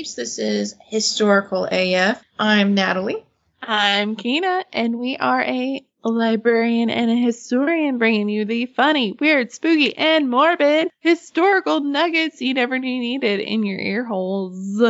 Peeps. 0.00 0.14
This 0.14 0.38
is 0.38 0.76
Historical 0.86 1.68
AF. 1.70 2.24
I'm 2.38 2.72
Natalie. 2.72 3.22
I'm 3.60 4.16
Kina, 4.16 4.64
and 4.72 4.98
we 4.98 5.18
are 5.18 5.42
a 5.42 5.84
librarian 6.02 6.88
and 6.88 7.10
a 7.10 7.16
historian 7.16 7.98
bringing 7.98 8.30
you 8.30 8.46
the 8.46 8.64
funny, 8.64 9.14
weird, 9.20 9.52
spooky, 9.52 9.94
and 9.94 10.30
morbid 10.30 10.88
historical 11.00 11.80
nuggets 11.80 12.40
you 12.40 12.54
never 12.54 12.78
knew 12.78 12.98
needed 12.98 13.40
in 13.40 13.62
your 13.62 13.78
ear 13.78 14.02
holes. 14.02 14.82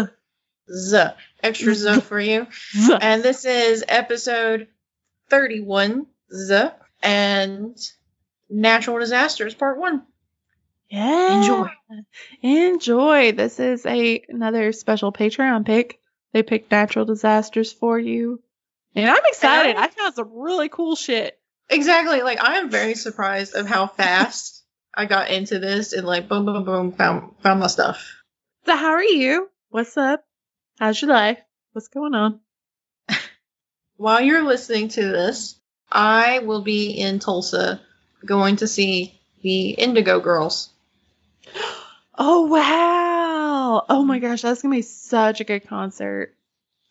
Z. 0.73 1.05
Extra 1.43 1.75
Z 1.75 2.03
for 2.03 2.21
you. 2.21 2.47
Z. 2.77 2.97
And 3.01 3.25
this 3.25 3.45
is 3.45 3.85
episode 3.89 4.69
31 5.29 6.07
Z 6.33 6.69
and 7.03 7.77
Natural 8.49 9.01
Disasters 9.01 9.55
Part 9.55 9.77
1. 9.77 10.03
Yeah. 10.91 11.37
Enjoy. 11.37 11.69
Enjoy. 12.43 13.33
This 13.33 13.61
is 13.61 13.87
a 13.87 14.23
another 14.29 14.73
special 14.73 15.13
Patreon 15.13 15.65
pick. 15.65 16.01
They 16.33 16.43
picked 16.43 16.71
natural 16.71 17.05
disasters 17.05 17.73
for 17.73 17.99
you. 17.99 18.43
And 18.95 19.09
I'm 19.09 19.23
excited. 19.27 19.77
I- 19.77 19.85
I 19.85 19.89
found 19.89 20.15
some 20.15 20.31
really 20.33 20.69
cool 20.69 20.97
shit. 20.97 21.39
Exactly. 21.69 22.23
Like, 22.23 22.43
I 22.43 22.59
am 22.59 22.71
very 22.71 22.95
surprised 22.97 23.55
of 23.55 23.67
how 23.69 23.87
fast 23.87 24.65
I 24.93 25.07
got 25.07 25.31
into 25.31 25.61
this 25.61 25.93
and, 25.93 26.05
like, 26.05 26.29
boom, 26.29 26.45
boom, 26.45 26.65
boom, 26.65 26.93
found, 26.93 27.35
found 27.43 27.61
my 27.61 27.69
stuff. 27.69 28.05
So 28.67 28.75
how 28.77 28.91
are 28.91 29.03
you? 29.05 29.49
What's 29.69 29.97
up? 29.97 30.25
How's 30.81 31.01
your 31.01 31.13
life? 31.13 31.39
What's 31.73 31.87
going 31.89 32.15
on? 32.15 32.41
While 33.97 34.21
you're 34.23 34.43
listening 34.45 34.89
to 34.89 35.03
this, 35.03 35.61
I 35.91 36.41
will 36.41 36.63
be 36.63 36.91
in 36.91 37.21
Tulsa 37.21 37.81
going 38.27 38.57
to 38.57 38.67
see 38.67 39.21
the 39.43 39.71
Indigo 39.71 40.19
Girls. 40.21 40.71
Oh 42.23 42.47
wow. 42.47 43.85
Oh 43.89 44.05
my 44.05 44.19
mm. 44.19 44.23
gosh, 44.23 44.43
that's 44.43 44.63
gonna 44.63 44.75
be 44.75 44.83
such 44.83 45.41
a 45.41 45.45
good 45.45 45.67
concert. 45.67 46.35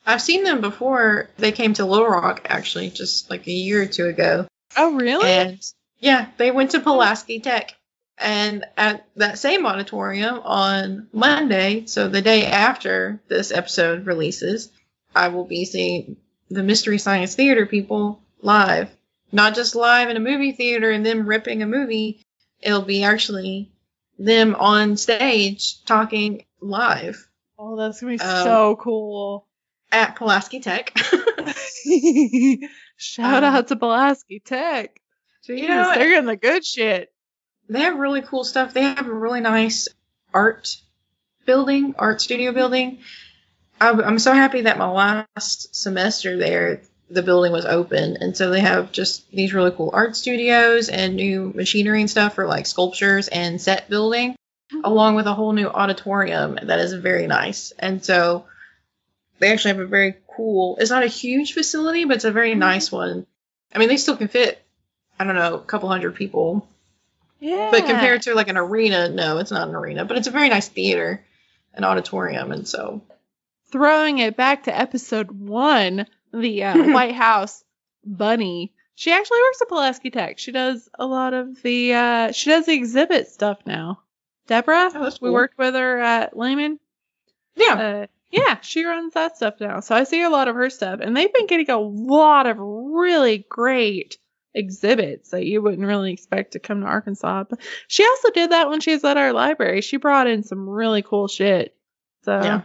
I've 0.05 0.21
seen 0.21 0.43
them 0.43 0.59
before. 0.61 1.29
They 1.37 1.51
came 1.51 1.73
to 1.75 1.85
Little 1.85 2.07
Rock 2.07 2.47
actually, 2.49 2.89
just 2.89 3.29
like 3.29 3.45
a 3.47 3.51
year 3.51 3.83
or 3.83 3.85
two 3.85 4.07
ago. 4.07 4.47
Oh 4.75 4.95
really? 4.95 5.29
And 5.29 5.61
yeah, 5.99 6.29
they 6.37 6.51
went 6.51 6.71
to 6.71 6.77
oh. 6.79 6.81
Pulaski 6.81 7.39
Tech. 7.39 7.75
And 8.17 8.65
at 8.75 9.05
that 9.15 9.39
same 9.39 9.65
auditorium 9.65 10.41
on 10.43 11.07
Monday, 11.13 11.85
so 11.85 12.09
the 12.09 12.21
day 12.21 12.45
after 12.45 13.21
this 13.29 13.51
episode 13.51 14.05
releases, 14.05 14.69
I 15.15 15.29
will 15.29 15.45
be 15.45 15.63
seeing 15.63 16.17
the 16.49 16.63
Mystery 16.63 16.97
Science 16.97 17.35
Theater 17.35 17.65
people 17.65 18.21
live. 18.41 18.89
Not 19.31 19.55
just 19.55 19.75
live 19.75 20.09
in 20.09 20.17
a 20.17 20.21
movie 20.21 20.51
theater 20.51 20.89
and 20.89 21.05
them 21.05 21.27
ripping 21.27 21.61
a 21.61 21.67
movie, 21.67 22.21
it'll 22.59 22.81
be 22.81 23.03
actually 23.03 23.71
them 24.19 24.53
on 24.55 24.97
stage 24.97 25.83
talking 25.85 26.45
live 26.61 27.25
oh, 27.57 27.75
that's 27.77 27.99
gonna 28.01 28.13
be 28.17 28.19
Um, 28.19 28.43
so 28.43 28.75
cool. 28.75 29.47
at 29.91 30.15
Pulaski 30.17 30.59
Tech. 30.59 30.93
Shout 32.97 33.43
Um, 33.43 33.55
out 33.55 33.67
to 33.69 33.75
Pulaski 33.75 34.39
Tech. 34.39 34.99
Jeez, 35.47 35.67
know, 35.67 35.91
they're 35.95 36.09
getting 36.09 36.25
the 36.27 36.35
good 36.35 36.65
shit. 36.65 37.11
they 37.69 37.81
have 37.81 37.97
really 37.97 38.21
cool 38.21 38.43
stuff. 38.43 38.73
They 38.73 38.81
have 38.83 39.07
a 39.07 39.13
really 39.13 39.41
nice 39.41 39.87
art 40.33 40.75
building, 41.45 41.95
art 41.97 42.21
studio 42.21 42.51
building. 42.51 42.99
I'm, 43.81 43.99
I'm 44.01 44.19
so 44.19 44.33
happy 44.33 44.61
that 44.61 44.77
my 44.77 44.89
last 44.89 45.73
semester 45.75 46.37
there, 46.37 46.81
the 47.09 47.23
building 47.23 47.51
was 47.51 47.65
open, 47.65 48.17
and 48.21 48.35
so 48.35 48.49
they 48.49 48.61
have 48.61 48.91
just 48.91 49.29
these 49.31 49.53
really 49.53 49.71
cool 49.71 49.89
art 49.93 50.15
studios 50.15 50.89
and 50.89 51.15
new 51.15 51.51
machinery 51.55 52.01
and 52.01 52.09
stuff 52.09 52.35
for 52.35 52.45
like 52.45 52.65
sculptures 52.65 53.27
and 53.27 53.61
set 53.61 53.89
building, 53.89 54.35
hmm. 54.71 54.81
along 54.83 55.15
with 55.15 55.25
a 55.27 55.33
whole 55.33 55.53
new 55.53 55.67
auditorium 55.67 56.59
that 56.63 56.79
is 56.79 56.93
very 56.93 57.27
nice. 57.27 57.73
And 57.79 58.03
so 58.03 58.45
they 59.39 59.51
actually 59.51 59.73
have 59.73 59.81
a 59.81 59.87
very 59.87 60.15
cool. 60.35 60.77
It's 60.79 60.91
not 60.91 61.03
a 61.03 61.07
huge 61.07 61.53
facility, 61.53 62.05
but 62.05 62.17
it's 62.17 62.25
a 62.25 62.31
very 62.31 62.53
hmm. 62.53 62.59
nice 62.59 62.91
one. 62.91 63.25
I 63.73 63.79
mean, 63.79 63.89
they 63.89 63.97
still 63.97 64.17
can 64.17 64.27
fit. 64.27 64.63
I 65.19 65.25
don't 65.25 65.35
know, 65.35 65.55
a 65.55 65.59
couple 65.59 65.89
hundred 65.89 66.15
people 66.15 66.65
Yeah. 67.41 67.71
but 67.71 67.85
compared 67.85 68.21
to 68.23 68.35
like 68.35 68.47
an 68.47 68.57
arena, 68.57 69.09
no, 69.09 69.37
it's 69.39 69.51
not 69.51 69.67
an 69.67 69.75
arena, 69.75 70.05
but 70.05 70.17
it's 70.17 70.27
a 70.27 70.31
very 70.31 70.47
nice 70.47 70.69
theater, 70.69 71.25
an 71.73 71.83
auditorium, 71.83 72.53
and 72.53 72.65
so 72.65 73.01
throwing 73.71 74.19
it 74.19 74.37
back 74.37 74.63
to 74.63 74.77
episode 74.77 75.31
one, 75.31 76.07
the 76.33 76.63
uh, 76.63 76.83
White 76.93 77.15
House 77.15 77.63
bunny. 78.05 78.73
She 78.95 79.11
actually 79.11 79.39
works 79.47 79.61
at 79.61 79.69
Pulaski 79.69 80.09
Tech. 80.09 80.39
She 80.39 80.51
does 80.51 80.89
a 80.97 81.05
lot 81.05 81.33
of 81.33 81.61
the 81.61 81.93
uh, 81.93 82.31
she 82.31 82.49
does 82.49 82.65
the 82.65 82.73
exhibit 82.73 83.27
stuff 83.29 83.59
now. 83.65 84.01
Deborah, 84.47 84.91
Oh, 84.93 85.03
that's 85.03 85.21
we 85.21 85.29
worked 85.29 85.57
with 85.57 85.75
her 85.75 85.99
at 85.99 86.35
Laman. 86.35 86.79
yeah, 87.55 87.73
Uh, 87.73 88.07
yeah, 88.31 88.59
she 88.61 88.83
runs 88.83 89.13
that 89.13 89.37
stuff 89.37 89.55
now. 89.59 89.79
So 89.79 89.95
I 89.95 90.03
see 90.03 90.21
a 90.23 90.29
lot 90.29 90.47
of 90.47 90.55
her 90.55 90.69
stuff, 90.69 90.99
and 91.01 91.15
they've 91.15 91.33
been 91.33 91.47
getting 91.47 91.69
a 91.69 91.77
lot 91.79 92.45
of 92.47 92.57
really 92.59 93.45
great 93.49 94.17
exhibits 94.55 95.29
that 95.29 95.45
you 95.45 95.61
wouldn't 95.61 95.87
really 95.87 96.11
expect 96.11 96.53
to 96.53 96.59
come 96.59 96.81
to 96.81 96.87
Arkansas. 96.87 97.43
But 97.49 97.59
she 97.87 98.03
also 98.03 98.31
did 98.31 98.51
that 98.51 98.69
when 98.69 98.81
she 98.81 98.91
was 98.91 99.03
at 99.03 99.17
our 99.17 99.31
library. 99.33 99.81
She 99.81 99.97
brought 99.97 100.27
in 100.27 100.43
some 100.43 100.67
really 100.67 101.03
cool 101.03 101.27
shit. 101.27 101.75
So 102.23 102.33
Yeah. 102.43 102.61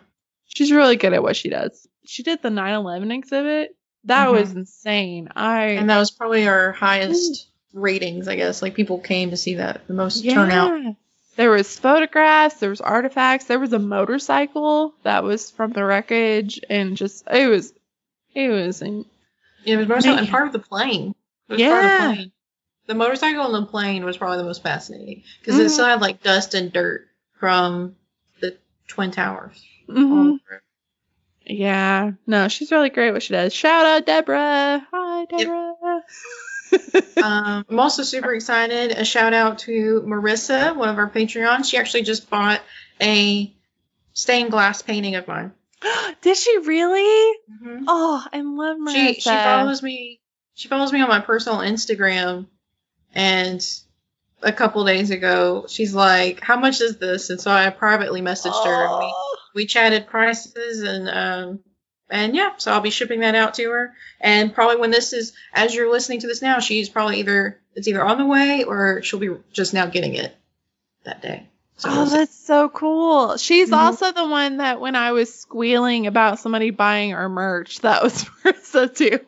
she's 0.47 0.73
really 0.73 0.97
good 0.97 1.13
at 1.13 1.23
what 1.23 1.37
she 1.37 1.51
does. 1.51 1.87
She 2.05 2.23
did 2.23 2.43
the 2.43 2.51
9/11 2.51 3.11
exhibit. 3.11 3.77
That 4.05 4.29
Mhm. 4.29 4.33
was 4.33 4.53
insane. 4.53 5.29
I 5.35 5.65
and 5.71 5.89
that 5.91 5.99
was 5.99 6.11
probably 6.11 6.47
our 6.47 6.73
highest 6.73 7.49
ratings, 7.73 8.29
I 8.29 8.37
guess. 8.37 8.61
Like 8.63 8.75
people 8.75 8.99
came 8.99 9.31
to 9.31 9.37
see 9.37 9.55
that, 9.55 9.87
the 9.89 9.95
most 9.95 10.23
yeah. 10.23 10.35
turnout. 10.35 10.97
There 11.37 11.51
was 11.51 11.77
photographs, 11.79 12.57
there 12.61 12.71
was 12.71 12.81
artifacts, 12.81 13.47
there 13.47 13.59
was 13.59 13.73
a 13.73 13.79
motorcycle 13.79 14.95
that 15.03 15.25
was 15.25 15.51
from 15.51 15.73
the 15.73 15.85
wreckage, 15.85 16.61
and 16.71 16.97
just 16.97 17.25
it 17.29 17.49
was, 17.49 17.73
it 18.35 18.49
was, 18.51 18.83
in, 18.83 19.05
Yeah, 19.65 19.75
it 19.75 19.79
was 19.79 19.89
most 19.89 20.07
and 20.07 20.29
part 20.29 20.47
of 20.47 20.53
the 20.53 20.59
plane. 20.61 21.15
It 21.49 21.53
was 21.55 21.63
part 21.63 21.85
of 21.87 21.91
Yeah. 21.91 22.09
the 22.09 22.15
plane. 22.15 22.33
The 22.87 22.95
motorcycle 22.95 23.47
and 23.57 23.67
the 23.67 23.69
plane 23.71 24.05
was 24.05 24.19
probably 24.19 24.37
the 24.39 24.45
most 24.45 24.63
fascinating 24.63 25.25
because 25.41 25.57
Mhm. 25.57 25.65
it 25.65 25.69
still 25.71 25.87
had 25.87 26.01
like 26.03 26.23
dust 26.23 26.55
and 26.55 26.71
dirt 26.73 27.09
from 27.41 27.97
the 28.41 28.57
twin 28.87 29.11
towers. 29.11 29.65
Mhm. 29.89 30.39
it. 30.51 30.61
Yeah. 31.47 32.13
No, 32.27 32.49
she's 32.49 32.71
really 32.71 32.91
great 32.91 33.13
what 33.13 33.23
she 33.23 33.33
does. 33.33 33.53
Shout 33.53 33.85
out 33.87 34.07
Deborah. 34.07 34.87
Hi, 34.93 35.25
Deborah. 35.27 36.03
um, 37.23 37.65
I'm 37.69 37.81
also 37.81 38.03
super 38.03 38.35
excited. 38.35 38.93
A 38.93 39.05
shout 39.05 39.33
out 39.35 39.61
to 39.61 40.03
Marissa, 40.07 40.75
one 40.75 40.89
of 40.89 40.99
our 40.99 41.09
Patreons. 41.11 41.71
She 41.71 41.77
actually 41.77 42.03
just 42.03 42.29
bought 42.29 42.61
a 43.01 43.53
stained 44.13 44.51
glass 44.51 44.83
painting 44.83 45.15
of 45.15 45.29
mine. 45.29 45.53
Did 46.23 46.37
she 46.37 46.59
really? 46.59 47.39
Mhm. 47.63 47.85
Oh, 47.87 48.25
I 48.33 48.41
love 48.41 48.79
Marissa. 48.79 49.15
She 49.15 49.21
she 49.21 49.31
follows 49.31 49.83
me. 49.83 50.21
She 50.55 50.69
follows 50.69 50.93
me 50.93 51.01
on 51.01 51.09
my 51.09 51.21
personal 51.21 51.59
Instagram, 51.59 52.47
and 53.15 53.65
a 54.43 54.53
couple 54.53 54.85
days 54.85 55.11
ago, 55.11 55.67
she's 55.69 55.95
like, 55.95 56.41
"How 56.41 56.59
much 56.59 56.81
is 56.81 56.99
this?" 56.99 57.31
And 57.31 57.41
so 57.41 57.51
I 57.51 57.71
privately 57.71 58.21
messaged 58.21 58.65
her. 58.65 59.11
We 59.55 59.65
Oh. 59.65 59.67
chatted 59.67 60.07
prices 60.09 60.83
and 60.83 61.09
um 61.09 61.61
and 62.11 62.37
yeah, 62.37 62.53
so 62.59 62.71
I'll 62.73 62.81
be 62.83 62.91
shipping 62.91 63.21
that 63.21 63.35
out 63.35 63.55
to 63.55 63.71
her. 63.71 63.95
And 64.21 64.55
probably 64.55 64.77
when 64.77 64.91
this 64.91 65.13
is, 65.15 65.33
as 65.55 65.75
you're 65.75 65.91
listening 65.91 66.21
to 66.21 66.27
this 66.27 66.43
now, 66.43 66.59
she's 66.61 66.89
probably 66.91 67.21
either 67.21 67.59
it's 67.75 67.89
either 67.89 68.05
on 68.05 68.19
the 68.19 68.27
way 68.27 68.63
or 68.65 69.03
she'll 69.03 69.19
be 69.21 69.31
just 69.53 69.73
now 69.75 69.87
getting 69.87 70.15
it 70.15 70.37
that 71.05 71.23
day. 71.23 71.49
So 71.77 71.89
Oh, 71.91 71.97
we'll 72.03 72.07
that's 72.11 72.35
so 72.37 72.69
cool. 72.69 73.37
She's 73.37 73.71
Mhm. 73.71 73.77
also 73.77 74.13
the 74.13 74.27
one 74.29 74.59
that 74.59 74.81
when 74.81 74.95
I 74.97 75.13
was 75.13 75.35
squealing 75.35 76.07
about 76.07 76.39
somebody 76.39 76.71
buying 76.71 77.15
our 77.15 77.29
merch, 77.29 77.81
that 77.81 78.03
was 78.03 78.25
Marissa 78.45 78.95
too. 78.95 79.21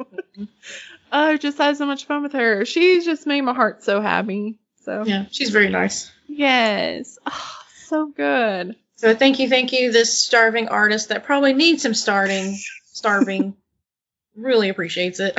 I 1.10 1.36
just 1.38 1.58
had 1.58 1.76
so 1.76 1.86
much 1.86 2.04
fun 2.06 2.22
with 2.22 2.32
her. 2.32 2.64
She's 2.66 3.04
just 3.04 3.26
made 3.26 3.40
my 3.40 3.54
heart 3.54 3.82
so 3.84 4.00
happy. 4.00 4.58
So 4.84 5.02
yeah, 5.04 5.24
she's 5.30 5.50
very 5.50 5.70
nice. 5.70 6.12
yes, 6.28 7.18
oh, 7.26 7.58
so 7.86 8.06
good. 8.06 8.76
So 8.96 9.14
thank 9.14 9.38
you, 9.38 9.48
thank 9.48 9.72
you, 9.72 9.92
this 9.92 10.16
starving 10.24 10.68
artist 10.68 11.10
that 11.10 11.24
probably 11.24 11.52
needs 11.52 11.82
some 11.82 11.94
starting, 11.94 12.56
starving. 12.86 13.54
really 14.36 14.68
appreciates 14.70 15.20
it. 15.20 15.34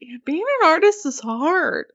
Yeah, 0.00 0.16
being 0.24 0.44
an 0.62 0.66
artist 0.68 1.04
is 1.06 1.20
hard. 1.20 1.86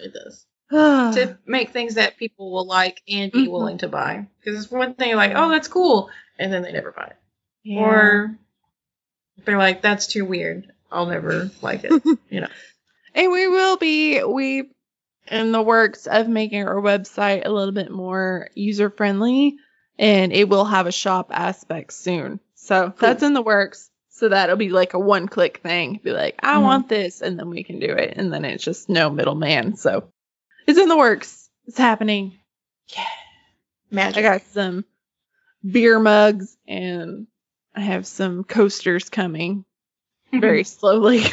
it 0.00 0.12
does 0.12 0.46
to 0.70 1.38
make 1.46 1.70
things 1.70 1.94
that 1.94 2.16
people 2.16 2.50
will 2.52 2.66
like 2.66 3.00
and 3.08 3.30
be 3.32 3.46
Mhm. 3.46 3.50
willing 3.50 3.78
to 3.78 3.88
buy. 3.88 4.26
Because 4.40 4.62
it's 4.62 4.72
one 4.72 4.94
thing 4.94 5.14
like, 5.16 5.32
oh, 5.34 5.48
that's 5.50 5.68
cool, 5.68 6.10
and 6.38 6.52
then 6.52 6.62
they 6.62 6.72
never 6.72 6.92
buy 6.92 7.06
it. 7.06 7.16
yeah. 7.64 7.80
or 7.80 8.36
they're 9.44 9.58
like 9.58 9.80
that's 9.80 10.06
too 10.06 10.24
weird 10.26 10.70
i'll 10.92 11.06
never 11.06 11.50
like 11.62 11.82
it 11.84 12.02
you 12.28 12.40
know 12.42 12.48
And 13.14 13.32
we 13.32 13.48
will 13.48 13.78
be 13.78 14.22
we 14.22 14.70
in 15.30 15.52
the 15.52 15.62
works 15.62 16.06
of 16.06 16.28
making 16.28 16.66
our 16.66 16.80
website 16.80 17.46
a 17.46 17.50
little 17.50 17.72
bit 17.72 17.90
more 17.90 18.48
user 18.54 18.90
friendly 18.90 19.56
and 19.98 20.32
it 20.32 20.48
will 20.48 20.64
have 20.64 20.86
a 20.86 20.92
shop 20.92 21.30
aspect 21.32 21.92
soon. 21.92 22.40
So 22.54 22.92
that's 22.98 23.22
in 23.22 23.34
the 23.34 23.42
works. 23.42 23.90
So 24.10 24.28
that'll 24.28 24.56
be 24.56 24.68
like 24.70 24.94
a 24.94 24.98
one 24.98 25.28
click 25.28 25.60
thing. 25.62 26.00
Be 26.02 26.10
like, 26.12 26.36
I 26.42 26.56
Mhm. 26.56 26.62
want 26.62 26.88
this 26.88 27.22
and 27.22 27.38
then 27.38 27.48
we 27.48 27.64
can 27.64 27.78
do 27.78 27.90
it. 27.90 28.14
And 28.16 28.32
then 28.32 28.44
it's 28.44 28.64
just 28.64 28.88
no 28.88 29.10
middleman. 29.10 29.76
So 29.76 30.10
it's 30.66 30.78
in 30.78 30.88
the 30.88 30.96
works. 30.96 31.48
It's 31.66 31.78
happening. 31.78 32.38
Yeah. 32.88 33.04
magic 33.90 34.18
I 34.18 34.22
got 34.22 34.42
some 34.52 34.84
beer 35.64 35.98
mugs 35.98 36.56
and 36.66 37.26
I 37.74 37.80
have 37.80 38.06
some 38.06 38.44
coasters 38.44 39.08
coming 39.08 39.64
very 40.32 40.64
slowly. 40.64 41.22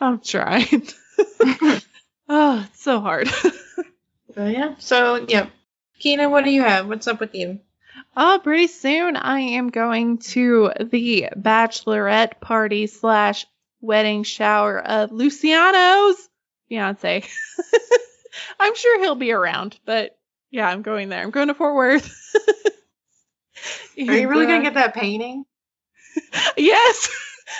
I'm 0.00 0.20
trying. 0.20 0.86
Oh, 2.28 2.64
it's 2.68 2.82
so 2.82 3.00
hard. 3.00 3.28
But 4.32 4.52
yeah. 4.52 4.76
So 4.78 5.26
yeah, 5.28 5.48
Kina, 5.98 6.28
what 6.30 6.44
do 6.44 6.50
you 6.50 6.62
have? 6.62 6.86
What's 6.86 7.08
up 7.08 7.18
with 7.18 7.34
you? 7.34 7.58
Oh, 8.16 8.40
pretty 8.40 8.68
soon 8.68 9.16
I 9.16 9.40
am 9.40 9.70
going 9.70 10.18
to 10.18 10.70
the 10.80 11.30
bachelorette 11.36 12.40
party 12.40 12.86
slash 12.86 13.44
wedding 13.80 14.22
shower 14.22 14.78
of 14.78 15.10
Luciano's 15.10 16.16
fiance. 16.68 17.24
I'm 18.60 18.76
sure 18.76 19.00
he'll 19.00 19.16
be 19.16 19.32
around, 19.32 19.76
but 19.84 20.16
yeah, 20.52 20.68
I'm 20.68 20.82
going 20.82 21.08
there. 21.08 21.22
I'm 21.22 21.32
going 21.32 21.48
to 21.48 21.54
Fort 21.54 21.74
Worth. 21.74 22.36
Are 23.98 24.16
you 24.16 24.28
really 24.28 24.46
gonna 24.46 24.60
uh, 24.60 24.62
get 24.62 24.74
that 24.74 24.94
painting 24.94 25.44
Yes. 26.56 27.08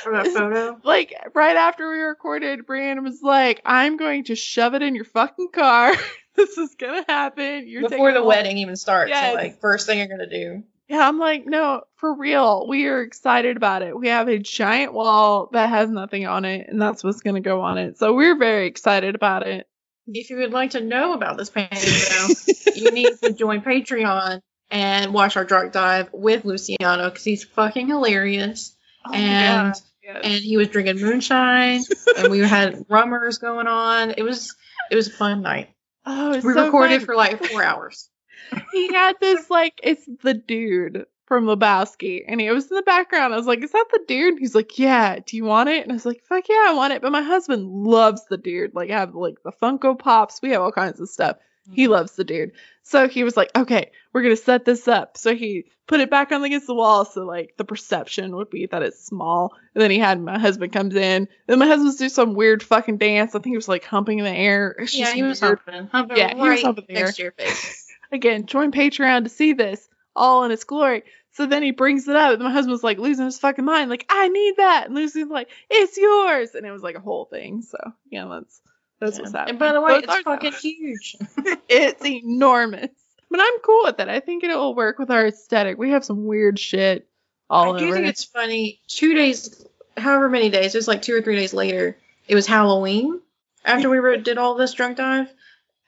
Or 0.06 0.12
that 0.12 0.26
photo? 0.28 0.80
like 0.84 1.14
right 1.34 1.56
after 1.56 1.90
we 1.90 1.98
recorded, 1.98 2.66
Brianna 2.66 3.02
was 3.02 3.22
like, 3.22 3.60
"I'm 3.64 3.96
going 3.96 4.24
to 4.24 4.36
shove 4.36 4.74
it 4.74 4.82
in 4.82 4.94
your 4.94 5.04
fucking 5.04 5.50
car. 5.52 5.94
this 6.36 6.56
is 6.58 6.74
gonna 6.76 7.04
happen. 7.08 7.66
You're 7.68 7.88
Before 7.88 8.12
the 8.12 8.24
wedding 8.24 8.58
even 8.58 8.76
starts. 8.76 9.10
Yes. 9.10 9.34
Like 9.34 9.60
first 9.60 9.86
thing 9.86 9.98
you're 9.98 10.08
gonna 10.08 10.28
do. 10.28 10.62
Yeah, 10.88 11.06
I'm 11.06 11.18
like, 11.20 11.46
no, 11.46 11.82
for 11.96 12.12
real. 12.16 12.66
We 12.66 12.86
are 12.86 13.00
excited 13.00 13.56
about 13.56 13.82
it. 13.82 13.96
We 13.96 14.08
have 14.08 14.26
a 14.26 14.40
giant 14.40 14.92
wall 14.92 15.48
that 15.52 15.68
has 15.68 15.88
nothing 15.88 16.26
on 16.26 16.44
it, 16.44 16.68
and 16.68 16.82
that's 16.82 17.04
what's 17.04 17.20
gonna 17.20 17.40
go 17.40 17.60
on 17.60 17.78
it. 17.78 17.98
So 17.98 18.14
we're 18.14 18.36
very 18.36 18.66
excited 18.66 19.14
about 19.14 19.46
it. 19.46 19.66
If 20.06 20.30
you 20.30 20.38
would 20.38 20.52
like 20.52 20.70
to 20.70 20.80
know 20.80 21.12
about 21.12 21.36
this 21.36 21.50
painting 21.50 21.78
though, 21.80 22.34
you 22.74 22.90
need 22.90 23.12
to 23.22 23.32
join 23.32 23.62
Patreon 23.62 24.40
and 24.70 25.12
watch 25.14 25.36
our 25.36 25.44
drunk 25.44 25.72
dive 25.72 26.08
with 26.12 26.44
Luciano 26.44 27.10
because 27.10 27.24
he's 27.24 27.44
fucking 27.44 27.88
hilarious. 27.88 28.74
Oh 29.06 29.12
and 29.12 29.74
yes. 30.02 30.20
and 30.22 30.34
he 30.42 30.56
was 30.56 30.68
drinking 30.68 31.00
moonshine 31.00 31.82
and 32.18 32.30
we 32.30 32.40
had 32.40 32.84
rummers 32.88 33.38
going 33.38 33.66
on. 33.66 34.12
It 34.16 34.22
was 34.22 34.54
it 34.90 34.96
was 34.96 35.08
a 35.08 35.12
fun 35.12 35.42
night. 35.42 35.70
oh, 36.06 36.30
We 36.34 36.40
so 36.40 36.64
recorded 36.66 36.98
fun. 37.00 37.06
for 37.06 37.16
like 37.16 37.44
four 37.44 37.62
hours. 37.62 38.08
he 38.72 38.92
had 38.92 39.16
this 39.20 39.48
like 39.50 39.80
it's 39.82 40.04
the 40.22 40.34
dude 40.34 41.06
from 41.26 41.44
Lebowski, 41.44 42.22
and 42.26 42.40
he 42.40 42.50
was 42.50 42.68
in 42.68 42.74
the 42.74 42.82
background. 42.82 43.32
I 43.32 43.36
was 43.36 43.46
like, 43.46 43.62
"Is 43.62 43.70
that 43.70 43.86
the 43.92 44.00
dude?" 44.08 44.40
He's 44.40 44.56
like, 44.56 44.76
"Yeah." 44.80 45.20
Do 45.24 45.36
you 45.36 45.44
want 45.44 45.68
it? 45.68 45.84
And 45.84 45.92
I 45.92 45.94
was 45.94 46.04
like, 46.04 46.24
"Fuck 46.28 46.48
yeah, 46.48 46.64
I 46.66 46.74
want 46.74 46.92
it." 46.92 47.02
But 47.02 47.12
my 47.12 47.22
husband 47.22 47.68
loves 47.70 48.24
the 48.28 48.36
dude. 48.36 48.74
Like, 48.74 48.90
I 48.90 48.98
have 48.98 49.14
like 49.14 49.36
the 49.44 49.52
Funko 49.52 49.96
Pops. 49.96 50.42
We 50.42 50.50
have 50.50 50.62
all 50.62 50.72
kinds 50.72 51.00
of 51.00 51.08
stuff. 51.08 51.36
He 51.72 51.84
mm-hmm. 51.84 51.92
loves 51.92 52.12
the 52.12 52.24
dude. 52.24 52.52
So 52.82 53.08
he 53.08 53.22
was 53.22 53.36
like, 53.36 53.50
"Okay, 53.54 53.92
we're 54.12 54.22
gonna 54.22 54.36
set 54.36 54.64
this 54.64 54.88
up." 54.88 55.16
So 55.16 55.34
he 55.34 55.66
put 55.86 56.00
it 56.00 56.10
back 56.10 56.32
on 56.32 56.42
against 56.42 56.66
the 56.66 56.74
wall, 56.74 57.04
so 57.04 57.24
like 57.24 57.54
the 57.56 57.64
perception 57.64 58.34
would 58.36 58.50
be 58.50 58.66
that 58.66 58.82
it's 58.82 59.04
small. 59.04 59.54
And 59.74 59.82
then 59.82 59.90
he 59.90 59.98
had 59.98 60.20
my 60.20 60.38
husband 60.38 60.72
comes 60.72 60.94
in. 60.94 61.28
Then 61.46 61.58
my 61.58 61.66
husband's 61.66 61.96
do 61.96 62.08
some 62.08 62.34
weird 62.34 62.62
fucking 62.62 62.98
dance. 62.98 63.34
I 63.34 63.38
think 63.38 63.52
he 63.52 63.56
was 63.56 63.68
like 63.68 63.84
humping 63.84 64.18
in 64.18 64.24
the 64.24 64.30
air. 64.30 64.74
It's 64.80 64.96
Yeah, 64.96 65.12
he 65.12 65.22
was 65.22 65.40
humping. 65.40 65.86
Humping 65.86 66.16
Yeah, 66.16 66.34
he 66.34 66.40
was 66.40 66.48
right 66.48 66.64
humping 66.64 66.86
there. 66.88 67.04
next 67.04 67.16
to 67.16 67.22
your 67.22 67.32
face. 67.32 67.86
again, 68.12 68.46
join 68.46 68.72
Patreon 68.72 69.24
to 69.24 69.28
see 69.28 69.52
this 69.52 69.88
all 70.16 70.44
in 70.44 70.50
its 70.50 70.64
glory. 70.64 71.04
So 71.32 71.46
then 71.46 71.62
he 71.62 71.70
brings 71.70 72.08
it 72.08 72.16
up, 72.16 72.34
and 72.34 72.42
my 72.42 72.50
husband's 72.50 72.82
like 72.82 72.98
losing 72.98 73.24
his 73.24 73.38
fucking 73.38 73.64
mind, 73.64 73.88
like, 73.88 74.04
I 74.08 74.28
need 74.28 74.56
that. 74.56 74.86
And 74.86 74.94
Lucy's 74.94 75.28
like, 75.28 75.48
it's 75.68 75.96
yours. 75.96 76.54
And 76.54 76.66
it 76.66 76.72
was 76.72 76.82
like 76.82 76.96
a 76.96 77.00
whole 77.00 77.24
thing. 77.24 77.62
So, 77.62 77.78
yeah, 78.10 78.26
that's 78.26 78.60
that's 79.00 79.18
what's 79.18 79.32
happening. 79.32 79.50
And 79.50 79.58
by 79.58 79.72
the 79.72 79.80
way, 79.80 79.92
So 79.92 79.98
it's 79.98 80.08
ours 80.08 80.22
now. 80.26 80.32
fucking 80.34 80.52
huge. 80.52 81.16
it's 81.68 82.04
enormous. 82.04 82.88
But 83.30 83.40
I'm 83.40 83.60
cool 83.64 83.82
with 83.84 84.00
it. 84.00 84.08
I 84.08 84.20
think 84.20 84.42
it 84.44 84.48
will 84.48 84.74
work 84.74 84.98
with 84.98 85.10
our 85.10 85.26
aesthetic. 85.26 85.78
We 85.78 85.90
have 85.90 86.04
some 86.04 86.26
weird 86.26 86.58
shit 86.58 87.08
all 87.48 87.68
over. 87.68 87.76
I 87.76 87.80
do 87.80 87.86
over. 87.86 87.94
think 87.94 88.06
it's 88.06 88.24
funny. 88.24 88.80
Two 88.88 89.14
days, 89.14 89.64
however 89.96 90.28
many 90.28 90.50
days, 90.50 90.74
it 90.74 90.78
was 90.78 90.88
like 90.88 91.02
two 91.02 91.14
or 91.14 91.22
three 91.22 91.36
days 91.36 91.54
later. 91.54 91.96
It 92.28 92.34
was 92.34 92.46
Halloween 92.46 93.20
after 93.64 93.88
we 93.88 94.00
were, 94.00 94.16
did 94.16 94.36
all 94.38 94.54
this 94.56 94.72
drunk 94.74 94.96
dive, 94.96 95.28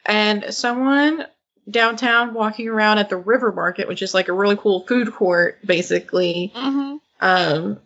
and 0.07 0.55
someone 0.55 1.25
downtown 1.71 2.35
walking 2.35 2.69
around 2.69 2.99
at 2.99 3.09
the 3.09 3.17
River 3.17 3.51
Market, 3.53 3.89
which 3.89 4.03
is 4.03 4.15
like 4.15 4.29
a 4.29 4.33
really 4.33 4.57
cool 4.57 4.85
food 4.87 5.13
court, 5.13 5.59
basically, 5.65 6.53
Mhm. 6.55 7.01
um, 7.21 7.79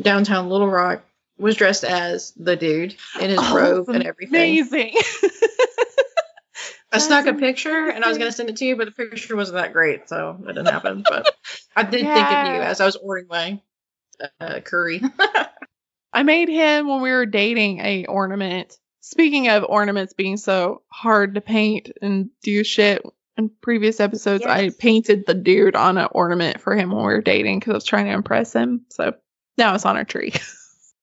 downtown 0.00 0.48
Little 0.48 0.68
Rock, 0.68 1.02
was 1.38 1.56
dressed 1.56 1.84
as 1.84 2.32
the 2.32 2.56
dude 2.56 2.96
in 3.20 3.30
his 3.30 3.38
Oh, 3.40 3.56
robe 3.56 3.88
and 3.88 4.02
everything. 4.02 4.34
Amazing. 4.34 4.94
I 6.90 6.98
snuck 6.98 7.26
a 7.26 7.34
picture 7.34 7.90
and 7.90 8.02
I 8.02 8.08
was 8.08 8.16
gonna 8.16 8.32
send 8.32 8.48
it 8.48 8.56
to 8.56 8.64
you, 8.64 8.76
but 8.76 8.86
the 8.86 8.92
picture 8.92 9.36
wasn't 9.36 9.58
that 9.58 9.72
great, 9.72 10.08
so 10.08 10.38
it 10.42 10.46
didn't 10.46 10.66
happen. 10.66 11.04
But 11.06 11.34
I 11.76 11.82
did 11.82 12.00
think 12.00 12.30
of 12.30 12.46
you 12.54 12.60
as 12.62 12.80
I 12.80 12.86
was 12.86 12.96
ordering 12.96 13.26
my 13.28 13.60
uh, 14.40 14.60
curry. 14.60 15.02
I 16.12 16.22
made 16.22 16.48
him 16.48 16.88
when 16.88 17.02
we 17.02 17.10
were 17.10 17.26
dating 17.26 17.80
a 17.80 18.06
ornament. 18.06 18.74
Speaking 19.00 19.48
of 19.48 19.64
ornaments 19.64 20.14
being 20.14 20.38
so 20.38 20.82
hard 20.90 21.34
to 21.34 21.40
paint 21.40 21.90
and 22.00 22.30
do 22.42 22.64
shit 22.64 23.02
in 23.36 23.50
previous 23.60 24.00
episodes, 24.00 24.44
I 24.44 24.70
painted 24.70 25.24
the 25.26 25.34
dude 25.34 25.76
on 25.76 25.98
an 25.98 26.08
ornament 26.10 26.60
for 26.60 26.74
him 26.74 26.90
when 26.90 26.98
we 26.98 27.12
were 27.12 27.20
dating 27.20 27.58
because 27.60 27.72
I 27.72 27.74
was 27.74 27.84
trying 27.84 28.06
to 28.06 28.12
impress 28.12 28.54
him. 28.54 28.86
So 28.90 29.14
now 29.56 29.74
it's 29.74 29.86
on 29.86 29.96
our 29.96 30.04
tree. 30.04 30.32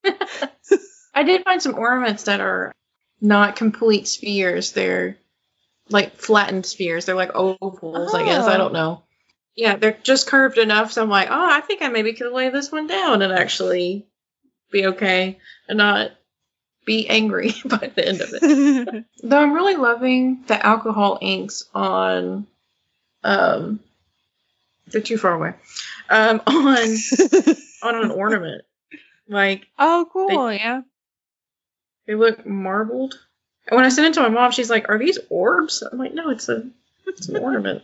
I 1.14 1.24
did 1.24 1.44
find 1.44 1.62
some 1.62 1.76
ornaments 1.76 2.24
that 2.24 2.42
are 2.42 2.74
not 3.22 3.56
complete 3.56 4.08
spheres. 4.08 4.72
They're 4.74 5.18
like 5.90 6.18
flattened 6.18 6.66
spheres. 6.66 7.06
They're 7.06 7.16
like 7.16 7.34
ovals, 7.36 8.14
I 8.14 8.26
guess. 8.26 8.46
I 8.46 8.56
Oh. 8.56 8.58
don't 8.58 8.74
know. 8.74 9.04
Yeah, 9.56 9.78
they're 9.78 9.98
just 10.04 10.28
curved 10.28 10.58
enough. 10.58 10.92
So 10.92 11.02
I'm 11.02 11.10
like, 11.10 11.30
oh, 11.32 11.50
I 11.50 11.62
think 11.62 11.82
I 11.82 11.88
maybe 11.88 12.14
could 12.14 12.32
lay 12.34 12.50
this 12.50 12.72
one 12.72 12.88
down 12.88 13.22
and 13.22 13.32
actually 13.32 14.06
be 14.72 14.88
okay 14.88 15.38
and 15.70 15.78
not 15.78 16.12
be 16.86 17.08
angry 17.08 17.54
by 17.66 17.90
the 17.96 18.06
end 18.08 18.22
of 18.22 18.30
it. 18.34 19.06
Though 19.24 19.38
I'm 19.42 19.54
really 19.54 19.76
loving 19.76 20.44
the 20.48 20.64
alcohol 20.64 21.18
inks 21.22 21.64
on 21.74 22.48
um 23.24 23.80
they're 24.88 25.02
too 25.02 25.18
far 25.18 25.34
away. 25.34 25.54
Um 26.10 26.42
on 26.46 26.88
on 27.84 27.96
an 28.04 28.12
ornament. 28.12 28.66
Like 29.28 29.68
oh, 29.78 30.08
cool. 30.12 30.52
yeah. 30.52 30.82
they 32.08 32.16
look 32.16 32.46
marbled. 32.46 33.16
And 33.68 33.76
when 33.76 33.86
I 33.86 33.90
sent 33.90 34.08
it 34.08 34.14
to 34.16 34.22
my 34.22 34.30
mom, 34.30 34.52
she's 34.52 34.70
like, 34.70 34.90
Are 34.90 35.00
these 35.00 35.20
orbs? 35.30 35.82
I'm 35.82 35.98
like, 35.98 36.14
No, 36.14 36.30
it's 36.30 36.50
a 36.50 36.70
it's 37.08 37.28
an 37.30 37.38
ornament. 37.38 37.84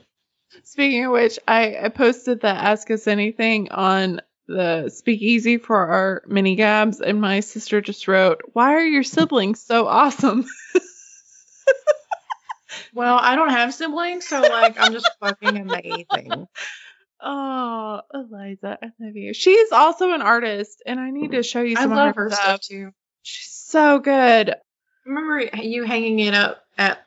Speaking 0.63 1.05
of 1.05 1.13
which, 1.13 1.39
I, 1.47 1.77
I 1.77 1.89
posted 1.89 2.41
the 2.41 2.49
Ask 2.49 2.91
Us 2.91 3.07
Anything 3.07 3.71
on 3.71 4.21
the 4.47 4.89
Speakeasy 4.89 5.57
for 5.57 5.77
our 5.77 6.23
mini 6.27 6.55
gabs, 6.55 6.99
and 6.99 7.21
my 7.21 7.39
sister 7.39 7.79
just 7.79 8.07
wrote, 8.07 8.41
Why 8.53 8.73
are 8.73 8.85
your 8.85 9.03
siblings 9.03 9.61
so 9.61 9.87
awesome? 9.87 10.45
Well, 12.93 13.17
I 13.21 13.35
don't 13.35 13.49
have 13.49 13.73
siblings, 13.73 14.27
so 14.27 14.41
like 14.41 14.79
I'm 14.79 14.91
just 14.91 15.09
fucking 15.19 15.57
amazing. 15.57 16.47
Oh, 17.23 18.01
Eliza, 18.13 18.77
I 18.81 18.91
love 18.99 19.15
you. 19.15 19.33
She's 19.33 19.71
also 19.71 20.11
an 20.13 20.21
artist, 20.21 20.81
and 20.85 20.99
I 20.99 21.11
need 21.11 21.31
to 21.31 21.43
show 21.43 21.61
you 21.61 21.77
I 21.77 21.81
some 21.83 21.91
love 21.91 22.09
of 22.09 22.15
her, 22.15 22.29
stuff. 22.29 22.41
stuff 22.41 22.61
too. 22.61 22.91
She's 23.21 23.51
so 23.51 23.99
good. 23.99 24.55
Remember 25.05 25.39
you 25.61 25.83
hanging 25.83 26.19
it 26.19 26.33
up 26.33 26.63
at 26.77 27.05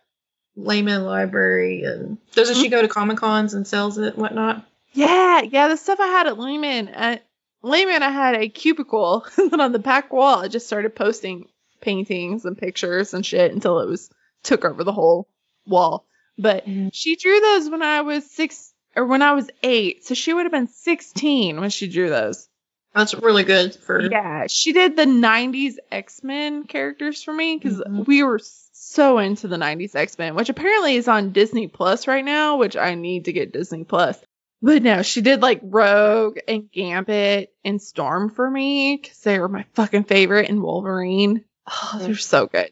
Laman 0.57 1.05
Library 1.05 1.83
and 1.85 2.19
doesn't 2.33 2.57
she 2.57 2.69
go 2.69 2.83
to 2.83 2.89
Comic 2.89 3.19
Cons 3.19 3.55
and 3.55 3.67
sells 3.67 3.99
it 3.99 4.15
and 4.15 4.23
whatnot? 4.23 4.65
Yeah, 4.93 5.43
yeah, 5.43 5.69
the 5.69 5.77
stuff 5.77 5.99
I 6.01 6.07
had 6.09 6.27
at 6.29 6.39
Laman. 6.39 6.89
At 6.89 7.25
Laman, 7.63 8.03
I 8.03 8.11
had 8.11 8.37
a 8.37 8.49
cubicle, 8.49 9.27
and 9.39 9.51
then 9.51 9.61
on 9.61 9.73
the 9.73 9.79
back 9.79 10.13
wall, 10.13 10.41
I 10.45 10.49
just 10.49 10.67
started 10.67 10.95
posting 10.95 11.49
paintings 11.81 12.45
and 12.45 12.57
pictures 12.59 13.15
and 13.15 13.25
shit 13.27 13.53
until 13.53 13.81
it 13.81 13.89
was 13.89 14.11
took 14.43 14.65
over 14.65 14.85
the 14.85 14.93
whole 14.93 15.29
wall. 15.67 16.07
But 16.39 16.67
Mhm. 16.67 16.91
she 16.93 17.17
drew 17.17 17.41
those 17.41 17.71
when 17.71 17.83
I 17.83 18.01
was 18.03 18.29
six 18.31 18.73
or 18.97 19.05
when 19.07 19.23
I 19.23 19.33
was 19.33 19.51
eight, 19.63 20.05
so 20.05 20.15
she 20.15 20.33
would 20.33 20.45
have 20.45 20.53
been 20.53 20.69
sixteen 20.69 21.61
when 21.61 21.71
she 21.71 21.89
drew 21.89 22.09
those. 22.11 22.49
That's 22.95 23.15
really 23.15 23.43
good 23.43 23.75
for 23.75 24.01
Yeah, 24.01 24.47
she 24.47 24.73
did 24.73 24.97
the 24.97 25.05
90s 25.07 25.75
X 25.91 26.23
Men 26.23 26.65
characters 26.65 27.23
for 27.25 27.35
me 27.35 27.57
because 27.57 27.79
Mhm. 27.81 28.07
we 28.07 28.23
were 28.23 28.39
so 28.73 29.19
into 29.19 29.49
the 29.49 29.57
90s 29.59 29.97
X 29.97 30.17
Men, 30.17 30.37
which 30.37 30.49
apparently 30.49 30.95
is 30.95 31.09
on 31.09 31.33
Disney 31.33 31.67
Plus 31.67 32.07
right 32.07 32.25
now, 32.25 32.57
which 32.57 32.77
I 32.77 32.95
need 32.95 33.25
to 33.25 33.33
get 33.33 33.53
Disney 33.53 33.83
Plus. 33.83 34.17
But 34.63 34.83
no, 34.85 35.03
she 35.03 35.23
did 35.23 35.43
like 35.43 35.61
Rogue 35.65 36.39
and 36.47 36.71
Gambit 36.71 37.53
and 37.65 37.83
Storm 37.83 38.31
for 38.31 38.49
me 38.49 38.97
because 39.03 39.19
they 39.23 39.41
were 39.41 39.49
my 39.49 39.65
fucking 39.75 40.05
favorite, 40.05 40.49
and 40.49 40.63
Wolverine. 40.63 41.45
Oh, 41.67 41.99
they're 42.01 42.15
so 42.17 42.47
good. 42.47 42.71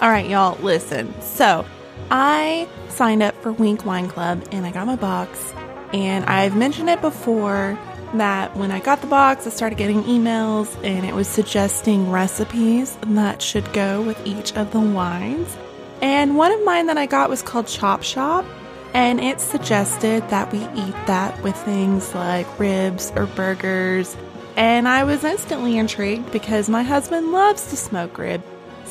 All 0.00 0.10
right, 0.10 0.28
y'all, 0.28 0.58
listen. 0.62 1.12
So, 1.20 1.64
I 2.10 2.68
signed 2.88 3.22
up 3.22 3.34
for 3.42 3.52
Winc 3.52 3.84
Wine 3.84 4.08
Club 4.08 4.46
and 4.52 4.66
I 4.66 4.70
got 4.70 4.86
my 4.86 4.96
box. 4.96 5.52
And 5.92 6.24
I've 6.24 6.56
mentioned 6.56 6.90
it 6.90 7.00
before 7.00 7.78
that 8.14 8.56
when 8.56 8.70
I 8.70 8.80
got 8.80 9.00
the 9.00 9.06
box, 9.06 9.46
I 9.46 9.50
started 9.50 9.76
getting 9.78 10.02
emails 10.04 10.74
and 10.84 11.04
it 11.04 11.14
was 11.14 11.28
suggesting 11.28 12.10
recipes 12.10 12.96
that 13.06 13.42
should 13.42 13.72
go 13.72 14.02
with 14.02 14.24
each 14.26 14.54
of 14.56 14.72
the 14.72 14.80
wines. 14.80 15.56
And 16.00 16.36
one 16.36 16.52
of 16.52 16.62
mine 16.64 16.86
that 16.86 16.98
I 16.98 17.06
got 17.06 17.30
was 17.30 17.42
called 17.42 17.66
Chop 17.66 18.02
Shop, 18.02 18.44
and 18.92 19.20
it 19.20 19.40
suggested 19.40 20.28
that 20.28 20.52
we 20.52 20.58
eat 20.58 20.94
that 21.06 21.42
with 21.42 21.56
things 21.56 22.14
like 22.14 22.58
ribs 22.58 23.12
or 23.16 23.26
burgers. 23.26 24.16
And 24.56 24.86
I 24.86 25.04
was 25.04 25.24
instantly 25.24 25.78
intrigued 25.78 26.30
because 26.30 26.68
my 26.68 26.82
husband 26.82 27.32
loves 27.32 27.70
to 27.70 27.76
smoke 27.76 28.18
rib. 28.18 28.42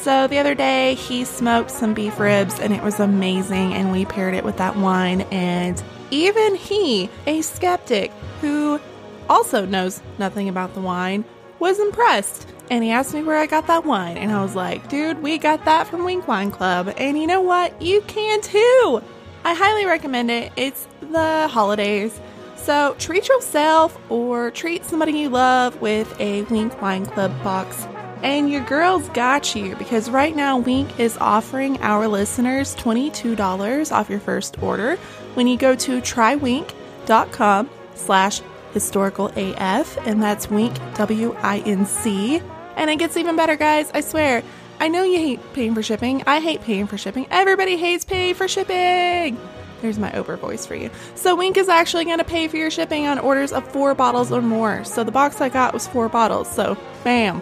So 0.03 0.27
the 0.27 0.37
other 0.37 0.53
day 0.53 0.95
he 0.95 1.23
smoked 1.23 1.71
some 1.71 1.93
beef 1.93 2.19
ribs 2.19 2.59
and 2.59 2.73
it 2.73 2.83
was 2.83 2.99
amazing, 2.99 3.73
and 3.73 3.89
we 3.89 4.03
paired 4.03 4.33
it 4.33 4.43
with 4.43 4.57
that 4.57 4.75
wine. 4.75 5.21
And 5.31 5.81
even 6.11 6.55
he, 6.55 7.09
a 7.25 7.41
skeptic 7.41 8.11
who 8.41 8.81
also 9.29 9.65
knows 9.65 10.01
nothing 10.19 10.49
about 10.49 10.73
the 10.73 10.81
wine, 10.81 11.23
was 11.59 11.79
impressed. 11.79 12.49
And 12.69 12.83
he 12.83 12.91
asked 12.91 13.13
me 13.13 13.23
where 13.23 13.37
I 13.37 13.45
got 13.45 13.67
that 13.67 13.85
wine. 13.85 14.17
And 14.17 14.29
I 14.33 14.41
was 14.43 14.55
like, 14.55 14.89
dude, 14.89 15.23
we 15.23 15.37
got 15.37 15.63
that 15.63 15.87
from 15.87 16.03
Winc 16.03 16.27
Wine 16.27 16.51
Club. 16.51 16.93
And 16.97 17.17
you 17.17 17.25
know 17.25 17.39
what? 17.39 17.81
You 17.81 18.01
can 18.01 18.41
too. 18.41 19.01
I 19.45 19.53
highly 19.53 19.85
recommend 19.85 20.29
it. 20.29 20.51
It's 20.57 20.85
the 20.99 21.47
holidays. 21.47 22.19
So 22.57 22.93
treat 22.99 23.29
yourself 23.29 23.97
or 24.09 24.51
treat 24.51 24.83
somebody 24.83 25.13
you 25.13 25.29
love 25.29 25.79
with 25.79 26.13
a 26.19 26.43
Winc 26.43 26.81
Wine 26.81 27.05
Club 27.05 27.31
box. 27.41 27.87
And 28.23 28.49
your 28.49 28.63
girls 28.63 29.09
got 29.09 29.53
you 29.53 29.75
because 29.75 30.09
right 30.09 30.33
now 30.33 30.57
Winc 30.57 30.97
is 30.97 31.17
offering 31.17 31.79
our 31.81 32.07
listeners 32.07 32.73
$22 32.77 33.91
off 33.91 34.09
your 34.09 34.21
first 34.21 34.63
order 34.63 34.95
when 35.33 35.45
you 35.45 35.57
go 35.57 35.75
to 35.75 35.99
trywinc.com 35.99 37.69
slash 37.95 38.41
historical 38.73 39.27
AF, 39.35 39.97
and 40.07 40.23
that's 40.23 40.47
winc, 40.47 40.79
W 40.95 41.35
I 41.41 41.59
N 41.59 41.85
C. 41.85 42.41
And 42.75 42.89
it 42.89 42.97
gets 42.97 43.17
even 43.17 43.35
better, 43.35 43.55
guys, 43.55 43.91
I 43.93 44.01
swear. 44.01 44.41
I 44.79 44.87
know 44.87 45.03
you 45.03 45.19
hate 45.19 45.53
paying 45.53 45.75
for 45.75 45.83
shipping. 45.83 46.23
I 46.25 46.39
hate 46.39 46.61
paying 46.61 46.87
for 46.87 46.97
shipping. 46.97 47.27
Everybody 47.29 47.77
hates 47.77 48.03
paying 48.03 48.35
for 48.35 48.47
shipping. 48.47 49.37
There's 49.81 49.99
my 49.99 50.09
Oprah 50.11 50.39
voice 50.39 50.65
for 50.65 50.75
you. 50.75 50.89
So 51.15 51.35
Winc 51.35 51.57
is 51.57 51.67
actually 51.67 52.05
going 52.05 52.17
to 52.17 52.23
pay 52.23 52.47
for 52.47 52.55
your 52.55 52.71
shipping 52.71 53.05
on 53.05 53.19
orders 53.19 53.51
of 53.51 53.67
four 53.67 53.93
bottles 53.93 54.31
or 54.31 54.41
more. 54.41 54.83
So 54.85 55.03
the 55.03 55.11
box 55.11 55.41
I 55.41 55.49
got 55.49 55.73
was 55.73 55.87
four 55.87 56.07
bottles. 56.09 56.49
So 56.49 56.77
bam, 57.03 57.41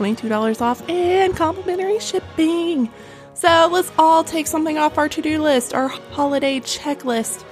$22 0.00 0.62
off 0.62 0.88
and 0.88 1.36
complimentary 1.36 1.98
shipping. 1.98 2.90
So 3.34 3.68
let's 3.70 3.92
all 3.98 4.24
take 4.24 4.46
something 4.46 4.78
off 4.78 4.96
our 4.96 5.08
to-do 5.08 5.42
list, 5.42 5.74
our 5.74 5.88
holiday 5.88 6.60
checklist 6.60 7.44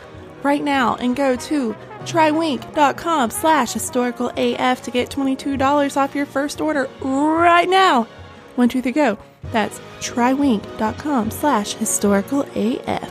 right 0.43 0.63
now 0.63 0.95
and 0.97 1.15
go 1.15 1.37
to 1.37 1.75
trywinc.com 2.01 3.31
slash 3.31 3.73
historical 3.73 4.33
AF 4.37 4.83
to 4.83 4.91
get 4.91 5.11
$22 5.11 5.97
off 5.97 6.15
your 6.15 6.27
first 6.27 6.61
order 6.61 6.89
right 7.01 7.69
now. 7.69 8.05
One, 8.57 8.69
two, 8.69 8.83
three, 8.83 8.93
go. 8.93 9.19
That's 9.53 9.79
trywinc.com 10.01 11.31
slash 11.31 11.75
historical 11.75 12.43
AF. 12.55 13.11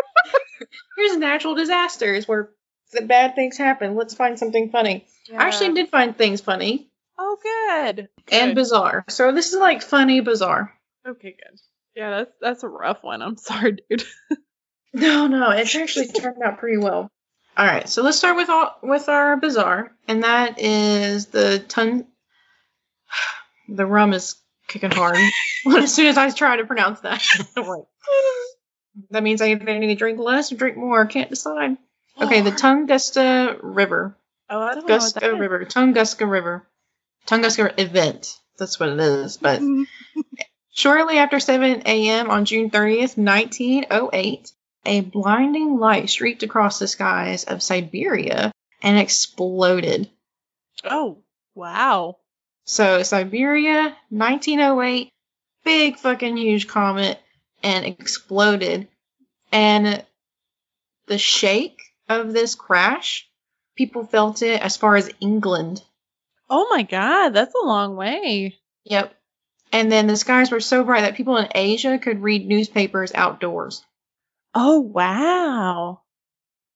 here's 0.97 1.15
natural 1.15 1.53
disasters 1.53 2.27
where 2.27 2.49
the 2.91 3.01
bad 3.03 3.35
things 3.35 3.55
happen. 3.55 3.95
Let's 3.95 4.15
find 4.15 4.39
something 4.39 4.71
funny. 4.71 5.05
I 5.31 5.43
actually 5.45 5.75
did 5.75 5.89
find 5.89 6.17
things 6.17 6.41
funny 6.41 6.89
Oh, 7.19 7.37
good. 7.43 8.09
and 8.31 8.49
Good. 8.49 8.55
bizarre. 8.55 9.05
So 9.09 9.31
this 9.31 9.53
is 9.53 9.59
like 9.59 9.83
funny 9.83 10.21
bizarre. 10.21 10.73
Okay, 11.07 11.35
good. 11.37 11.59
Yeah, 11.95 12.09
that's 12.11 12.31
that's 12.41 12.63
a 12.63 12.67
rough 12.67 13.03
one. 13.03 13.21
I'm 13.21 13.37
sorry, 13.49 13.77
dude. 13.89 14.03
No, 14.93 15.27
no, 15.27 15.51
it's 15.51 15.75
actually 15.75 16.07
turned 16.13 16.41
out 16.43 16.59
pretty 16.59 16.77
well. 16.77 17.09
All 17.57 17.65
right, 17.65 17.89
so 17.89 18.03
let's 18.03 18.17
start 18.17 18.37
with 18.37 18.49
all, 18.49 18.77
with 18.81 19.09
our 19.09 19.35
bizarre, 19.35 19.91
and 20.07 20.23
that 20.23 20.59
is 20.59 21.27
the 21.27 21.59
ton. 21.59 22.05
The 23.71 23.85
rum 23.85 24.13
is 24.13 24.35
kicking 24.67 24.89
hard. 24.89 25.15
as 25.77 25.93
soon 25.93 26.07
as 26.07 26.17
I 26.17 26.31
try 26.31 26.55
to 26.55 26.65
pronounce 26.65 27.01
that, 27.01 27.23
like, 27.55 27.83
that 29.11 29.21
means 29.21 29.41
I 29.41 29.51
either 29.51 29.77
need 29.77 29.89
to 29.89 29.95
drink 29.95 30.17
less 30.17 30.51
or 30.51 30.55
drink 30.55 30.75
more. 30.75 31.05
Can't 31.05 31.29
decide. 31.29 31.77
Oh. 32.17 32.25
Okay, 32.25 32.41
the 32.41 32.49
Tunguska 32.49 33.59
River, 33.61 34.17
Oh, 34.49 34.59
I 34.59 34.73
don't 34.73 34.87
know 34.87 34.95
what 34.95 35.01
Guska 35.03 35.19
that 35.19 35.33
is. 35.33 35.39
River, 35.39 35.65
Tunguska 35.65 36.27
River, 36.27 36.67
Tunguska 37.27 37.79
event. 37.79 38.35
That's 38.57 38.79
what 38.79 38.89
it 38.89 38.99
is. 38.99 39.37
But 39.37 39.61
Shortly 40.79 41.17
after 41.17 41.41
7 41.41 41.81
a.m. 41.85 42.29
on 42.29 42.45
June 42.45 42.69
30th, 42.69 43.17
1908, 43.17 44.51
a 44.85 45.01
blinding 45.01 45.77
light 45.77 46.09
streaked 46.09 46.41
across 46.41 46.79
the 46.79 46.87
skies 46.87 47.43
of 47.43 47.61
Siberia 47.61 48.53
and 48.81 48.97
exploded. 48.97 50.09
Oh, 50.85 51.17
wow. 51.53 52.19
So, 52.63 53.03
Siberia, 53.03 53.93
1908, 54.07 55.09
big 55.65 55.97
fucking 55.97 56.37
huge 56.37 56.65
comet, 56.69 57.19
and 57.61 57.85
exploded. 57.85 58.87
And 59.51 60.05
the 61.07 61.17
shake 61.17 61.81
of 62.07 62.31
this 62.31 62.55
crash, 62.55 63.27
people 63.75 64.05
felt 64.05 64.41
it 64.43 64.61
as 64.61 64.77
far 64.77 64.95
as 64.95 65.11
England. 65.19 65.83
Oh 66.49 66.67
my 66.71 66.83
god, 66.83 67.31
that's 67.31 67.53
a 67.53 67.67
long 67.67 67.97
way. 67.97 68.55
Yep. 68.85 69.13
And 69.71 69.91
then 69.91 70.07
the 70.07 70.17
skies 70.17 70.51
were 70.51 70.59
so 70.59 70.83
bright 70.83 71.01
that 71.01 71.15
people 71.15 71.37
in 71.37 71.49
Asia 71.53 71.99
could 71.99 72.21
read 72.21 72.47
newspapers 72.47 73.11
outdoors. 73.13 73.85
Oh 74.55 74.79
wow. 74.79 76.01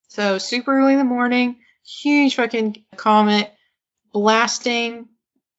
So 0.09 0.37
super 0.37 0.77
early 0.77 0.93
in 0.93 0.99
the 0.99 1.03
morning, 1.05 1.57
huge 1.85 2.35
fucking 2.35 2.83
comet 2.95 3.51
blasting 4.11 5.07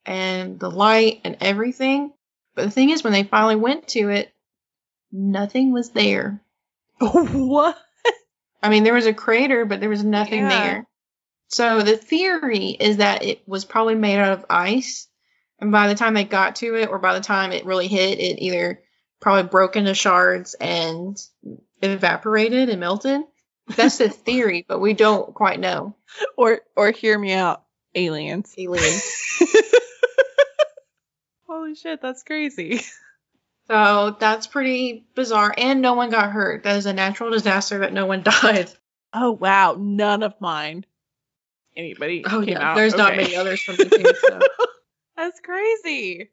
and 0.07 0.61
the 0.61 0.71
light 0.71 1.21
and 1.25 1.37
everything. 1.41 2.13
But 2.55 2.67
the 2.67 2.71
thing 2.71 2.91
is, 2.91 3.03
when 3.03 3.13
they 3.13 3.25
finally 3.25 3.57
went 3.57 3.89
to 3.89 4.11
it, 4.11 4.33
nothing 5.11 5.73
was 5.73 5.91
there. 5.91 6.41
what? 7.01 7.77
I 8.63 8.69
mean, 8.69 8.85
there 8.85 8.95
was 8.95 9.07
a 9.07 9.13
crater, 9.13 9.65
but 9.65 9.81
there 9.81 9.89
was 9.89 10.05
nothing 10.05 10.43
Yeah. 10.43 10.49
there. 10.49 10.87
So 11.49 11.83
the 11.83 11.97
theory 11.97 12.69
is 12.69 12.99
that 12.99 13.25
it 13.25 13.47
was 13.47 13.65
probably 13.65 13.97
made 13.97 14.19
out 14.19 14.39
of 14.39 14.47
ice, 14.49 15.09
and 15.65 15.73
by 15.73 15.89
the 15.89 15.95
time 15.95 16.13
they 16.13 16.25
got 16.25 16.57
to 16.57 16.77
it, 16.77 16.91
or 16.91 16.99
by 16.99 17.15
the 17.15 17.25
time 17.25 17.51
it 17.51 17.65
really 17.65 17.89
hit, 17.89 18.19
it 18.19 18.39
either 18.45 18.83
probably 19.19 19.49
broke 19.49 19.77
into 19.77 19.95
shards 19.95 20.53
and 20.53 21.19
evaporated 21.81 22.69
and 22.69 22.81
melted. 22.81 23.23
That's 23.75 23.97
the 23.97 24.09
theory, 24.11 24.67
but 24.69 24.79
we 24.79 24.93
don't 24.93 25.35
quite 25.35 25.59
know. 25.59 25.97
Or 26.37 26.61
or 26.77 26.91
hear 26.91 27.19
me 27.19 27.33
out, 27.33 27.65
aliens. 27.95 28.55
Aliens. 28.59 29.41
Holy 31.49 31.75
shit, 31.75 32.03
that's 32.03 32.23
crazy. 32.25 32.83
So 33.67 34.17
that's 34.21 34.47
pretty 34.47 35.07
bizarre, 35.15 35.55
and 35.57 35.81
no 35.81 35.95
one 35.95 36.11
got 36.11 36.31
hurt. 36.31 36.65
That 36.65 36.77
is 36.77 36.85
a 36.85 36.93
natural 36.93 37.31
disaster 37.31 37.79
that 37.79 37.95
no 37.95 38.05
one 38.05 38.23
died. 38.43 38.71
Oh 39.15 39.33
wow, 39.33 39.77
none 39.79 40.23
of 40.23 40.39
mine. 40.43 40.85
Anybody? 41.75 42.23
Oh 42.31 42.43
yeah, 42.43 42.61
out 42.61 42.77
there's 42.77 42.95
not 42.95 43.17
many 43.17 43.35
others 43.35 43.63
from 43.63 43.77
the 43.77 43.87
team. 43.87 44.07
So. 44.29 44.41
That's 45.17 45.41
crazy. 45.41 46.31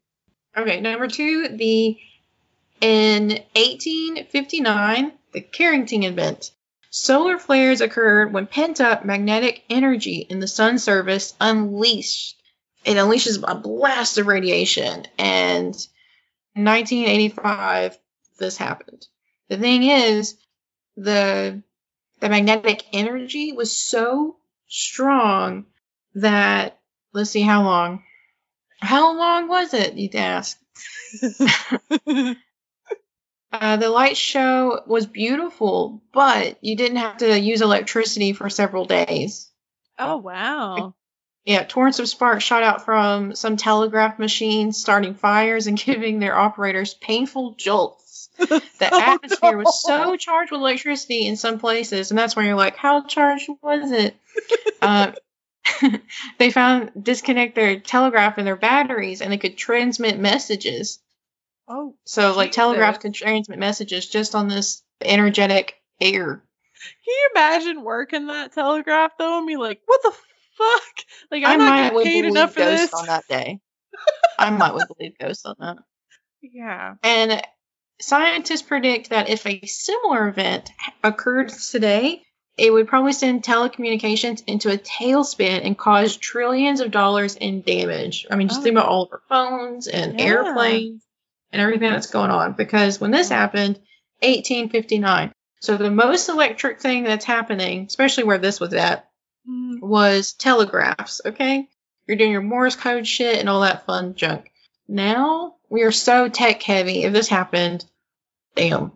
Okay, 0.58 0.82
number 0.82 1.08
two, 1.08 1.50
the 1.50 1.98
in 2.82 3.30
1859, 3.30 5.12
the 5.34 5.42
Carrington 5.42 6.04
event. 6.04 6.52
Solar 6.90 7.38
flares 7.38 7.80
occurred 7.80 8.34
when 8.34 8.48
pent-up 8.48 9.06
magnetic 9.06 9.64
energy 9.70 10.26
in 10.30 10.40
the 10.40 10.48
sun's 10.48 10.84
surface 10.84 11.34
unleashed. 11.40 12.42
It 12.84 12.98
unleashes 12.98 13.42
a 13.48 13.56
blast 13.56 14.18
of 14.18 14.28
radiation, 14.28 15.06
and 15.18 15.76
in 16.56 16.66
1985, 16.66 17.98
this 18.40 18.58
happened. 18.58 19.08
The 19.48 19.58
thing 19.58 19.84
is, 19.84 20.36
the 20.98 21.62
the 22.20 22.30
magnetic 22.30 22.84
energy 22.94 23.54
was 23.54 23.78
so 23.78 24.38
strong 24.68 25.66
that 26.16 26.80
let's 27.14 27.30
see 27.30 27.42
how 27.42 27.64
long. 27.64 28.04
How 28.82 29.16
long 29.16 29.48
was 29.48 29.74
it? 29.74 29.94
You'd 29.96 30.16
ask. 30.16 30.58
Uh, 33.54 33.76
the 33.76 33.90
light 33.90 34.16
show 34.16 34.82
was 34.88 35.06
beautiful, 35.06 36.02
but 36.14 36.58
you 36.62 36.78
didn't 36.78 36.98
have 37.00 37.18
to 37.18 37.38
use 37.38 37.62
electricity 37.62 38.32
for 38.32 38.50
several 38.50 38.86
days. 38.86 39.50
oh 40.00 40.18
wow. 40.18 40.94
Yeah, 41.44 41.64
torrents 41.64 42.00
of 42.00 42.08
sparks 42.08 42.46
shot 42.46 42.64
out 42.64 42.86
from 42.86 43.36
some 43.36 43.58
telegraph 43.58 44.20
machines, 44.20 44.78
starting 44.80 45.16
fires 45.16 45.68
and 45.68 45.78
giving 45.86 46.20
their 46.20 46.38
operators 46.38 46.94
painful 46.94 47.56
jolts. 47.56 48.30
The 48.38 48.60
Oh, 48.90 49.00
atmosphere 49.02 49.52
no. 49.52 49.58
was 49.58 49.84
so 49.84 50.16
charged 50.18 50.52
with 50.52 50.62
electricity 50.62 51.28
in 51.28 51.36
some 51.36 51.60
places, 51.60 52.10
and 52.12 52.18
that's 52.18 52.38
where 52.38 52.46
you're 52.46 52.56
like, 52.56 52.78
how 52.78 53.02
charged 53.04 53.50
was 53.62 53.92
it? 53.92 54.16
uh, 54.82 55.12
they 56.40 56.52
found 56.52 56.92
disconnect 57.02 57.56
their 57.56 57.80
telegraph 57.80 58.38
and 58.38 58.48
their 58.48 58.56
batteries, 58.56 59.22
and 59.22 59.32
they 59.32 59.38
could 59.38 59.58
transmit 59.58 60.20
messages. 60.20 61.00
Oh, 61.68 61.96
So, 62.06 62.36
like, 62.36 62.52
telegraph 62.52 63.00
could 63.00 63.14
transmit 63.14 63.60
messages 63.60 64.08
just 64.08 64.36
on 64.36 64.48
this 64.48 64.84
energetic 65.02 65.76
air. 66.00 66.44
can 67.06 67.14
you 67.14 67.30
imagine 67.36 67.84
working 67.84 68.28
that 68.28 68.54
telegraph 68.54 69.12
though 69.18 69.38
and 69.38 69.48
be 69.48 69.56
like, 69.58 69.82
what 69.86 70.02
the 70.04 70.12
fuck? 70.58 71.06
Like 71.32 71.44
I'm 71.46 71.54
I 71.54 71.56
not 71.56 71.70
might 71.70 71.78
getting 71.84 71.96
would 71.96 72.04
paid 72.04 72.22
believe 72.22 72.36
enough 72.36 72.54
for 72.54 72.60
ghosts 72.60 72.92
this. 72.92 72.94
on 72.94 73.06
that 73.08 73.24
day. 73.28 73.60
I 74.38 74.50
might 74.50 74.74
would 74.74 74.88
believe 74.88 75.18
ghosts 75.20 75.46
on 75.46 75.56
that. 75.60 75.78
Yeah. 76.42 76.96
And 77.04 77.42
scientists 78.00 78.64
predict 78.64 79.12
that 79.12 79.30
if 79.30 79.46
a 79.46 79.66
similar 79.66 80.28
event 80.28 80.72
occurred 81.04 81.50
today, 81.50 82.24
it 82.58 82.72
would 82.72 82.88
probably 82.88 83.14
send 83.14 83.44
telecommunications 83.44 84.44
into 84.46 84.70
a 84.70 84.78
tailspin 84.78 85.66
and 85.66 85.78
cause 85.78 86.18
trillions 86.18 86.80
of 86.82 86.92
dollars 86.92 87.36
in 87.36 87.62
damage. 87.62 88.26
I 88.30 88.36
mean, 88.36 88.48
just 88.50 88.60
Oh. 88.60 88.64
think 88.64 88.76
about 88.76 88.88
all 88.90 89.04
of 89.04 89.10
our 89.14 89.22
phones 89.30 89.88
and 89.88 90.20
Yeah. 90.20 90.26
airplanes 90.26 91.02
and 91.52 91.62
everything 91.62 91.92
that's 91.92 92.08
going 92.12 92.30
on. 92.32 92.54
Because 92.54 93.00
when 93.02 93.12
this 93.12 93.30
happened, 93.30 93.80
1859. 94.22 95.34
So 95.62 95.78
the 95.78 95.92
most 95.92 96.28
electric 96.30 96.80
thing 96.82 97.04
that's 97.04 97.26
happening, 97.26 97.86
especially 97.88 98.24
where 98.24 98.38
this 98.38 98.60
was 98.60 98.74
at, 98.74 99.08
Mm. 99.50 99.80
was 99.82 100.34
telegraphs, 100.34 101.22
okay? 101.26 101.68
You're 102.08 102.18
doing 102.18 102.32
your 102.32 102.42
Morse 102.42 102.76
code 102.76 103.08
shit 103.08 103.40
and 103.40 103.50
all 103.50 103.62
that 103.62 103.86
fun 103.86 104.14
junk. 104.16 104.52
Now 104.88 105.56
we 105.70 105.84
are 105.84 105.92
so 105.92 106.28
tech 106.30 106.62
heavy. 106.62 107.04
If 107.04 107.14
this 107.14 107.28
happened, 107.30 107.86
damn. 108.56 108.92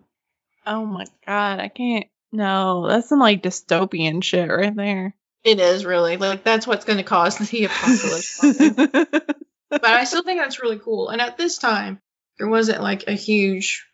Oh 0.68 0.86
my 0.86 1.06
god, 1.26 1.60
I 1.60 1.68
can't. 1.70 2.06
No, 2.36 2.88
that's 2.88 3.08
some 3.08 3.20
like 3.20 3.42
dystopian 3.42 4.24
shit 4.24 4.50
right 4.50 4.76
there. 4.76 5.16
It 5.44 5.60
is 5.60 5.86
really 5.86 6.18
like 6.18 6.44
that's 6.44 6.68
what's 6.68 6.86
going 6.86 6.98
to 6.98 7.04
cause 7.04 7.38
the 7.38 7.66
apocalypse. 7.66 8.40
but 9.70 9.86
I 9.86 10.04
still 10.04 10.24
think 10.24 10.42
that's 10.42 10.62
really 10.62 10.80
cool. 10.80 11.10
And 11.10 11.22
at 11.22 11.38
this 11.38 11.58
time, 11.58 12.00
there 12.38 12.50
wasn't 12.50 12.82
like 12.82 13.08
a 13.08 13.14
huge 13.14 13.86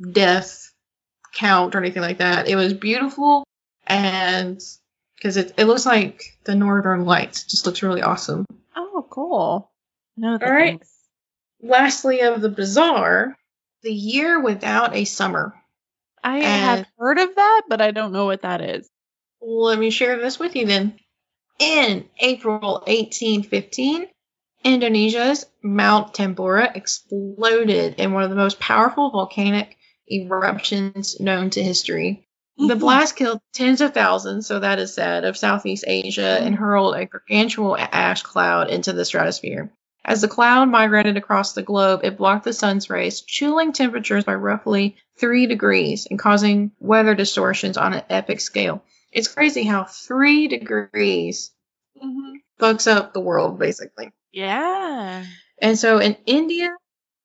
death 0.00 0.70
count 1.34 1.74
or 1.74 1.78
anything 1.78 2.02
like 2.02 2.18
that. 2.18 2.46
It 2.46 2.56
was 2.56 2.74
beautiful 2.74 3.44
and 3.86 4.60
because 5.16 5.36
it, 5.36 5.54
it 5.56 5.64
looks 5.64 5.86
like 5.86 6.38
the 6.44 6.54
Northern 6.54 7.04
Lights. 7.04 7.44
It 7.44 7.48
just 7.48 7.64
looks 7.64 7.82
really 7.82 8.02
awesome. 8.02 8.44
oh, 8.76 9.06
cool. 9.08 9.70
No, 10.16 10.32
All 10.32 10.52
right. 10.52 10.82
Lastly, 11.62 12.20
of 12.20 12.40
the 12.40 12.48
bizarre, 12.48 13.36
the 13.82 13.92
year 13.92 14.40
without 14.40 14.94
a 14.94 15.04
summer. 15.04 15.54
I 16.22 16.38
And- 16.38 16.44
have 16.44 16.86
heard 16.98 17.18
of 17.18 17.34
that, 17.34 17.62
but 17.68 17.80
I 17.80 17.90
don't 17.90 18.12
know 18.12 18.26
what 18.26 18.42
that 18.42 18.60
is. 18.60 18.88
Let 19.40 19.78
me 19.78 19.90
share 19.90 20.18
this 20.18 20.38
with 20.38 20.54
you 20.54 20.66
then. 20.66 20.98
In 21.58 22.08
April 22.20 22.82
1815, 22.86 24.06
Indonesia's 24.64 25.44
Mount 25.62 26.14
Tambora 26.14 26.74
exploded 26.76 27.96
in 27.98 28.12
one 28.12 28.22
of 28.22 28.30
the 28.30 28.36
most 28.36 28.60
powerful 28.60 29.10
volcanic 29.10 29.76
eruptions 30.08 31.18
known 31.20 31.50
to 31.50 31.62
history. 31.62 32.28
The 32.56 32.64
mm-hmm. 32.64 32.78
blast 32.78 33.16
killed 33.16 33.40
tens 33.52 33.80
of 33.80 33.94
thousands, 33.94 34.46
so 34.46 34.60
that 34.60 34.78
is 34.78 34.94
said, 34.94 35.24
of 35.24 35.36
Southeast 35.36 35.84
Asia 35.86 36.38
and 36.40 36.54
hurled 36.54 36.94
a 36.94 37.06
gargantuan 37.06 37.80
ash 37.80 38.22
cloud 38.22 38.70
into 38.70 38.92
the 38.92 39.04
stratosphere. 39.04 39.72
As 40.04 40.20
the 40.20 40.28
cloud 40.28 40.68
migrated 40.68 41.16
across 41.16 41.52
the 41.52 41.62
globe, 41.62 42.00
it 42.02 42.16
blocked 42.16 42.44
the 42.44 42.52
sun's 42.52 42.90
rays, 42.90 43.20
chilling 43.20 43.72
temperatures 43.72 44.24
by 44.24 44.34
roughly 44.34 44.96
3 45.18 45.46
degrees 45.46 46.06
and 46.10 46.18
causing 46.18 46.72
weather 46.80 47.14
distortions 47.14 47.76
on 47.76 47.94
an 47.94 48.02
epic 48.10 48.40
scale. 48.40 48.82
It's 49.12 49.28
crazy 49.28 49.62
how 49.62 49.84
3 49.84 50.48
degrees 50.48 51.52
Mhm. 52.02 52.40
fucks 52.58 52.90
up 52.90 53.12
the 53.12 53.20
world, 53.20 53.58
basically. 53.58 54.10
Yeah. 54.32 55.24
And 55.60 55.78
so 55.78 55.98
in 55.98 56.16
India, 56.26 56.74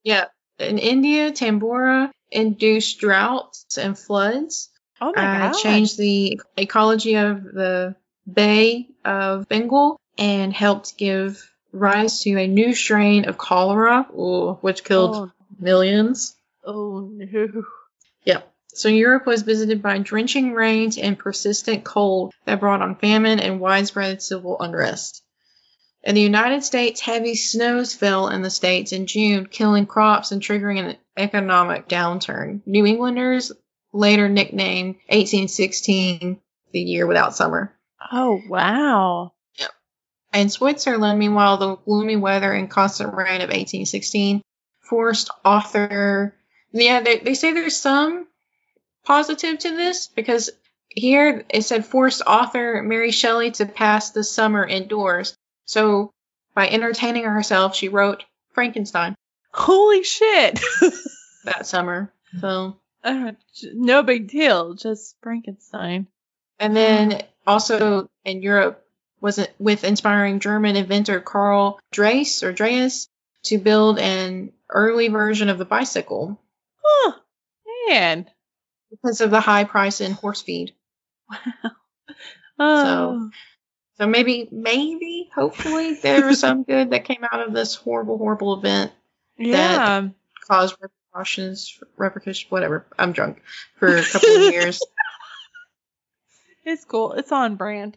yeah, 0.04 0.26
in 0.60 0.78
India, 0.78 1.32
Tambora 1.32 2.12
induced 2.30 3.00
droughts 3.00 3.78
and 3.78 3.98
floods 3.98 4.70
Oh 5.02 5.14
my 5.16 5.48
uh, 5.48 5.52
god. 5.52 5.58
changed 5.58 5.98
the 5.98 6.40
ecology 6.58 7.16
of 7.16 7.44
the 7.44 7.96
Bay 8.32 8.90
of 9.06 9.48
Bengal 9.48 10.00
and 10.18 10.54
helped 10.54 10.98
give 10.98 11.50
rise 11.80 12.22
to 12.22 12.38
a 12.38 12.48
new 12.48 12.74
strain 12.74 13.28
of 13.28 13.38
cholera, 13.38 14.08
ooh, 14.14 14.54
which 14.62 14.84
killed 14.84 15.16
Oh, 15.16 15.32
millions. 15.60 16.36
oh 16.66 17.10
no. 17.14 17.64
Yep. 18.26 18.54
So 18.74 18.90
Europe 18.90 19.26
was 19.26 19.42
visited 19.42 19.82
by 19.82 19.98
drenching 20.00 20.54
rains 20.54 20.98
and 20.98 21.18
persistent 21.18 21.84
cold 21.84 22.34
that 22.46 22.60
brought 22.60 22.82
on 22.82 22.96
famine 22.96 23.40
and 23.40 23.60
widespread 23.60 24.22
civil 24.22 24.60
unrest. 24.60 25.24
In 26.04 26.14
the 26.16 26.22
United 26.22 26.64
States, 26.64 27.02
heavy 27.02 27.36
snows 27.36 27.94
fell 27.96 28.28
in 28.30 28.42
the 28.42 28.50
states 28.52 28.92
in 28.92 29.08
June, 29.08 29.46
killing 29.48 29.86
crops 29.88 30.32
and 30.32 30.42
triggering 30.42 30.80
an 30.80 30.98
economic 31.18 31.88
downturn. 31.90 32.62
New 32.66 32.86
Englanders 32.86 33.52
later 33.94 34.30
nicknamed 34.30 34.96
1816 35.10 36.40
the 36.72 36.80
year 36.80 37.08
without 37.08 37.36
summer. 37.36 37.74
Oh 38.12 38.40
wow. 38.48 39.34
In 40.38 40.50
Switzerland, 40.50 41.18
meanwhile, 41.18 41.58
the 41.58 41.78
gloomy 41.78 42.16
weather 42.16 42.54
and 42.54 42.70
constant 42.70 43.16
rain 43.16 43.42
of 43.42 43.50
1816 43.50 44.44
forced 44.82 45.32
author. 45.44 46.36
Yeah, 46.72 47.02
they, 47.02 47.18
they 47.18 47.34
say 47.34 47.54
there's 47.54 47.76
some 47.76 48.28
positive 49.04 49.58
to 49.58 49.76
this 49.76 50.06
because 50.06 50.52
here 50.90 51.44
it 51.50 51.64
said 51.64 51.88
forced 51.88 52.22
author 52.22 52.84
Mary 52.84 53.10
Shelley 53.10 53.50
to 53.52 53.66
pass 53.66 54.12
the 54.12 54.24
summer 54.24 54.64
indoors. 54.64 55.36
So 55.66 56.12
by 56.54 56.70
entertaining 56.70 57.24
herself, 57.24 57.76
she 57.76 57.90
wrote 57.90 58.24
Frankenstein 58.54 59.16
Holy 59.52 60.04
shit. 60.04 60.60
that 61.46 61.66
summer. 61.66 62.14
So 62.40 62.78
Uh, 63.04 63.32
no 63.74 64.04
big 64.04 64.28
deal. 64.28 64.76
Just 64.76 65.16
Frankenstein. 65.24 66.06
And 66.60 66.76
then 66.76 67.24
also 67.48 68.08
in 68.24 68.44
Europe 68.44 68.87
was 69.22 69.38
it 69.40 69.54
with 69.60 69.84
inspiring 69.84 70.40
German 70.40 70.76
inventor 70.76 71.20
Karl 71.20 71.80
Drais 71.92 72.44
or 72.44 72.54
Dreis 72.54 73.08
to 73.44 73.58
build 73.58 74.00
an 74.00 74.52
early 74.70 75.08
version 75.08 75.50
of 75.50 75.58
the 75.58 75.66
bicycle 75.66 76.40
Huh. 76.84 77.14
Man. 77.90 78.30
because 78.90 79.22
of 79.22 79.32
the 79.32 79.40
high 79.42 79.64
price 79.64 80.02
in 80.02 80.12
horse 80.12 80.42
feed. 80.42 80.74
Wow. 81.30 81.38
Oh. 82.60 83.30
So 84.00 84.08
maybe, 84.08 84.48
maybe, 84.52 85.30
hopefully, 85.34 85.94
there 85.94 86.26
was 86.26 86.40
some 86.40 86.64
good 86.68 86.90
that 86.90 87.06
came 87.06 87.24
out 87.24 87.40
of 87.48 87.54
this 87.54 87.76
horrible, 87.76 88.18
horrible 88.18 88.58
event. 88.58 88.92
Yeah. 89.38 90.08
Caused 90.48 90.76
repercussions, 90.82 91.80
repercussions, 91.98 92.50
whatever. 92.50 92.86
I'm 92.98 93.12
drunk 93.12 93.42
for 93.78 93.96
a 93.96 94.04
couple 94.04 94.30
of 94.30 94.54
years. 94.54 94.82
It's 96.66 96.84
cool. 96.84 97.14
It's 97.14 97.32
on 97.32 97.56
brand. 97.56 97.96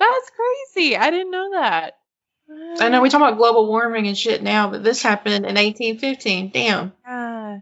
That's 0.00 0.30
crazy. 0.74 0.96
I 0.96 1.10
didn't 1.10 1.30
know 1.30 1.50
that. 1.52 1.94
I 2.80 2.88
know 2.88 3.00
we 3.02 3.08
talk 3.10 3.20
about 3.20 3.38
global 3.38 3.68
warming 3.68 4.08
and 4.08 4.18
shit 4.18 4.42
now, 4.42 4.70
but 4.70 4.82
this 4.82 5.02
happened 5.02 5.46
in 5.46 5.54
1815. 5.54 6.50
Damn. 6.52 6.92
Yeah. 7.06 7.58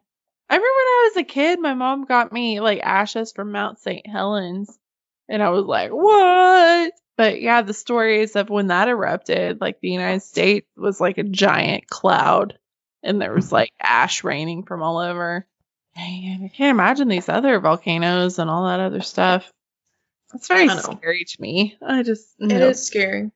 I 0.50 0.54
remember 0.54 0.64
when 0.64 0.86
I 0.86 1.10
was 1.12 1.16
a 1.18 1.24
kid, 1.24 1.60
my 1.60 1.74
mom 1.74 2.06
got 2.06 2.32
me 2.32 2.60
like 2.60 2.80
ashes 2.82 3.32
from 3.32 3.52
Mount 3.52 3.80
St. 3.80 4.06
Helens. 4.06 4.78
And 5.28 5.42
I 5.42 5.50
was 5.50 5.66
like, 5.66 5.90
what? 5.90 6.92
But 7.18 7.42
yeah, 7.42 7.62
the 7.62 7.74
stories 7.74 8.34
of 8.36 8.48
when 8.48 8.68
that 8.68 8.88
erupted, 8.88 9.60
like 9.60 9.80
the 9.80 9.90
United 9.90 10.22
States 10.22 10.66
was 10.76 11.00
like 11.00 11.18
a 11.18 11.24
giant 11.24 11.86
cloud 11.88 12.56
and 13.02 13.20
there 13.20 13.34
was 13.34 13.52
like 13.52 13.72
ash 13.80 14.24
raining 14.24 14.62
from 14.62 14.82
all 14.82 14.98
over. 14.98 15.46
Man, 15.96 16.42
I 16.44 16.48
can't 16.48 16.70
imagine 16.70 17.08
these 17.08 17.28
other 17.28 17.58
volcanoes 17.60 18.38
and 18.38 18.48
all 18.48 18.66
that 18.66 18.80
other 18.80 19.00
stuff. 19.00 19.52
It's 20.34 20.48
very 20.48 20.68
scary 20.68 21.24
to 21.24 21.40
me. 21.42 21.76
I 21.80 22.02
just, 22.02 22.26
It 22.38 22.52
is 22.52 22.84
scary. 22.86 23.30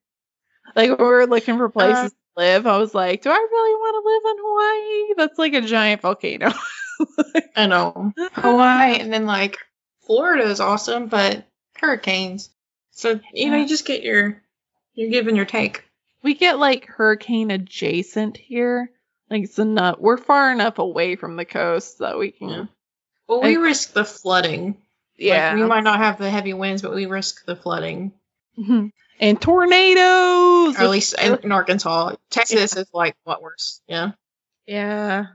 Like 0.77 0.91
when 0.91 0.99
we 0.99 1.05
were 1.05 1.27
looking 1.27 1.57
for 1.57 1.69
places 1.69 1.97
Uh, 1.97 2.09
to 2.09 2.15
live, 2.37 2.67
I 2.67 2.79
was 2.79 2.95
like, 2.95 3.23
do 3.23 3.31
I 3.31 3.35
really 3.35 3.75
want 3.75 3.95
to 3.97 4.09
live 4.11 4.23
in 4.31 4.45
Hawaii? 4.45 5.15
That's 5.17 5.39
like 5.39 5.55
a 5.55 5.67
giant 5.67 6.03
volcano. 6.03 6.53
I 7.57 7.67
know. 7.67 8.13
Hawaii 8.33 8.99
and 9.01 9.13
then 9.13 9.27
like 9.27 9.59
Florida 10.07 10.45
is 10.45 10.61
awesome, 10.61 11.07
but 11.09 11.45
hurricanes. 11.79 12.51
So 12.93 13.21
you 13.33 13.51
know, 13.51 13.57
you 13.57 13.67
just 13.69 13.87
get 13.87 14.03
your 14.03 14.43
you're 14.95 15.11
giving 15.11 15.35
your 15.37 15.47
take. 15.47 15.85
we 16.23 16.35
get 16.35 16.59
like 16.59 16.87
hurricane 16.87 17.51
adjacent 17.51 18.37
here. 18.37 18.91
Like 19.31 19.45
it's 19.45 19.59
enough. 19.59 19.99
We're 19.99 20.19
far 20.19 20.53
enough 20.53 20.79
away 20.79 21.17
from 21.17 21.37
the 21.37 21.45
coast 21.47 21.99
that 22.01 22.19
we 22.19 22.31
can. 22.33 22.49
Yeah. 22.49 22.65
Well, 23.29 23.43
we 23.43 23.57
I- 23.57 23.61
risk 23.61 23.93
the 23.95 24.05
flooding. 24.05 24.77
Yeah. 25.23 25.51
Like, 25.53 25.57
we 25.63 25.67
might 25.69 25.85
not 25.85 25.99
have 25.99 26.19
the 26.19 26.31
heavy 26.31 26.55
winds, 26.55 26.83
but 26.83 26.95
we 26.95 27.07
risk 27.07 27.45
the 27.45 27.57
flooding. 27.57 28.13
Mhm. 28.59 28.91
and 29.19 29.41
tornadoes. 29.41 30.77
Or 30.79 30.83
at 30.83 30.91
least 30.91 31.15
in, 31.19 31.39
in 31.45 31.53
Arkansas. 31.53 32.17
Texas 32.31 32.77
is 32.77 32.87
like 32.93 33.17
what 33.25 33.43
worse. 33.43 33.81
Yeah. 33.87 34.13
yeah. 34.67 35.27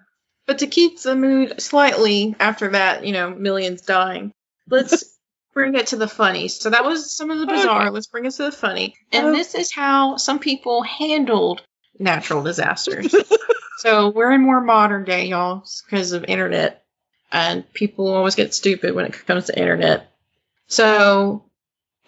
But 0.45 0.60
to 0.60 0.67
keep 0.67 1.02
the 1.02 1.15
mood 1.15 1.62
slightly 1.62 2.36
after 2.39 2.69
that, 2.69 3.06
you 3.06 3.12
know, 3.13 3.30
millions 3.32 3.82
dying, 3.82 4.34
let's 4.69 5.04
bring 5.54 5.76
it 5.76 5.88
to 5.88 5.95
the 5.97 6.08
funny. 6.08 6.47
So 6.47 6.69
that 6.69 6.86
was 6.86 7.15
some 7.15 7.32
of 7.32 7.39
the 7.39 7.47
bizarre. 7.47 7.82
Okay. 7.84 7.89
Let's 7.89 8.08
bring 8.08 8.26
it 8.26 8.32
to 8.34 8.43
the 8.43 8.52
funny. 8.52 8.95
And 9.12 9.28
Okay. 9.28 9.38
this 9.38 9.56
is 9.56 9.71
how 9.73 10.17
some 10.17 10.39
people 10.39 10.84
handled 10.84 11.62
natural 12.00 12.43
disasters. 12.43 13.15
so 13.80 14.10
we're 14.10 14.32
in 14.32 14.41
more 14.41 14.62
modern 14.62 15.04
day, 15.06 15.26
y'all, 15.26 15.63
because 15.86 16.12
of 16.12 16.23
internet. 16.26 16.84
And 17.31 17.71
people 17.73 18.07
always 18.07 18.35
get 18.35 18.53
stupid 18.53 18.95
when 18.95 19.05
it 19.05 19.25
comes 19.25 19.45
to 19.45 19.59
internet. 19.59 20.11
So 20.67 21.43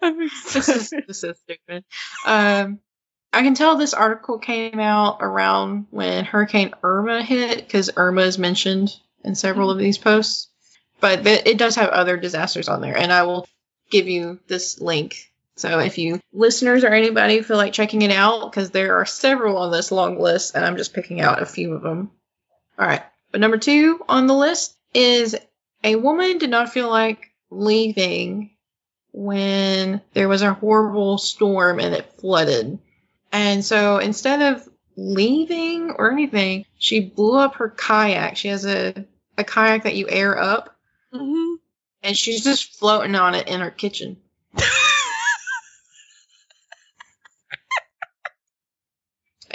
this 0.00 0.68
is 0.68 0.90
this 0.90 1.24
is 1.24 1.38
stupid. 1.38 1.84
Um, 2.24 2.80
I 3.32 3.42
can 3.42 3.54
tell 3.54 3.76
this 3.76 3.94
article 3.94 4.38
came 4.38 4.80
out 4.80 5.18
around 5.20 5.86
when 5.90 6.24
Hurricane 6.24 6.72
Irma 6.82 7.22
hit 7.22 7.58
because 7.58 7.90
Irma 7.96 8.22
is 8.22 8.38
mentioned 8.38 8.94
in 9.24 9.34
several 9.34 9.70
of 9.70 9.78
these 9.78 9.98
posts, 9.98 10.48
but 11.00 11.24
th- 11.24 11.42
it 11.46 11.58
does 11.58 11.76
have 11.76 11.90
other 11.90 12.16
disasters 12.16 12.68
on 12.68 12.80
there, 12.80 12.96
and 12.96 13.12
I 13.12 13.24
will 13.24 13.46
give 13.90 14.08
you 14.08 14.38
this 14.46 14.80
link. 14.80 15.30
So 15.56 15.78
if 15.80 15.98
you 15.98 16.20
listeners 16.32 16.84
or 16.84 16.88
anybody 16.88 17.42
feel 17.42 17.56
like 17.56 17.72
checking 17.72 18.02
it 18.02 18.10
out, 18.10 18.50
because 18.50 18.70
there 18.70 19.00
are 19.00 19.06
several 19.06 19.58
on 19.58 19.72
this 19.72 19.90
long 19.90 20.18
list, 20.20 20.54
and 20.54 20.64
I'm 20.64 20.76
just 20.76 20.94
picking 20.94 21.20
out 21.20 21.42
a 21.42 21.46
few 21.46 21.74
of 21.74 21.82
them. 21.82 22.10
All 22.78 22.86
right, 22.86 23.02
but 23.32 23.40
number 23.40 23.58
two 23.58 24.00
on 24.08 24.26
the 24.26 24.34
list 24.34 24.76
is 24.94 25.36
a 25.84 25.96
woman 25.96 26.38
did 26.38 26.50
not 26.50 26.72
feel 26.72 26.88
like 26.90 27.32
leaving 27.50 28.50
when 29.12 30.00
there 30.12 30.28
was 30.28 30.42
a 30.42 30.52
horrible 30.54 31.18
storm 31.18 31.80
and 31.80 31.94
it 31.94 32.12
flooded. 32.20 32.78
And 33.32 33.64
so 33.64 33.98
instead 33.98 34.54
of 34.54 34.68
leaving 34.96 35.90
or 35.90 36.10
anything, 36.12 36.64
she 36.78 37.00
blew 37.00 37.38
up 37.38 37.56
her 37.56 37.68
kayak. 37.70 38.36
She 38.36 38.48
has 38.48 38.64
a, 38.66 39.06
a 39.38 39.44
kayak 39.44 39.84
that 39.84 39.94
you 39.96 40.08
air 40.08 40.38
up, 40.38 40.76
Mhm. 41.12 41.56
and 42.02 42.16
she's 42.16 42.44
just 42.44 42.78
floating 42.78 43.14
on 43.14 43.34
it 43.34 43.48
in 43.48 43.60
her 43.60 43.70
kitchen. 43.70 44.16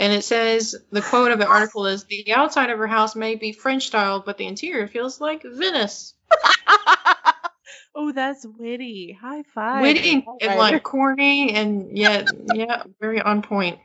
And 0.02 0.12
it 0.12 0.24
says 0.24 0.76
the 0.92 1.00
quote 1.00 1.32
of 1.32 1.38
the 1.38 1.46
article 1.46 1.86
is 1.86 2.06
the 2.06 2.34
outside 2.34 2.72
of 2.72 2.80
her 2.80 2.88
house 2.88 3.16
may 3.16 3.36
be 3.36 3.52
French 3.52 3.86
style, 3.86 4.24
but 4.26 4.36
the 4.36 4.48
interior 4.48 4.88
feels 4.88 5.22
like 5.22 5.44
Venice. 5.44 6.16
oh, 7.96 8.12
that's 8.12 8.44
witty. 8.44 9.16
High 9.22 9.44
five. 9.44 9.84
Witty 9.84 10.24
All 10.26 10.40
and 10.42 10.58
like 10.58 10.82
corny 10.82 11.54
and 11.54 11.96
yet 11.96 12.30
yeah, 12.52 12.82
very 13.00 13.22
on 13.22 13.44
point. 13.44 13.78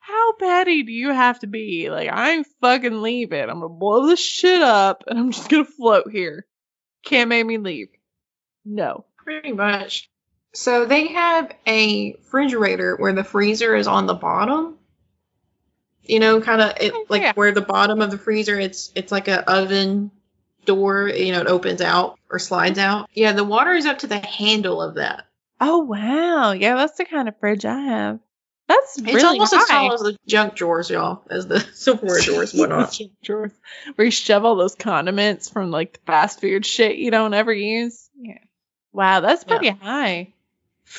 How 0.00 0.32
petty 0.32 0.82
do 0.82 0.90
you 0.90 1.12
have 1.12 1.38
to 1.38 1.46
be? 1.46 1.90
Like, 1.90 2.10
I'm 2.12 2.42
fucking 2.60 3.00
leaving. 3.00 3.48
I'm 3.48 3.60
gonna 3.60 3.68
blow 3.68 4.08
this 4.08 4.18
shit 4.18 4.60
up 4.60 5.04
and 5.06 5.16
I'm 5.16 5.30
just 5.30 5.48
gonna 5.48 5.64
float 5.64 6.10
here. 6.10 6.44
Can't 7.04 7.28
make 7.28 7.46
me 7.46 7.58
leave. 7.58 7.90
No. 8.64 9.04
Pretty 9.16 9.52
much. 9.52 10.10
So 10.54 10.86
they 10.86 11.06
have 11.06 11.52
a 11.68 12.14
refrigerator 12.14 12.96
where 12.96 13.12
the 13.12 13.22
freezer 13.22 13.76
is 13.76 13.86
on 13.86 14.06
the 14.06 14.14
bottom. 14.14 14.78
You 16.10 16.20
know, 16.20 16.40
kind 16.40 16.60
of 16.60 16.72
it 16.80 16.92
oh, 16.94 17.06
like 17.08 17.22
Yeah. 17.22 17.32
where 17.34 17.52
the 17.52 17.60
bottom 17.60 18.00
of 18.02 18.10
the 18.10 18.18
freezer 18.18 18.58
it's 18.58 18.90
it's 18.94 19.12
like 19.12 19.28
a 19.28 19.48
oven 19.50 20.10
door. 20.64 21.08
You 21.08 21.32
know, 21.32 21.40
it 21.40 21.46
opens 21.46 21.80
out 21.80 22.18
or 22.30 22.38
slides 22.38 22.78
mm-hmm. 22.78 22.90
out. 22.90 23.10
Yeah, 23.14 23.32
the 23.32 23.44
water 23.44 23.72
is 23.72 23.86
up 23.86 23.98
to 24.00 24.06
the 24.06 24.18
handle 24.18 24.82
of 24.82 24.96
that. 24.96 25.26
Oh 25.60 25.78
wow. 25.78 26.52
Yeah, 26.52 26.74
that's 26.76 26.96
the 26.96 27.04
kind 27.04 27.28
of 27.28 27.38
fridge 27.38 27.64
I 27.64 27.78
have. 27.78 28.18
That's 28.66 28.98
It's 28.98 29.06
really 29.06 29.22
almost 29.24 29.52
as 29.52 29.66
tall 29.66 29.92
as 29.94 30.00
the 30.00 30.16
junk 30.26 30.54
drawers, 30.54 30.90
y'all, 30.90 31.22
as 31.28 31.46
the 31.46 31.60
silverware 31.74 32.20
drawers 32.22 32.52
and 32.52 32.60
whatnot. 32.60 32.98
Drawers. 33.22 33.52
Where 33.94 34.04
you 34.04 34.10
shove 34.10 34.44
all 34.44 34.56
those 34.56 34.76
condiments 34.76 35.48
from 35.48 35.70
like 35.70 35.94
the 35.94 36.00
fast 36.06 36.40
food 36.40 36.64
shit 36.64 36.96
you 36.96 37.10
don't 37.10 37.34
ever 37.34 37.52
use. 37.52 38.08
Yeah. 38.16 38.38
Wow, 38.92 39.20
that's 39.20 39.44
Yeah. 39.46 39.48
pretty 39.48 39.70
high. 39.70 40.34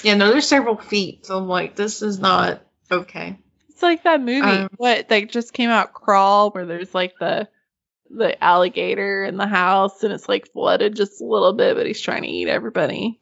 Yeah, 0.04 0.16
no, 0.16 0.32
there's 0.32 0.48
several 0.48 0.78
feet. 0.78 1.26
So 1.26 1.38
I'm 1.38 1.48
like, 1.48 1.76
this 1.76 2.02
is 2.02 2.20
not 2.20 2.62
okay. 2.90 3.38
It's 3.82 3.84
like 3.84 4.04
that 4.04 4.22
movie 4.22 4.42
Um, 4.42 4.70
what 4.78 5.10
that 5.10 5.28
just 5.32 5.54
came 5.54 5.72
out, 5.72 5.92
Crawl, 5.92 6.52
where 6.52 6.68
there's 6.68 6.94
like 6.94 7.16
the 7.20 7.48
the 8.12 8.42
alligator 8.44 9.24
in 9.24 9.38
the 9.38 9.48
house 9.48 10.04
and 10.04 10.14
it's 10.14 10.30
like 10.30 10.52
flooded 10.52 10.96
just 10.96 11.20
a 11.20 11.26
little 11.26 11.54
bit, 11.54 11.76
but 11.76 11.88
he's 11.88 12.00
trying 12.00 12.22
to 12.22 12.28
eat 12.28 12.48
everybody. 12.48 13.20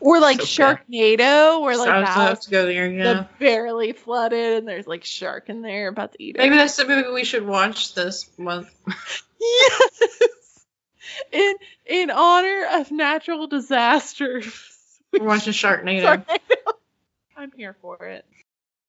Or 0.00 0.20
like 0.20 0.42
So. 0.42 0.46
Sharknado, 0.46 1.62
where 1.62 1.78
like 1.78 2.04
the 2.04 2.10
house 2.10 2.46
go 2.46 2.66
there. 2.66 2.92
Yeah. 2.92 3.24
barely 3.38 3.92
flooded 3.94 4.58
and 4.58 4.68
there's 4.68 4.86
like 4.86 5.04
shark 5.04 5.48
in 5.48 5.62
there 5.62 5.88
about 5.88 6.12
to 6.12 6.22
eat 6.22 6.36
it. 6.36 6.40
Maybe 6.40 6.56
that's 6.56 6.76
the 6.76 6.84
movie 6.84 7.10
we 7.10 7.24
should 7.24 7.46
watch 7.46 7.94
this 7.94 8.28
month. 8.38 8.68
Yes. 9.40 10.02
In 11.32 11.54
in 11.86 12.10
honor 12.10 12.66
of 12.72 12.90
natural 12.90 13.46
disasters. 13.46 14.46
We're 15.12 15.24
watching 15.24 15.54
Sharknado. 15.54 16.02
Sharknado. 16.28 16.72
I'm 17.34 17.52
here 17.56 17.76
for 17.80 17.96
it. 18.04 18.26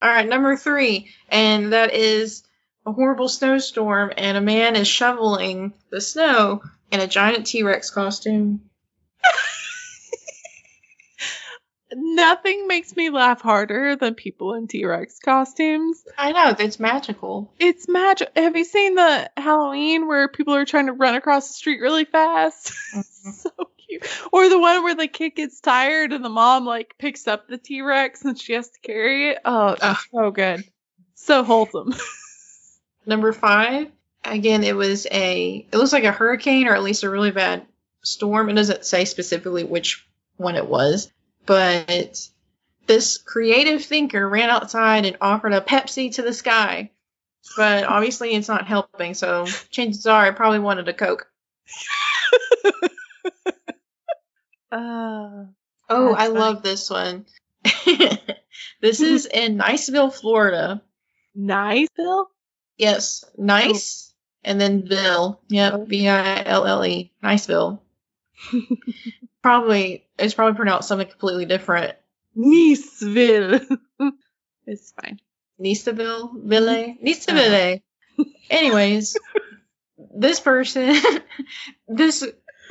All 0.01 0.09
right, 0.09 0.27
number 0.27 0.55
three, 0.55 1.09
and 1.29 1.73
that 1.73 1.93
is 1.93 2.43
a 2.85 2.91
horrible 2.91 3.29
snowstorm, 3.29 4.11
and 4.15 4.37
a 4.37 4.41
man 4.41 4.75
is 4.75 4.87
shoveling 4.87 5.73
the 5.89 6.01
snow 6.01 6.61
in 6.91 6.99
a 6.99 7.07
giant 7.07 7.47
T 7.47 7.63
Rex 7.63 7.89
costume. 7.89 8.61
Nothing 11.93 12.67
makes 12.67 12.95
me 12.97 13.09
laugh 13.09 13.39
harder 13.41 13.95
than 13.95 14.13
people 14.13 14.53
in 14.55 14.67
T 14.67 14.83
Rex 14.85 15.19
costumes. 15.19 16.03
I 16.17 16.33
know, 16.33 16.53
it's 16.59 16.79
magical. 16.81 17.53
It's 17.59 17.87
magic. 17.87 18.29
Have 18.35 18.57
you 18.57 18.65
seen 18.65 18.95
the 18.95 19.31
Halloween 19.37 20.05
where 20.07 20.27
people 20.27 20.53
are 20.53 20.65
trying 20.65 20.87
to 20.87 20.93
run 20.93 21.15
across 21.15 21.47
the 21.47 21.53
street 21.53 21.79
really 21.81 22.03
fast? 22.05 22.73
Mhm. 22.93 23.33
so 23.33 23.51
cute. 23.87 24.03
Or 24.31 24.49
the 24.49 24.59
one 24.59 24.83
where 24.83 24.95
the 24.95 25.07
kid 25.07 25.31
gets 25.35 25.59
tired 25.59 26.13
and 26.13 26.23
the 26.23 26.29
mom 26.29 26.65
like 26.65 26.95
picks 26.97 27.27
up 27.27 27.47
the 27.47 27.57
T 27.57 27.81
Rex 27.81 28.23
and 28.23 28.39
she 28.39 28.53
has 28.53 28.69
to 28.69 28.79
carry 28.81 29.29
it. 29.31 29.39
Oh, 29.45 29.75
so 30.11 30.31
good. 30.31 30.63
So 31.15 31.43
wholesome. 31.43 31.95
Number 33.05 33.31
five, 33.33 33.89
again, 34.23 34.63
it 34.63 34.75
was 34.75 35.07
a, 35.09 35.65
it 35.71 35.77
looks 35.77 35.93
like 35.93 36.03
a 36.03 36.11
hurricane 36.11 36.67
or 36.67 36.75
at 36.75 36.83
least 36.83 37.03
a 37.03 37.09
really 37.09 37.31
bad 37.31 37.65
storm. 38.03 38.49
It 38.49 38.53
doesn't 38.53 38.85
say 38.85 39.05
specifically 39.05 39.63
which 39.63 40.05
one 40.35 40.55
it 40.55 40.67
was, 40.67 41.11
but 41.45 42.27
this 42.85 43.17
creative 43.17 43.83
thinker 43.83 44.27
ran 44.27 44.49
outside 44.49 45.05
and 45.05 45.17
offered 45.21 45.53
a 45.53 45.61
Pepsi 45.61 46.13
to 46.15 46.21
the 46.21 46.33
sky. 46.33 46.91
But 47.55 47.85
obviously 47.85 48.33
it's 48.33 48.49
not 48.49 48.67
helping, 48.67 49.13
so 49.13 49.45
chances 49.69 50.05
are 50.05 50.27
it 50.27 50.35
probably 50.35 50.59
wanted 50.59 50.89
a 50.89 50.93
Coke. 50.93 51.27
Uh, 54.71 55.45
Oh, 55.89 56.13
I 56.13 56.27
funny. 56.27 56.39
love 56.39 56.63
this 56.63 56.89
one. 56.89 57.25
this 58.81 58.99
is 59.01 59.25
in 59.33 59.57
Niceville, 59.57 60.13
Florida. 60.13 60.81
Niceville? 61.37 62.25
Yes, 62.77 63.23
nice, 63.37 64.13
and 64.43 64.59
then 64.59 64.87
Ville. 64.87 65.39
Oh. 65.41 65.45
Yep, 65.47 65.87
V 65.87 66.07
I 66.09 66.43
L 66.43 66.65
L 66.67 66.85
E. 66.85 67.11
Niceville. 67.23 67.79
probably 69.41 70.05
it's 70.19 70.33
probably 70.33 70.55
pronounced 70.55 70.87
something 70.87 71.07
completely 71.07 71.45
different. 71.45 71.95
Niceville. 72.37 73.65
it's 74.65 74.91
fine. 74.91 75.19
Niceville, 75.59 76.31
Ville, 76.43 76.95
Niceville. 77.03 77.81
Anyways, 78.49 79.17
this 80.15 80.39
person, 80.39 80.95
this 81.87 82.23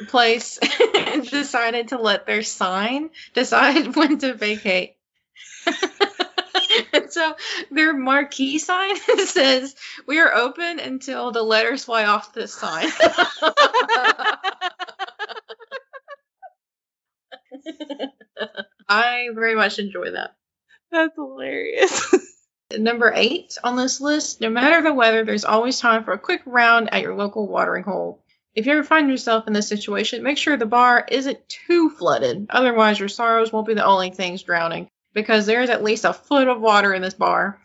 place 0.08 0.58
and 0.96 1.28
decided 1.28 1.88
to 1.88 1.98
let 1.98 2.26
their 2.26 2.42
sign 2.42 3.10
decide 3.34 3.94
when 3.96 4.18
to 4.18 4.34
vacate. 4.34 4.96
and 6.92 7.10
so 7.10 7.34
their 7.70 7.94
marquee 7.94 8.58
sign 8.58 8.96
says, 9.26 9.74
We 10.06 10.20
are 10.20 10.34
open 10.34 10.78
until 10.78 11.32
the 11.32 11.42
letters 11.42 11.84
fly 11.84 12.04
off 12.04 12.32
this 12.32 12.54
sign. 12.54 12.88
I 18.88 19.28
very 19.34 19.56
much 19.56 19.78
enjoy 19.78 20.12
that. 20.12 20.36
That's 20.92 21.14
hilarious. 21.16 22.14
Number 22.76 23.12
eight 23.14 23.56
on 23.62 23.76
this 23.76 24.00
list, 24.00 24.40
no 24.40 24.50
matter 24.50 24.82
the 24.82 24.92
weather, 24.92 25.24
there's 25.24 25.44
always 25.44 25.78
time 25.78 26.04
for 26.04 26.12
a 26.12 26.18
quick 26.18 26.42
round 26.46 26.92
at 26.92 27.02
your 27.02 27.14
local 27.14 27.46
watering 27.46 27.84
hole. 27.84 28.24
If 28.56 28.64
you 28.64 28.72
ever 28.72 28.82
find 28.82 29.10
yourself 29.10 29.46
in 29.46 29.52
this 29.52 29.68
situation, 29.68 30.22
make 30.22 30.38
sure 30.38 30.56
the 30.56 30.64
bar 30.64 31.06
isn't 31.10 31.46
too 31.46 31.90
flooded. 31.90 32.46
Otherwise, 32.48 32.98
your 32.98 33.10
sorrows 33.10 33.52
won't 33.52 33.66
be 33.66 33.74
the 33.74 33.84
only 33.84 34.10
things 34.10 34.42
drowning, 34.42 34.88
because 35.12 35.44
there's 35.44 35.68
at 35.68 35.84
least 35.84 36.06
a 36.06 36.14
foot 36.14 36.48
of 36.48 36.62
water 36.62 36.94
in 36.94 37.02
this 37.02 37.12
bar. 37.12 37.60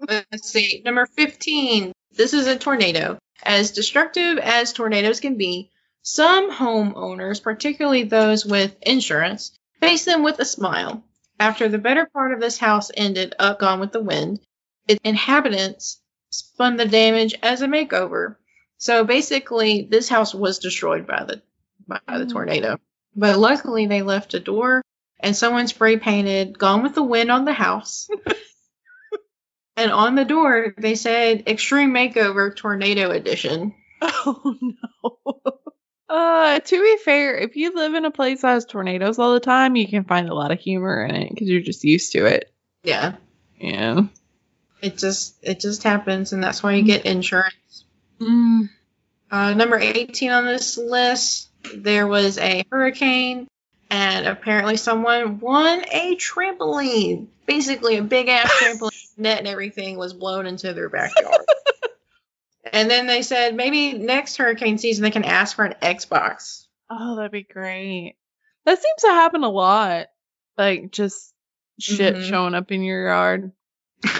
Let's 0.08 0.48
see. 0.48 0.80
Number 0.84 1.06
15. 1.06 1.92
This 2.12 2.34
is 2.34 2.46
a 2.46 2.56
tornado. 2.56 3.18
As 3.42 3.72
destructive 3.72 4.38
as 4.38 4.72
tornadoes 4.72 5.18
can 5.18 5.36
be, 5.36 5.72
some 6.02 6.52
homeowners, 6.52 7.42
particularly 7.42 8.04
those 8.04 8.46
with 8.46 8.76
insurance, 8.80 9.58
face 9.80 10.04
them 10.04 10.22
with 10.22 10.38
a 10.38 10.44
smile. 10.44 11.02
After 11.40 11.68
the 11.68 11.78
better 11.78 12.06
part 12.06 12.32
of 12.32 12.40
this 12.40 12.58
house 12.58 12.92
ended 12.96 13.34
up 13.40 13.58
gone 13.58 13.80
with 13.80 13.90
the 13.90 14.00
wind, 14.00 14.38
its 14.86 15.00
inhabitants 15.02 16.00
spun 16.38 16.76
the 16.76 16.86
damage 16.86 17.34
as 17.42 17.62
a 17.62 17.66
makeover. 17.66 18.36
So 18.78 19.04
basically, 19.04 19.88
this 19.90 20.08
house 20.08 20.34
was 20.34 20.58
destroyed 20.58 21.06
by 21.06 21.24
the 21.24 21.42
by 21.86 22.00
the 22.06 22.24
Mm. 22.24 22.32
tornado. 22.32 22.78
But 23.14 23.38
luckily, 23.38 23.86
they 23.86 24.02
left 24.02 24.34
a 24.34 24.40
door 24.40 24.82
and 25.20 25.34
someone 25.36 25.66
spray 25.68 25.96
painted 25.96 26.58
"Gone 26.58 26.82
with 26.82 26.94
the 26.94 27.02
Wind" 27.02 27.30
on 27.30 27.44
the 27.44 27.52
house. 27.52 28.08
and 29.76 29.90
on 29.92 30.14
the 30.14 30.24
door, 30.24 30.74
they 30.78 30.94
said 30.94 31.44
"Extreme 31.48 31.92
Makeover 31.92 32.54
Tornado 32.54 33.10
Edition." 33.10 33.74
oh 34.02 34.56
no. 34.60 35.40
Uh, 36.08 36.60
to 36.60 36.80
be 36.80 36.96
fair, 37.04 37.36
if 37.36 37.56
you 37.56 37.74
live 37.74 37.94
in 37.94 38.04
a 38.04 38.12
place 38.12 38.42
that 38.42 38.50
has 38.52 38.64
tornadoes 38.64 39.18
all 39.18 39.34
the 39.34 39.40
time, 39.40 39.74
you 39.74 39.88
can 39.88 40.04
find 40.04 40.28
a 40.28 40.34
lot 40.34 40.52
of 40.52 40.60
humor 40.60 41.04
in 41.04 41.12
it 41.16 41.30
because 41.30 41.48
you're 41.48 41.60
just 41.60 41.82
used 41.82 42.12
to 42.12 42.26
it. 42.26 42.48
Yeah, 42.84 43.16
Yeah. 43.58 44.02
It 44.82 44.98
just 44.98 45.36
it 45.42 45.60
just 45.60 45.82
happens, 45.82 46.32
and 46.32 46.42
that's 46.42 46.62
why 46.62 46.74
you 46.74 46.82
get 46.84 47.06
insurance. 47.06 47.84
Mm. 48.20 48.68
Uh, 49.30 49.54
number 49.54 49.78
18 49.78 50.30
on 50.30 50.44
this 50.44 50.78
list, 50.78 51.48
there 51.74 52.06
was 52.06 52.38
a 52.38 52.64
hurricane, 52.70 53.48
and 53.90 54.26
apparently 54.26 54.76
someone 54.76 55.40
won 55.40 55.84
a 55.90 56.16
trampoline. 56.16 57.26
Basically, 57.46 57.96
a 57.96 58.02
big 58.02 58.28
ass 58.28 58.50
trampoline 58.62 58.92
net 59.18 59.38
and 59.38 59.48
everything 59.48 59.96
was 59.96 60.12
blown 60.12 60.46
into 60.46 60.72
their 60.74 60.88
backyard. 60.88 61.44
and 62.72 62.90
then 62.90 63.06
they 63.06 63.22
said 63.22 63.54
maybe 63.54 63.94
next 63.94 64.36
hurricane 64.36 64.78
season 64.78 65.02
they 65.02 65.10
can 65.10 65.24
ask 65.24 65.56
for 65.56 65.64
an 65.64 65.74
Xbox. 65.82 66.66
Oh, 66.90 67.16
that'd 67.16 67.32
be 67.32 67.42
great. 67.42 68.16
That 68.64 68.80
seems 68.80 69.02
to 69.02 69.08
happen 69.08 69.42
a 69.42 69.48
lot. 69.50 70.06
Like 70.58 70.90
just 70.92 71.32
shit 71.80 72.14
Mhm. 72.16 72.28
showing 72.28 72.54
up 72.54 72.70
in 72.72 72.82
your 72.82 73.06
yard. 73.08 73.52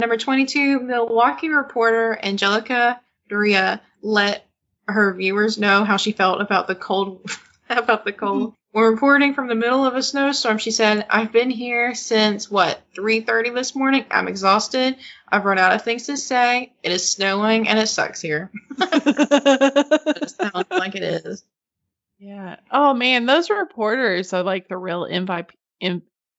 Number 0.00 0.16
22, 0.16 0.80
Milwaukee 0.80 1.50
reporter 1.50 2.18
Angelica 2.20 3.00
Duria 3.28 3.80
let 4.02 4.44
her 4.88 5.14
viewers 5.14 5.56
know 5.56 5.84
how 5.84 5.96
she 5.96 6.12
felt 6.12 6.40
about 6.40 6.66
the 6.66 6.74
cold 6.74 7.24
about 7.70 8.04
the 8.04 8.12
cold. 8.12 8.50
Mm-hmm. 8.50 8.54
When 8.72 8.84
reporting 8.86 9.34
from 9.34 9.46
the 9.46 9.54
middle 9.54 9.86
of 9.86 9.94
a 9.94 10.02
snowstorm, 10.02 10.58
she 10.58 10.72
said, 10.72 11.06
"I've 11.08 11.30
been 11.30 11.48
here 11.48 11.94
since 11.94 12.50
what 12.50 12.82
3:30 12.96 13.54
this 13.54 13.76
morning. 13.76 14.04
I'm 14.10 14.26
exhausted. 14.26 14.96
I've 15.28 15.44
run 15.44 15.58
out 15.58 15.74
of 15.74 15.82
things 15.82 16.06
to 16.06 16.16
say. 16.16 16.72
It 16.82 16.90
is 16.90 17.08
snowing 17.08 17.68
and 17.68 17.78
it 17.78 17.86
sucks 17.86 18.20
here. 18.20 18.50
It 18.80 20.30
sounds 20.30 20.66
like 20.70 20.96
it 20.96 21.02
is. 21.04 21.44
yeah. 22.18 22.56
Oh 22.70 22.94
man, 22.94 23.26
those 23.26 23.48
reporters 23.48 24.32
are 24.32 24.42
like 24.42 24.66
the 24.66 24.76
real 24.76 25.04
MVP. 25.04 25.50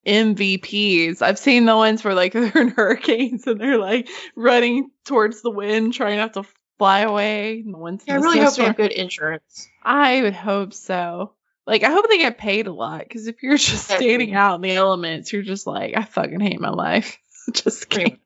MVPs. 0.05 1.21
I've 1.21 1.39
seen 1.39 1.65
the 1.65 1.75
ones 1.75 2.03
where 2.03 2.13
like 2.13 2.33
they're 2.33 2.51
in 2.55 2.69
hurricanes 2.69 3.47
and 3.47 3.59
they're 3.59 3.77
like 3.77 4.09
running 4.35 4.91
towards 5.05 5.41
the 5.41 5.51
wind, 5.51 5.93
trying 5.93 6.17
not 6.17 6.33
to 6.33 6.43
fly 6.77 7.01
away. 7.01 7.61
And 7.65 7.73
the 7.73 7.77
ones 7.77 8.03
Yeah, 8.07 8.15
I 8.15 8.17
really 8.17 8.39
hope 8.39 8.55
they 8.55 8.63
have 8.65 8.77
good 8.77 8.91
insurance. 8.91 9.67
I 9.83 10.21
would 10.21 10.35
hope 10.35 10.73
so. 10.73 11.33
Like, 11.67 11.83
I 11.83 11.89
hope 11.89 12.07
they 12.07 12.19
get 12.19 12.37
paid 12.37 12.67
a 12.67 12.73
lot 12.73 12.99
because 12.99 13.27
if 13.27 13.41
you're 13.41 13.57
just 13.57 13.85
standing 13.85 14.35
out 14.35 14.55
in 14.55 14.61
the 14.61 14.75
elements, 14.75 15.33
you're 15.33 15.41
just 15.41 15.65
like, 15.65 15.95
I 15.97 16.03
fucking 16.03 16.39
hate 16.39 16.59
my 16.59 16.69
life. 16.69 17.17
just 17.53 17.89
kidding. 17.89 18.19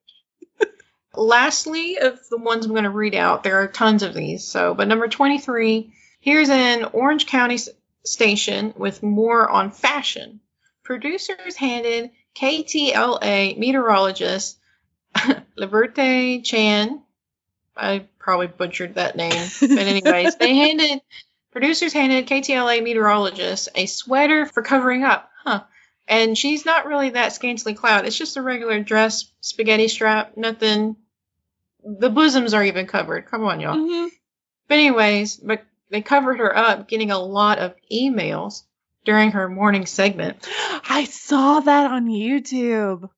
Lastly, 1.15 1.97
of 1.97 2.19
the 2.29 2.37
ones 2.37 2.65
I'm 2.65 2.71
going 2.71 2.83
to 2.83 2.89
read 2.89 3.15
out, 3.15 3.43
there 3.43 3.61
are 3.61 3.67
tons 3.67 4.03
of 4.03 4.13
these. 4.13 4.45
So, 4.45 4.73
but 4.73 4.87
number 4.87 5.07
23, 5.07 5.91
here's 6.19 6.49
an 6.49 6.83
Orange 6.93 7.25
County 7.25 7.55
s- 7.55 7.69
station 8.05 8.73
with 8.77 9.01
more 9.01 9.49
on 9.49 9.71
fashion. 9.71 10.39
Producers 10.89 11.55
handed 11.55 12.09
KTLA 12.33 13.59
meteorologist 13.59 14.57
Liberte 15.55 16.43
Chan, 16.43 17.03
I 17.77 18.07
probably 18.17 18.47
butchered 18.47 18.95
that 18.95 19.15
name, 19.15 19.49
but 19.59 19.69
anyways, 19.69 20.37
they 20.37 20.55
handed 20.55 21.01
producers 21.51 21.93
handed 21.93 22.25
KTLA 22.25 22.81
meteorologist 22.81 23.69
a 23.75 23.85
sweater 23.85 24.47
for 24.47 24.63
covering 24.63 25.03
up, 25.03 25.29
huh? 25.43 25.61
And 26.07 26.35
she's 26.35 26.65
not 26.65 26.87
really 26.87 27.11
that 27.11 27.33
scantily 27.33 27.75
clad. 27.75 28.07
It's 28.07 28.17
just 28.17 28.37
a 28.37 28.41
regular 28.41 28.81
dress, 28.81 29.31
spaghetti 29.41 29.89
strap, 29.89 30.37
nothing. 30.37 30.95
The 31.85 32.09
bosoms 32.09 32.55
are 32.55 32.63
even 32.63 32.87
covered. 32.87 33.27
Come 33.27 33.43
on, 33.43 33.59
y'all. 33.59 33.75
Mhm. 33.75 34.09
But 34.67 34.79
anyways, 34.79 35.37
but 35.37 35.63
they 35.91 36.01
covered 36.01 36.39
her 36.39 36.57
up, 36.57 36.87
getting 36.87 37.11
a 37.11 37.19
lot 37.19 37.59
of 37.59 37.75
emails 37.91 38.63
during 39.05 39.31
her 39.31 39.49
morning 39.49 39.85
segment. 39.85 40.47
I 40.87 41.05
saw 41.05 41.59
that 41.61 41.91
on 41.91 42.07
YouTube. 42.07 43.09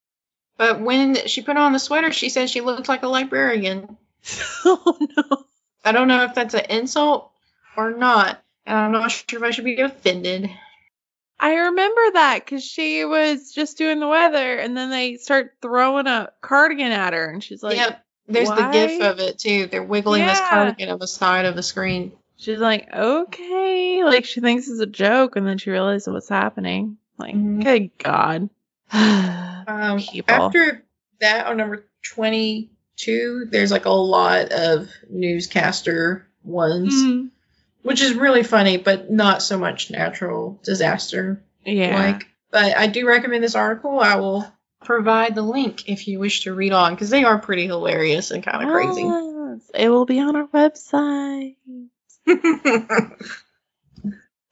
But 0.57 0.79
when 0.81 1.27
she 1.27 1.41
put 1.41 1.57
on 1.57 1.73
the 1.73 1.79
sweater, 1.79 2.11
she 2.11 2.29
said 2.29 2.49
she 2.49 2.61
looked 2.61 2.87
like 2.87 3.03
a 3.03 3.07
librarian. 3.07 3.97
oh 4.65 4.97
no. 5.17 5.45
I 5.83 5.91
don't 5.91 6.07
know 6.07 6.23
if 6.23 6.35
that's 6.35 6.53
an 6.53 6.65
insult 6.69 7.31
or 7.75 7.91
not, 7.91 8.43
and 8.65 8.77
I'm 8.77 8.91
not 8.91 9.11
sure 9.11 9.39
if 9.39 9.43
I 9.43 9.51
should 9.51 9.65
be 9.65 9.79
offended. 9.81 10.49
I 11.39 11.55
remember 11.55 12.01
that 12.13 12.45
because 12.45 12.63
she 12.63 13.03
was 13.03 13.51
just 13.51 13.79
doing 13.79 13.99
the 13.99 14.07
weather 14.07 14.57
and 14.57 14.77
then 14.77 14.91
they 14.91 15.17
start 15.17 15.55
throwing 15.59 16.05
a 16.05 16.29
cardigan 16.39 16.91
at 16.91 17.13
her 17.13 17.31
and 17.31 17.43
she's 17.43 17.63
like, 17.63 17.77
yep, 17.77 18.05
there's 18.27 18.49
the 18.49 18.69
gif 18.71 19.01
of 19.01 19.19
it 19.19 19.39
too. 19.39 19.65
They're 19.65 19.81
wiggling 19.81 20.23
this 20.23 20.39
cardigan 20.39 20.89
on 20.89 20.99
the 20.99 21.07
side 21.07 21.45
of 21.45 21.55
the 21.55 21.63
screen. 21.63 22.11
She's 22.41 22.59
like, 22.59 22.89
okay. 22.93 24.03
Like 24.03 24.25
she 24.25 24.41
thinks 24.41 24.67
it's 24.67 24.79
a 24.79 24.85
joke 24.85 25.35
and 25.35 25.45
then 25.47 25.57
she 25.57 25.69
realizes 25.69 26.07
what's 26.07 26.29
happening. 26.29 26.97
Like, 27.17 27.35
Mhm. 27.35 27.63
good 27.63 27.97
God. 27.97 28.49
Um, 29.67 29.99
People. 29.99 30.33
after 30.33 30.83
that, 31.21 31.45
on 31.45 31.55
number 31.55 31.85
22, 32.03 33.45
there's 33.49 33.71
like 33.71 33.85
a 33.85 33.91
lot 33.91 34.51
of 34.51 34.89
newscaster 35.09 36.27
ones, 36.43 36.93
Mm, 36.95 37.29
which 37.83 38.01
is 38.01 38.15
really 38.15 38.43
funny, 38.43 38.77
but 38.77 39.11
not 39.11 39.41
so 39.41 39.57
much 39.57 39.91
natural 39.91 40.59
disaster 40.63 41.43
yeah. 41.63 41.95
like. 41.95 42.27
But 42.49 42.75
I 42.75 42.87
do 42.87 43.07
recommend 43.07 43.43
this 43.43 43.55
article. 43.55 43.99
I 43.99 44.15
will 44.15 44.45
provide 44.83 45.35
the 45.35 45.41
link 45.43 45.87
if 45.87 46.07
you 46.07 46.19
wish 46.19 46.41
to 46.41 46.53
read 46.53 46.73
on 46.73 46.95
because 46.95 47.11
they 47.11 47.23
are 47.23 47.37
pretty 47.37 47.67
hilarious 47.67 48.31
and 48.31 48.43
kind 48.43 48.63
of 48.63 48.71
crazy. 48.71 49.03
It 49.75 49.89
will 49.89 50.05
be 50.05 50.19
on 50.19 50.35
our 50.35 50.47
website. 50.47 51.55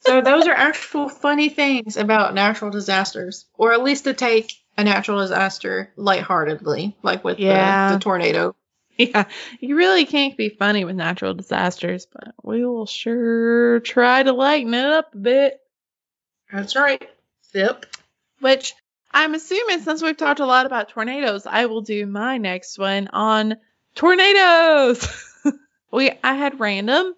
so 0.02 0.22
those 0.22 0.48
are 0.48 0.54
actual 0.54 1.10
funny 1.10 1.50
things 1.50 1.98
about 1.98 2.34
natural 2.34 2.72
disasters, 2.72 3.46
or 3.56 3.74
at 3.74 3.84
least 3.84 4.06
to 4.06 4.14
take 4.14 4.54
a 4.78 4.84
natural 4.84 5.20
disaster 5.20 5.92
lightheartedly, 5.96 6.96
like 7.04 7.24
with 7.24 7.40
Yeah. 7.40 7.88
the, 7.90 7.96
the 7.96 8.00
tornado. 8.00 8.56
Yeah, 8.98 9.28
you 9.62 9.78
really 9.78 10.06
can't 10.06 10.36
be 10.36 10.50
funny 10.50 10.84
with 10.84 10.98
natural 10.98 11.34
disasters, 11.34 12.06
but 12.06 12.34
we 12.44 12.66
will 12.66 12.86
sure 12.86 13.80
try 13.80 14.22
to 14.24 14.34
lighten 14.34 14.74
it 14.74 14.84
up 14.84 15.14
a 15.16 15.18
bit. 15.18 15.62
That's 16.52 16.76
right. 16.76 17.10
Zip. 17.50 17.86
which 18.42 18.74
I'm 19.10 19.36
assuming 19.36 19.80
since 19.84 20.02
we've 20.02 20.18
talked 20.18 20.42
a 20.42 20.46
lot 20.46 20.66
about 20.66 20.90
tornadoes, 20.90 21.46
I 21.46 21.68
will 21.68 21.80
do 21.80 22.06
my 22.08 22.40
next 22.40 22.78
one 22.78 23.08
on 23.14 23.56
tornadoes. 23.96 25.08
we 25.94 26.12
I 26.22 26.34
had 26.34 26.60
random 26.60 27.14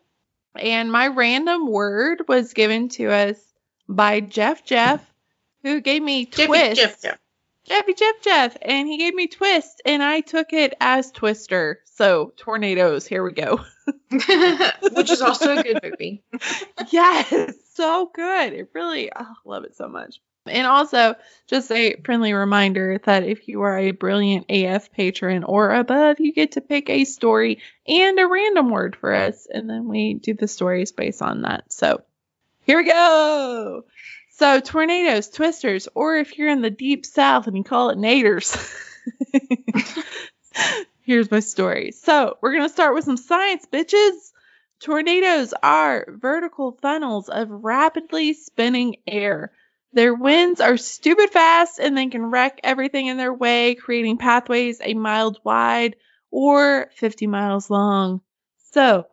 and 0.56 0.92
my 0.92 1.08
random 1.08 1.68
word 1.68 2.24
was 2.28 2.54
given 2.54 2.90
to 2.90 3.12
us 3.12 3.38
by 3.88 4.20
Jeff 4.20 4.64
Jeff 4.66 5.06
who 5.64 5.82
gave 5.82 6.02
me 6.02 6.26
twist. 6.26 6.80
Jiff, 6.80 7.02
Jiff. 7.02 7.18
Jeffy 7.66 7.94
Jeff 7.94 8.16
Jeff 8.24 8.58
and 8.62 8.88
he 8.88 8.98
gave 8.98 9.14
me 9.14 9.28
twist 9.28 9.82
and 9.86 10.02
I 10.02 10.22
took 10.22 10.52
it 10.54 10.74
as 10.82 11.12
twister. 11.12 11.80
So 11.94 12.34
tornadoes, 12.38 13.06
here 13.06 13.24
we 13.24 13.34
go. 13.34 13.62
Which 14.12 15.12
is 15.12 15.22
also 15.22 15.58
a 15.58 15.64
good 15.64 15.80
movie. 15.84 16.24
yes, 16.90 17.54
so 17.74 18.10
good. 18.14 18.54
It 18.54 18.70
really, 18.74 19.12
oh, 19.16 19.20
I 19.24 19.34
love 19.46 19.64
it 19.64 19.76
so 19.76 19.88
much. 19.88 20.20
And 20.48 20.66
also, 20.66 21.16
just 21.48 21.72
a 21.72 21.96
friendly 22.04 22.34
reminder 22.34 23.00
that 23.06 23.24
if 23.24 23.48
you 23.48 23.62
are 23.62 23.78
a 23.78 23.92
brilliant 23.92 24.48
AF 24.50 24.92
patron 24.92 25.44
or 25.44 25.72
above, 25.72 26.20
you 26.20 26.34
get 26.34 26.54
to 26.54 26.62
pick 26.62 26.90
a 26.90 27.06
story 27.06 27.60
and 27.88 28.20
a 28.20 28.28
random 28.28 28.72
word 28.72 28.96
for 28.96 29.14
us, 29.14 29.48
and 29.52 29.70
then 29.70 29.88
we 29.88 30.16
do 30.16 30.34
the 30.34 30.48
stories 30.48 30.92
based 30.92 31.22
on 31.22 31.44
that. 31.44 31.72
So, 31.72 32.04
here 32.64 32.78
we 32.78 32.86
go. 32.86 33.86
So, 34.32 34.60
tornadoes, 34.60 35.30
twisters, 35.30 35.88
or 35.94 36.18
if 36.18 36.38
you're 36.38 36.50
in 36.50 36.62
the 36.62 36.72
deep 36.72 37.06
south 37.06 37.46
and 37.46 37.56
you 37.56 37.64
call 37.64 37.92
it 37.92 38.00
naders. 38.00 38.58
Here's 41.02 41.30
my 41.30 41.42
story. 41.42 41.92
So, 41.92 42.38
we're 42.42 42.54
going 42.54 42.68
to 42.68 42.74
start 42.74 42.96
with 42.96 43.06
some 43.06 43.18
science, 43.18 43.68
bitches. 43.72 44.32
Tornadoes 44.80 45.54
are 45.62 46.08
vertical 46.10 46.72
funnels 46.82 47.30
of 47.30 47.52
rapidly 47.52 48.34
spinning 48.34 48.96
air. 49.06 49.52
Their 49.94 50.14
winds 50.14 50.62
are 50.62 50.78
stupid 50.78 51.30
fast 51.32 51.80
and 51.80 51.98
they 51.98 52.08
can 52.08 52.26
wreck 52.26 52.60
everything 52.64 53.08
in 53.08 53.18
their 53.18 53.34
way, 53.34 53.76
creating 53.76 54.18
pathways 54.18 54.80
a 54.82 54.94
mile 54.94 55.36
wide 55.44 55.98
or 56.30 56.90
50 56.96 57.28
miles 57.28 57.70
long. 57.70 58.22
So, 58.72 59.08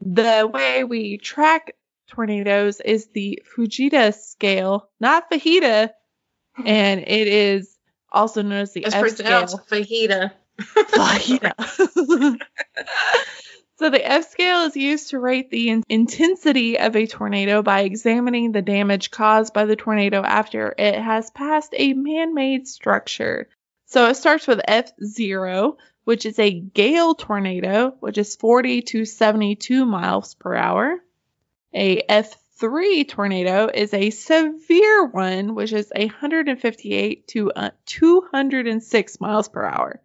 the 0.00 0.48
way 0.52 0.84
we 0.84 1.18
track 1.18 1.74
tornadoes 2.08 2.80
is 2.80 3.08
the 3.08 3.42
Fujita 3.56 4.14
scale, 4.14 4.88
not 5.00 5.30
fajita, 5.30 5.90
and 6.64 7.00
it 7.00 7.26
is 7.28 7.76
also 8.10 8.42
known 8.42 8.60
as 8.60 8.72
the 8.72 8.84
It's 8.84 8.94
F 8.94 9.16
pronounced 9.16 9.56
scale. 9.64 9.80
fajita. 9.80 10.32
Fajita. 10.58 12.38
so 13.82 13.90
the 13.90 14.06
F 14.08 14.30
scale 14.30 14.62
is 14.62 14.76
used 14.76 15.10
to 15.10 15.18
rate 15.18 15.50
the 15.50 15.70
in- 15.70 15.82
intensity 15.88 16.78
of 16.78 16.94
a 16.94 17.08
tornado 17.08 17.62
by 17.62 17.80
examining 17.80 18.52
the 18.52 18.62
damage 18.62 19.10
caused 19.10 19.52
by 19.52 19.64
the 19.64 19.74
tornado 19.74 20.22
after 20.22 20.72
it 20.78 20.94
has 20.94 21.30
passed 21.30 21.74
a 21.76 21.92
man-made 21.92 22.68
structure. 22.68 23.48
So 23.86 24.06
it 24.06 24.14
starts 24.14 24.46
with 24.46 24.60
F0, 24.68 25.78
which 26.04 26.26
is 26.26 26.38
a 26.38 26.60
gale 26.60 27.16
tornado, 27.16 27.96
which 27.98 28.18
is 28.18 28.36
40 28.36 28.82
to 28.82 29.04
72 29.04 29.84
miles 29.84 30.34
per 30.34 30.54
hour. 30.54 31.02
A 31.74 32.02
F3 32.02 33.08
tornado 33.08 33.68
is 33.74 33.92
a 33.92 34.10
severe 34.10 35.06
one, 35.06 35.56
which 35.56 35.72
is 35.72 35.90
158 35.92 37.26
to 37.26 37.50
uh, 37.50 37.70
206 37.86 39.20
miles 39.20 39.48
per 39.48 39.64
hour. 39.64 40.00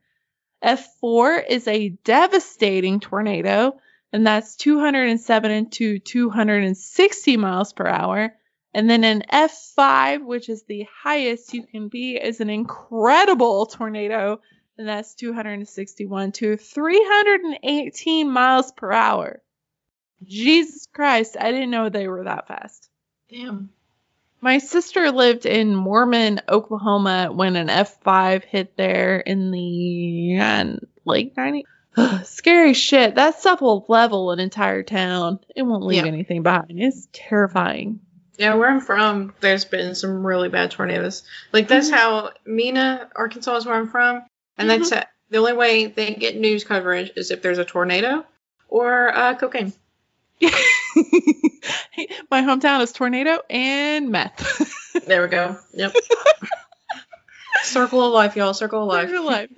F4 0.64 1.44
is 1.48 1.68
a 1.68 1.90
devastating 2.04 3.00
tornado, 3.00 3.80
and 4.12 4.26
that's 4.26 4.56
207 4.56 5.70
to 5.70 6.00
260 6.00 7.38
miles 7.38 7.74
per 7.74 7.88
hour. 7.88 8.34
And 8.74 8.90
then 8.90 9.04
an 9.04 9.24
F5, 9.32 10.26
which 10.26 10.50
is 10.50 10.64
the 10.64 10.86
highest 11.04 11.54
you 11.54 11.64
can 11.64 11.88
be, 11.88 12.16
is 12.16 12.42
an 12.42 12.50
incredible 12.50 13.66
tornado, 13.66 14.40
and 14.78 14.88
that's 14.88 15.16
261 15.16 16.32
to 16.34 16.58
318 16.58 18.30
miles 18.30 18.72
per 18.72 18.92
hour. 18.92 19.42
Jesus 20.24 20.88
Christ, 20.94 21.38
I 21.40 21.52
didn't 21.52 21.72
know 21.72 21.90
they 21.90 22.08
were 22.08 22.24
that 22.24 22.48
fast. 22.48 22.90
Damn. 23.30 23.70
My 24.42 24.60
sister 24.60 25.12
lived 25.12 25.46
in 25.46 25.84
Norman, 25.84 26.42
Oklahoma 26.48 27.30
when 27.34 27.56
an 27.56 27.68
F5 27.68 28.44
hit 28.44 28.78
there 28.78 29.20
in 29.20 29.52
the 29.52 30.38
uh, 30.40 30.76
late 31.06 31.36
90s. 31.36 31.64
Scary 32.26 32.74
shit. 32.74 33.16
That 33.16 33.40
stuff 33.40 33.62
will 33.62 33.86
level 33.90 34.32
an 34.32 34.40
entire 34.40 34.84
town. 34.84 35.40
It 35.56 35.64
won't 35.64 35.84
leave 35.86 36.04
Yeah. 36.04 36.12
anything 36.12 36.44
behind. 36.44 36.66
It's 36.72 37.08
terrifying. 37.12 38.00
Yeah, 38.38 38.54
where 38.54 38.70
I'm 38.70 38.82
from, 38.82 39.34
there's 39.40 39.66
been 39.66 39.96
some 39.96 40.26
really 40.26 40.50
bad 40.50 40.70
tornadoes. 40.70 41.24
Like 41.52 41.68
that's 41.68 41.90
how 41.90 42.34
Mena, 42.46 43.10
Arkansas 43.16 43.56
is 43.56 43.66
where 43.66 43.74
I'm 43.74 43.88
from, 43.88 44.22
and 44.60 44.70
that's 44.70 44.92
uh 44.92 45.04
the 45.32 45.40
only 45.40 45.54
way 45.54 45.88
they 45.88 46.14
get 46.14 46.38
news 46.38 46.64
coverage 46.64 47.12
is 47.16 47.32
if 47.32 47.42
there's 47.42 47.58
a 47.58 47.66
tornado 47.66 48.24
or 48.70 49.10
uh, 49.10 49.34
cocaine. 49.36 49.74
My 52.32 52.42
hometown 52.42 52.82
is 52.82 52.92
tornado 52.92 53.42
and 53.50 54.10
meth. 54.10 54.74
There 55.06 55.22
we 55.22 55.28
go. 55.28 55.56
Yep. 55.74 55.94
Circle 57.64 58.04
of 58.04 58.14
life, 58.14 58.36
y'all. 58.36 58.56
Circle 58.56 58.82
of 58.82 58.88
life. 58.88 59.10
Real 59.12 59.24
life. 59.24 59.50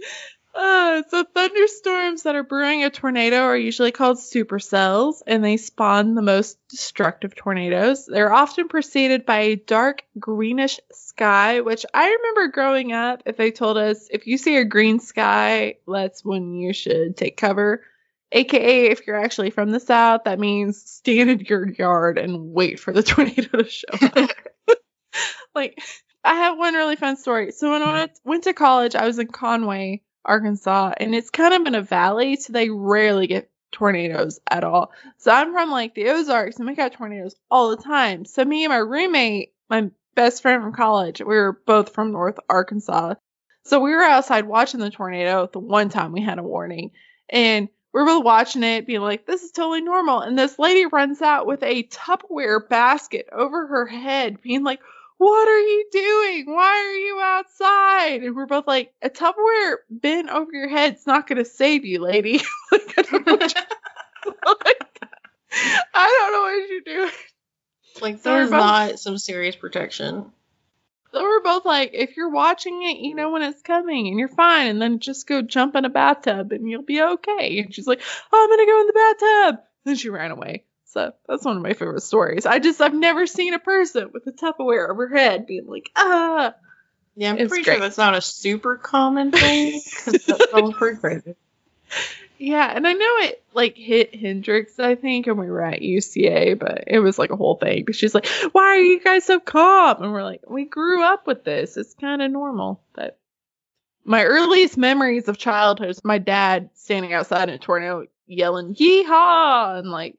Uh, 0.54 1.02
so 1.10 1.24
thunderstorms 1.24 2.24
that 2.24 2.36
are 2.36 2.44
brewing 2.44 2.84
a 2.84 2.90
tornado 2.90 3.38
are 3.38 3.58
usually 3.58 3.94
called 3.94 4.18
supercells, 4.18 5.22
and 5.26 5.44
they 5.44 5.56
spawn 5.56 6.16
the 6.16 6.22
most 6.22 6.58
destructive 6.68 7.36
tornadoes. 7.36 8.06
They're 8.06 8.34
often 8.34 8.68
preceded 8.68 9.26
by 9.26 9.40
a 9.40 9.56
dark 9.56 10.04
greenish 10.20 10.80
sky, 10.92 11.62
which 11.62 11.86
I 11.94 12.10
remember 12.10 12.48
growing 12.50 12.92
up. 12.92 13.24
If 13.26 13.38
they 13.38 13.52
told 13.52 13.78
us 13.78 14.08
if 14.12 14.28
you 14.28 14.38
see 14.38 14.58
a 14.58 14.66
green 14.66 15.00
sky, 15.00 15.76
that's 15.88 16.26
when 16.26 16.54
you 16.56 16.74
should 16.74 17.16
take 17.16 17.38
cover. 17.38 17.82
AKA, 18.32 18.92
if 18.92 19.08
you're 19.08 19.20
actually 19.20 19.50
from 19.50 19.72
the 19.72 19.80
south, 19.80 20.22
that 20.26 20.40
means 20.40 20.82
stand 20.82 21.30
in 21.30 21.40
your 21.40 21.68
yard 21.68 22.18
and 22.18 22.54
wait 22.54 22.80
for 22.80 22.94
the 22.94 23.04
tornado 23.04 23.64
to 23.64 23.70
show 23.70 23.88
up. 24.02 24.30
like, 25.56 25.80
I 26.24 26.36
have 26.36 26.58
one 26.58 26.74
really 26.74 26.96
fun 26.96 27.18
story. 27.18 27.52
So 27.52 27.72
when 27.72 27.82
I 27.82 28.08
went, 28.24 28.44
to 28.44 28.54
college, 28.54 28.96
I 28.96 29.06
was 29.06 29.20
in 29.20 29.28
Conway, 29.28 30.04
Arkansas, 30.26 30.94
and 30.98 31.16
it's 31.16 31.30
kind 31.30 31.54
of 31.54 31.66
in 31.66 31.76
a 31.76 31.82
valley, 31.82 32.36
so 32.36 32.54
they 32.54 32.70
rarely 32.70 33.28
get 33.28 33.50
tornadoes 33.72 34.40
at 34.50 34.64
all. 34.64 34.92
So 35.18 35.32
I'm 35.32 35.54
from 35.54 35.72
like 35.72 35.96
the 35.96 36.10
Ozarks, 36.10 36.58
and 36.58 36.68
we 36.68 36.76
got 36.76 36.94
tornadoes 36.94 37.36
all 37.50 37.70
the 37.70 37.82
time. 37.82 38.26
So 38.26 38.44
me 38.44 38.66
and 38.66 38.72
my 38.72 38.78
roommate, 38.78 39.54
my 39.70 39.90
best 40.16 40.42
friend 40.42 40.62
from 40.62 40.74
college, 40.74 41.20
we 41.20 41.26
were 41.26 41.60
both 41.66 41.94
from 41.94 42.12
North 42.12 42.38
Arkansas. 42.50 43.16
So 43.66 43.80
we 43.80 43.92
were 43.92 44.04
outside 44.04 44.46
watching 44.46 44.80
the 44.80 44.90
tornado 44.90 45.50
the 45.52 45.60
one 45.60 45.90
time 45.90 46.12
we 46.12 46.22
had 46.22 46.40
a 46.40 46.44
warning, 46.44 46.92
and 47.30 47.70
we're 47.94 48.06
both 48.06 48.24
watching 48.24 48.64
it, 48.64 48.86
being 48.86 49.02
like, 49.02 49.26
"This 49.26 49.44
is 49.44 49.52
totally 49.52 49.82
normal." 49.82 50.22
And 50.22 50.38
this 50.38 50.60
lady 50.60 50.86
runs 50.86 51.22
out 51.22 51.48
with 51.48 51.64
a 51.64 51.84
Tupperware 51.84 52.68
basket 52.68 53.28
over 53.32 53.68
her 53.68 53.86
head, 53.88 54.42
being 54.42 54.64
like 54.64 54.80
what 55.20 55.50
are 55.50 55.60
you 55.60 55.86
doing? 55.92 56.46
Why 56.46 56.78
are 56.78 56.96
you 56.96 57.20
outside? 57.22 58.24
And 58.24 58.36
we're 58.38 58.46
both 58.46 58.66
like, 58.66 58.94
a 59.02 59.10
Tupperware 59.10 59.76
bin 60.00 60.30
over 60.30 60.50
your 60.54 60.70
head's 60.70 61.06
not 61.06 61.28
going 61.28 61.40
to 61.40 61.46
save 61.46 61.84
you, 61.84 62.00
lady. 62.02 62.40
like, 62.72 62.94
I 62.98 63.02
don't 63.02 63.28
know 63.28 63.34
what 63.36 63.54
you- 63.54 63.62
like, 64.66 65.02
I 65.94 66.08
don't 66.08 66.34
know 66.34 66.42
what 66.42 66.70
you're 66.70 67.02
doing. 67.02 67.12
Like 68.02 68.20
So 68.20 68.32
we're 68.32 68.40
there's 68.40 68.52
not 68.52 69.00
some 69.00 69.18
serious 69.18 69.58
protection. 69.58 70.32
So 71.12 71.24
we're 71.24 71.42
both 71.42 71.66
like, 71.66 71.92
if 71.94 72.18
you're 72.18 72.30
watching 72.30 72.84
it, 72.84 72.98
you 73.00 73.16
know 73.16 73.32
when 73.32 73.42
it's 73.42 73.62
coming 73.64 74.08
and 74.08 74.20
you're 74.20 74.28
fine. 74.28 74.68
And 74.68 74.82
then 74.82 75.00
just 75.00 75.26
go 75.28 75.42
jump 75.42 75.76
in 75.76 75.86
a 75.86 75.90
bathtub 75.90 76.52
and 76.52 76.70
you'll 76.70 76.84
be 76.84 77.02
okay. 77.02 77.60
And 77.60 77.74
she's 77.74 77.88
like, 77.88 78.02
oh, 78.32 78.44
I'm 78.44 78.50
going 78.50 78.66
to 78.66 78.72
go 78.72 78.82
in 78.82 78.88
the 78.88 78.94
bathtub. 78.94 79.66
Then 79.86 79.96
she 79.96 80.10
ran 80.10 80.32
away. 80.32 80.66
So 80.86 81.12
that's 81.28 81.46
one 81.46 81.58
of 81.58 81.64
my 81.64 81.74
favorite 81.74 82.02
stories. 82.02 82.46
I 82.46 82.60
just, 82.60 82.80
I've 82.82 82.94
never 82.94 83.26
seen 83.28 83.54
a 83.54 83.60
person 83.60 84.10
with 84.14 84.28
a 84.28 84.32
Tupperware 84.32 84.90
over 84.90 85.08
her 85.08 85.18
head 85.18 85.46
being 85.48 85.68
like, 85.68 85.90
ah. 85.96 86.54
Yeah, 87.16 87.32
I'm 87.32 87.38
It's 87.40 87.50
pretty 87.50 87.64
great. 87.64 87.74
sure 87.76 87.82
that's 87.82 87.98
not 87.98 88.16
a 88.16 88.22
super 88.22 88.76
common 88.78 89.32
thing. 89.32 89.82
'cause 90.06 90.24
that 90.26 90.42
sounds 90.52 90.74
pretty 90.78 90.98
crazy. 91.00 91.36
Yeah, 92.40 92.72
and 92.74 92.88
I 92.88 92.94
know 92.94 93.18
it 93.20 93.44
like 93.54 93.76
hit 93.76 94.16
Hendrix, 94.16 94.80
I 94.80 94.96
think, 94.96 95.28
and 95.28 95.38
we 95.38 95.50
were 95.52 95.62
at 95.62 95.82
UCA, 95.82 96.58
but 96.58 96.86
it 96.88 97.00
was 97.00 97.20
like 97.20 97.32
a 97.32 97.36
whole 97.36 97.56
thing. 97.56 97.84
But 97.86 97.96
she's 97.96 98.16
like, 98.16 98.28
"Why 98.54 98.64
are 98.64 98.82
you 98.82 99.02
guys 99.02 99.26
so 99.26 99.42
calm?" 99.42 100.02
And 100.02 100.14
we're 100.14 100.24
like, 100.24 100.50
"We 100.50 100.64
grew 100.64 101.04
up 101.04 101.28
with 101.28 101.44
this. 101.44 101.76
It's 101.76 101.94
kind 101.96 102.22
of 102.22 102.32
normal." 102.32 102.82
But 102.94 103.20
my 104.06 104.24
earliest 104.24 104.78
memories 104.78 105.28
of 105.28 105.38
childhood 105.38 105.90
is 105.90 106.04
my 106.06 106.18
dad 106.18 106.70
standing 106.76 107.12
outside 107.12 107.50
in 107.50 107.56
a 107.56 107.58
tornado 107.58 108.08
yelling 108.26 108.74
"Yeehaw!" 108.74 109.80
and 109.80 109.92
like 109.92 110.16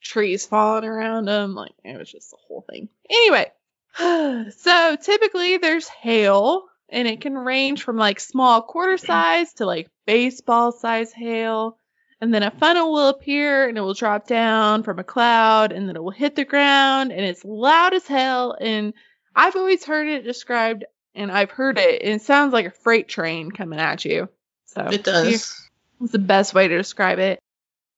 trees 0.00 0.44
falling 0.44 0.84
around 0.84 1.28
him. 1.28 1.54
Like 1.54 1.74
it 1.84 1.96
was 1.96 2.10
just 2.10 2.32
the 2.32 2.38
whole 2.48 2.64
thing. 2.68 2.88
Anyway, 3.08 3.52
so 4.56 4.96
typically 5.00 5.58
there's 5.58 5.86
hail 5.86 6.64
and 6.92 7.08
it 7.08 7.20
can 7.20 7.34
range 7.34 7.82
from 7.82 7.96
like 7.96 8.20
small 8.20 8.62
quarter 8.62 8.96
size 8.98 9.54
to 9.54 9.66
like 9.66 9.88
baseball 10.06 10.70
size 10.70 11.12
hail. 11.12 11.78
And 12.20 12.32
then 12.32 12.44
a 12.44 12.52
funnel 12.52 12.92
will 12.92 13.08
appear 13.08 13.68
and 13.68 13.76
it 13.76 13.80
will 13.80 13.94
drop 13.94 14.28
down 14.28 14.84
from 14.84 15.00
a 15.00 15.04
cloud 15.04 15.72
and 15.72 15.88
then 15.88 15.96
it 15.96 16.04
will 16.04 16.12
hit 16.12 16.36
the 16.36 16.44
ground 16.44 17.10
and 17.10 17.24
it's 17.24 17.44
loud 17.44 17.94
as 17.94 18.06
hell. 18.06 18.56
And 18.60 18.94
I've 19.34 19.56
always 19.56 19.84
heard 19.84 20.08
it 20.08 20.24
described, 20.24 20.84
and 21.14 21.32
I've 21.32 21.50
heard 21.50 21.78
it, 21.78 22.02
and 22.02 22.14
it 22.14 22.22
sounds 22.22 22.52
like 22.52 22.66
a 22.66 22.70
freight 22.70 23.08
train 23.08 23.50
coming 23.50 23.78
at 23.78 24.04
you. 24.04 24.28
So 24.66 24.88
It 24.88 25.04
does. 25.04 25.68
It's 26.00 26.12
the 26.12 26.18
best 26.18 26.54
way 26.54 26.68
to 26.68 26.76
describe 26.76 27.18
it. 27.18 27.38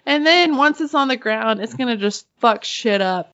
And 0.07 0.27
then 0.27 0.57
once 0.57 0.81
it's 0.81 0.95
on 0.95 1.09
the 1.09 1.17
ground, 1.17 1.61
it's 1.61 1.75
gonna 1.75 1.97
just 1.97 2.27
fuck 2.39 2.65
shit 2.65 3.01
up 3.01 3.33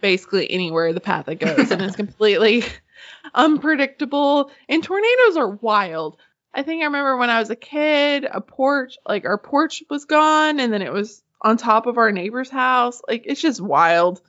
basically 0.00 0.50
anywhere 0.50 0.92
the 0.92 1.00
path 1.00 1.28
it 1.28 1.36
goes, 1.36 1.70
and 1.70 1.80
it's 1.80 1.96
completely 2.04 2.64
unpredictable. 3.34 4.50
And 4.68 4.82
tornadoes 4.82 5.36
are 5.36 5.50
wild. 5.50 6.16
I 6.52 6.62
think 6.62 6.82
I 6.82 6.86
remember 6.86 7.16
when 7.16 7.30
I 7.30 7.38
was 7.38 7.50
a 7.50 7.56
kid, 7.56 8.24
a 8.24 8.40
porch, 8.40 8.98
like 9.06 9.24
our 9.24 9.38
porch 9.38 9.82
was 9.88 10.04
gone, 10.04 10.58
and 10.58 10.72
then 10.72 10.82
it 10.82 10.92
was 10.92 11.22
on 11.40 11.56
top 11.56 11.86
of 11.86 11.98
our 11.98 12.10
neighbor's 12.10 12.50
house. 12.50 13.00
Like 13.06 13.22
it's 13.26 13.40
just 13.40 13.60
wild. 13.60 14.20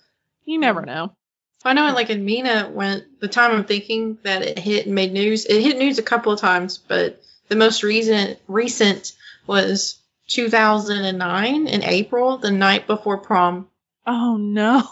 You 0.45 0.59
never 0.59 0.81
mm. 0.81 0.87
know. 0.87 1.15
I 1.63 1.73
know, 1.73 1.93
like 1.93 2.09
in 2.09 2.25
Mena, 2.25 2.69
when 2.73 3.05
the 3.19 3.27
time 3.27 3.51
I'm 3.51 3.65
thinking 3.65 4.17
that 4.23 4.41
it 4.41 4.57
hit 4.57 4.87
and 4.87 4.95
made 4.95 5.13
news, 5.13 5.45
it 5.45 5.61
hit 5.61 5.77
news 5.77 5.99
a 5.99 6.03
couple 6.03 6.31
of 6.31 6.39
times, 6.39 6.79
but 6.79 7.21
the 7.49 7.55
most 7.55 7.83
recent 7.83 8.39
recent 8.47 9.13
was 9.45 9.99
2009 10.27 11.67
in 11.67 11.83
April, 11.83 12.37
the 12.37 12.51
night 12.51 12.87
before 12.87 13.19
prom. 13.19 13.67
Oh 14.07 14.37
no. 14.37 14.83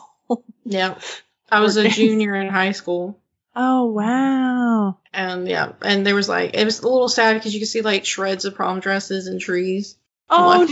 Yeah, 0.63 0.99
I 1.51 1.61
was 1.61 1.77
a 1.77 1.89
junior 1.89 2.35
in 2.35 2.49
high 2.49 2.73
school, 2.73 3.19
Oh 3.55 3.85
wow. 3.87 4.97
and 5.13 5.47
yeah, 5.47 5.73
and 5.81 6.05
there 6.05 6.15
was 6.15 6.29
like 6.29 6.55
it 6.55 6.65
was 6.65 6.79
a 6.79 6.87
little 6.87 7.09
sad 7.09 7.33
because 7.35 7.53
you 7.53 7.59
could 7.59 7.67
see 7.69 7.81
like 7.81 8.05
shreds 8.05 8.45
of 8.45 8.55
prom 8.55 8.79
dresses 8.79 9.27
and 9.27 9.39
trees. 9.41 9.95
Oh 10.29 10.67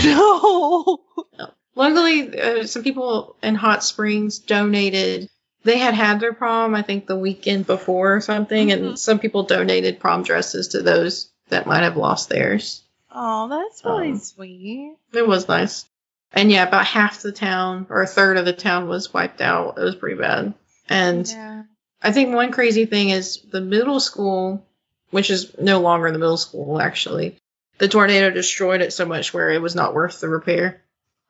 no. 1.37 1.47
Luckily, 1.75 2.39
uh, 2.39 2.65
some 2.65 2.83
people 2.83 3.35
in 3.43 3.55
Hot 3.55 3.83
Springs 3.83 4.39
donated. 4.39 5.29
They 5.63 5.77
had 5.79 5.93
had 5.95 6.19
their 6.19 6.33
prom, 6.33 6.73
I 6.75 6.81
think, 6.81 7.07
the 7.07 7.17
weekend 7.17 7.67
before 7.67 8.15
or 8.15 8.21
something, 8.21 8.69
Mhm. 8.69 8.73
and 8.73 8.99
some 8.99 9.19
people 9.19 9.43
donated 9.43 9.99
prom 9.99 10.23
dresses 10.23 10.69
to 10.69 10.81
those 10.81 11.29
that 11.49 11.67
might 11.67 11.83
have 11.83 11.97
lost 11.97 12.29
theirs. 12.29 12.83
Oh, 13.13 13.47
that's 13.49 13.83
really 13.83 14.11
Um, 14.11 14.17
sweet. 14.19 14.95
It 15.13 15.27
was 15.27 15.47
nice. 15.47 15.85
And 16.33 16.51
yeah, 16.51 16.67
about 16.67 16.85
half 16.85 17.21
the 17.21 17.31
town 17.31 17.87
or 17.89 18.01
a 18.01 18.07
third 18.07 18.37
of 18.37 18.45
the 18.45 18.53
town 18.53 18.87
was 18.87 19.13
wiped 19.13 19.41
out. 19.41 19.77
It 19.77 19.83
was 19.83 19.95
pretty 19.95 20.17
bad. 20.19 20.53
And 20.89 21.27
Yeah. 21.27 21.63
I 22.01 22.11
think 22.11 22.33
one 22.33 22.51
crazy 22.51 22.85
thing 22.85 23.09
is 23.09 23.41
the 23.51 23.61
middle 23.61 23.99
school, 23.99 24.65
which 25.09 25.29
is 25.29 25.55
no 25.59 25.81
longer 25.81 26.11
the 26.11 26.19
middle 26.19 26.37
school 26.37 26.79
actually. 26.79 27.37
The 27.79 27.87
tornado 27.87 28.29
destroyed 28.31 28.81
it 28.81 28.93
so 28.93 29.05
much 29.05 29.33
where 29.33 29.49
it 29.51 29.61
was 29.61 29.75
not 29.75 29.93
worth 29.93 30.19
the 30.19 30.29
repair. 30.29 30.81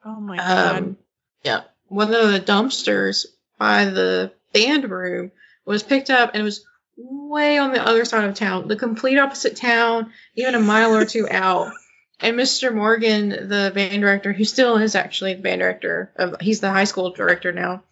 Oh 0.06 0.20
my 0.20 0.38
god. 0.38 0.78
Um, 0.78 0.98
yeah, 1.44 1.62
one 1.88 2.14
of 2.14 2.32
the 2.32 2.40
dumpsters 2.40 3.26
by 3.58 3.86
the 3.86 4.32
band 4.54 4.90
room 4.90 5.32
was 5.66 5.84
picked 5.84 6.10
up 6.10 6.32
and 6.34 6.42
it 6.42 6.46
was 6.46 6.66
way 6.98 7.58
on 7.58 7.74
the 7.74 7.86
other 7.86 8.06
side 8.06 8.24
of 8.24 8.36
town, 8.36 8.68
the 8.68 8.76
complete 8.76 9.20
opposite 9.20 9.56
town, 9.56 10.12
even 10.36 10.56
a 10.56 10.60
mile 10.60 10.96
or 10.96 11.06
two 11.06 11.28
out. 11.32 11.72
And 12.20 12.36
Mr. 12.36 12.74
Morgan, 12.74 13.30
the 13.30 13.72
band 13.76 14.02
director, 14.02 14.34
who 14.34 14.44
still 14.44 14.78
is 14.78 14.96
actually 14.96 15.36
the 15.36 15.44
band 15.44 15.62
director 15.62 16.12
of, 16.16 16.42
he's 16.42 16.60
the 16.60 16.72
high 16.72 16.86
school 16.86 17.12
director 17.12 17.52
now. 17.52 17.84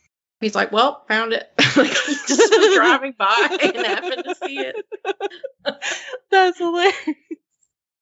He's 0.45 0.53
like, 0.53 0.71
well, 0.71 1.03
found 1.07 1.33
it. 1.33 1.51
like 1.75 1.89
he 1.89 2.13
just 2.13 2.29
was 2.55 2.75
driving 2.77 3.15
by 3.17 3.57
and 3.63 3.75
happened 3.77 4.23
to 4.25 4.35
see 4.45 4.59
it. 4.59 4.75
That's 6.29 6.59
hilarious. 6.59 6.95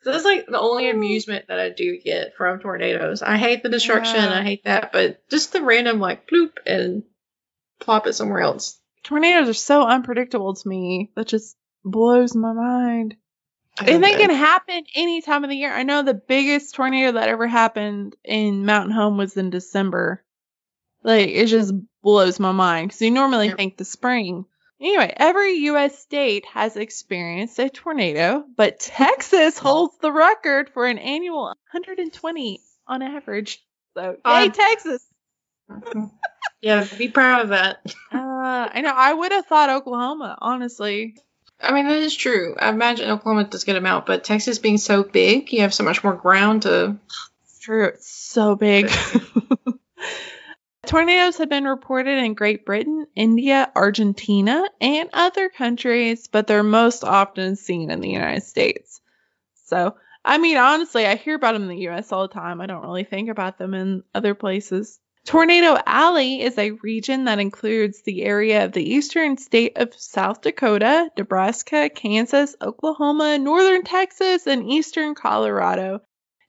So 0.01 0.11
that's 0.11 0.25
like 0.25 0.47
the 0.47 0.59
only 0.59 0.87
oh. 0.87 0.91
amusement 0.91 1.45
that 1.47 1.61
I 1.61 1.69
do 1.69 1.97
get 1.97 2.35
from 2.35 2.59
tornadoes. 2.59 3.21
I 3.21 3.37
hate 3.37 3.63
the 3.63 3.69
destruction, 3.69 4.21
Yeah. 4.21 4.37
I 4.37 4.43
hate 4.43 4.65
that, 4.65 4.91
but 4.91 5.21
just 5.29 5.53
the 5.53 5.61
random 5.61 6.01
like 6.01 6.27
ploop 6.29 6.57
and 6.65 7.03
plop 7.79 8.05
it 8.05 8.11
somewhere 8.11 8.41
else. 8.41 8.77
Tornadoes 9.03 9.47
are 9.47 9.53
so 9.53 9.87
unpredictable 9.87 10.55
to 10.55 10.67
me. 10.67 11.13
That 11.15 11.27
just 11.29 11.55
blows 11.85 12.35
my 12.35 12.51
mind. 12.51 13.15
And 13.79 14.03
they 14.03 14.15
can 14.15 14.29
happen 14.29 14.83
any 14.93 15.21
time 15.21 15.45
of 15.45 15.49
the 15.49 15.55
year. 15.55 15.71
I 15.71 15.83
know 15.83 16.03
the 16.03 16.13
biggest 16.13 16.75
tornado 16.75 17.13
that 17.13 17.29
ever 17.29 17.47
happened 17.47 18.17
in 18.25 18.65
Mountain 18.65 18.91
Home 18.91 19.15
was 19.15 19.37
in 19.37 19.51
December. 19.51 20.22
Like 21.03 21.29
it 21.29 21.47
just 21.47 21.73
blows 22.01 22.39
my 22.39 22.51
mind 22.51 22.89
because 22.89 23.01
you 23.01 23.11
normally 23.11 23.47
Yep. 23.47 23.57
think 23.57 23.77
the 23.77 23.85
spring. 23.85 24.45
Anyway, 24.81 25.13
every 25.15 25.53
U.S. 25.67 25.97
state 25.99 26.45
has 26.47 26.75
experienced 26.75 27.57
a 27.59 27.69
tornado, 27.69 28.43
but 28.57 28.79
Texas 28.79 29.57
holds 29.57 29.97
the 29.99 30.11
record 30.11 30.69
for 30.73 30.85
an 30.85 30.97
annual 30.97 31.43
120 31.71 32.59
on 32.87 33.01
average. 33.01 33.63
So, 33.95 34.17
yay, 34.25 34.47
Uh, 34.47 34.49
Texas! 34.49 35.05
yeah, 36.61 36.85
be 36.97 37.07
proud 37.07 37.43
of 37.43 37.49
that. 37.49 37.79
Uh, 38.11 38.69
I 38.73 38.81
know. 38.81 38.93
I 38.93 39.13
would 39.13 39.31
have 39.31 39.45
thought 39.45 39.69
Oklahoma, 39.69 40.37
honestly. 40.41 41.15
I 41.61 41.71
mean, 41.71 41.87
that 41.87 41.99
is 41.99 42.15
true. 42.15 42.55
I 42.59 42.69
imagine 42.69 43.09
Oklahoma 43.09 43.45
does 43.45 43.63
get 43.63 43.73
them 43.73 43.85
out, 43.85 44.05
but 44.05 44.25
Texas 44.25 44.59
being 44.59 44.77
so 44.77 45.03
big, 45.03 45.53
you 45.53 45.61
have 45.61 45.73
so 45.73 45.83
much 45.85 46.03
more 46.03 46.13
ground 46.15 46.63
to. 46.63 46.97
It's 47.45 47.59
true. 47.59 47.85
It's 47.85 48.09
so 48.11 48.55
big. 48.55 48.91
Tornadoes 50.85 51.37
have 51.37 51.49
been 51.49 51.63
reported 51.63 52.21
in 52.21 52.33
Great 52.33 52.65
Britain, 52.65 53.07
India, 53.15 53.71
Argentina, 53.73 54.65
and 54.81 55.09
other 55.13 55.47
countries, 55.47 56.27
but 56.27 56.45
they're 56.45 56.61
most 56.61 57.05
often 57.05 57.55
seen 57.55 57.89
in 57.89 58.01
the 58.01 58.09
United 58.09 58.43
States. 58.43 58.99
So, 59.65 59.95
I 60.25 60.37
mean, 60.37 60.57
honestly, 60.57 61.05
I 61.05 61.15
hear 61.15 61.35
about 61.35 61.53
them 61.53 61.63
in 61.63 61.69
the 61.69 61.87
US 61.87 62.11
all 62.11 62.27
the 62.27 62.33
time. 62.33 62.59
I 62.59 62.65
don't 62.65 62.83
really 62.83 63.05
think 63.05 63.29
about 63.29 63.57
them 63.57 63.73
in 63.73 64.03
other 64.13 64.35
places. 64.35 64.99
Tornado 65.25 65.77
Alley 65.85 66.41
is 66.41 66.57
a 66.57 66.71
region 66.71 67.23
that 67.25 67.39
includes 67.39 68.01
the 68.01 68.23
area 68.23 68.65
of 68.65 68.73
the 68.73 68.83
eastern 68.83 69.37
state 69.37 69.77
of 69.77 69.93
South 69.93 70.41
Dakota, 70.41 71.09
Nebraska, 71.17 71.89
Kansas, 71.89 72.57
Oklahoma, 72.61 73.39
northern 73.39 73.83
Texas, 73.83 74.47
and 74.47 74.69
eastern 74.69 75.15
Colorado. 75.15 76.01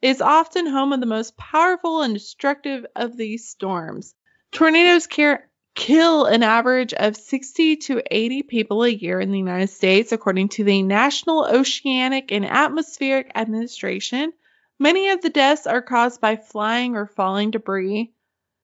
It 0.02 0.08
is 0.08 0.20
often 0.20 0.66
home 0.66 0.92
of 0.92 0.98
the 0.98 1.06
most 1.06 1.36
powerful 1.36 2.02
and 2.02 2.12
destructive 2.12 2.84
of 2.96 3.16
these 3.16 3.48
storms. 3.48 4.12
Tornadoes 4.54 5.08
care- 5.08 5.50
kill 5.74 6.26
an 6.26 6.44
average 6.44 6.94
of 6.94 7.16
60 7.16 7.74
to 7.76 8.02
80 8.08 8.44
people 8.44 8.84
a 8.84 8.88
year 8.88 9.18
in 9.18 9.32
the 9.32 9.38
United 9.38 9.66
States, 9.66 10.12
according 10.12 10.48
to 10.50 10.62
the 10.62 10.84
National 10.84 11.44
Oceanic 11.44 12.30
and 12.30 12.46
Atmospheric 12.46 13.32
Administration. 13.34 14.32
Many 14.78 15.08
of 15.08 15.22
the 15.22 15.30
deaths 15.30 15.66
are 15.66 15.82
caused 15.82 16.20
by 16.20 16.36
flying 16.36 16.94
or 16.94 17.06
falling 17.06 17.50
debris, 17.50 18.12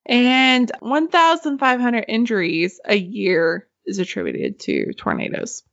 and 0.07 0.71
1,500 0.79 2.05
injuries 2.07 2.79
a 2.85 2.97
year 2.97 3.67
is 3.85 3.99
attributed 3.99 4.61
to 4.61 4.93
tornadoes. 4.93 5.65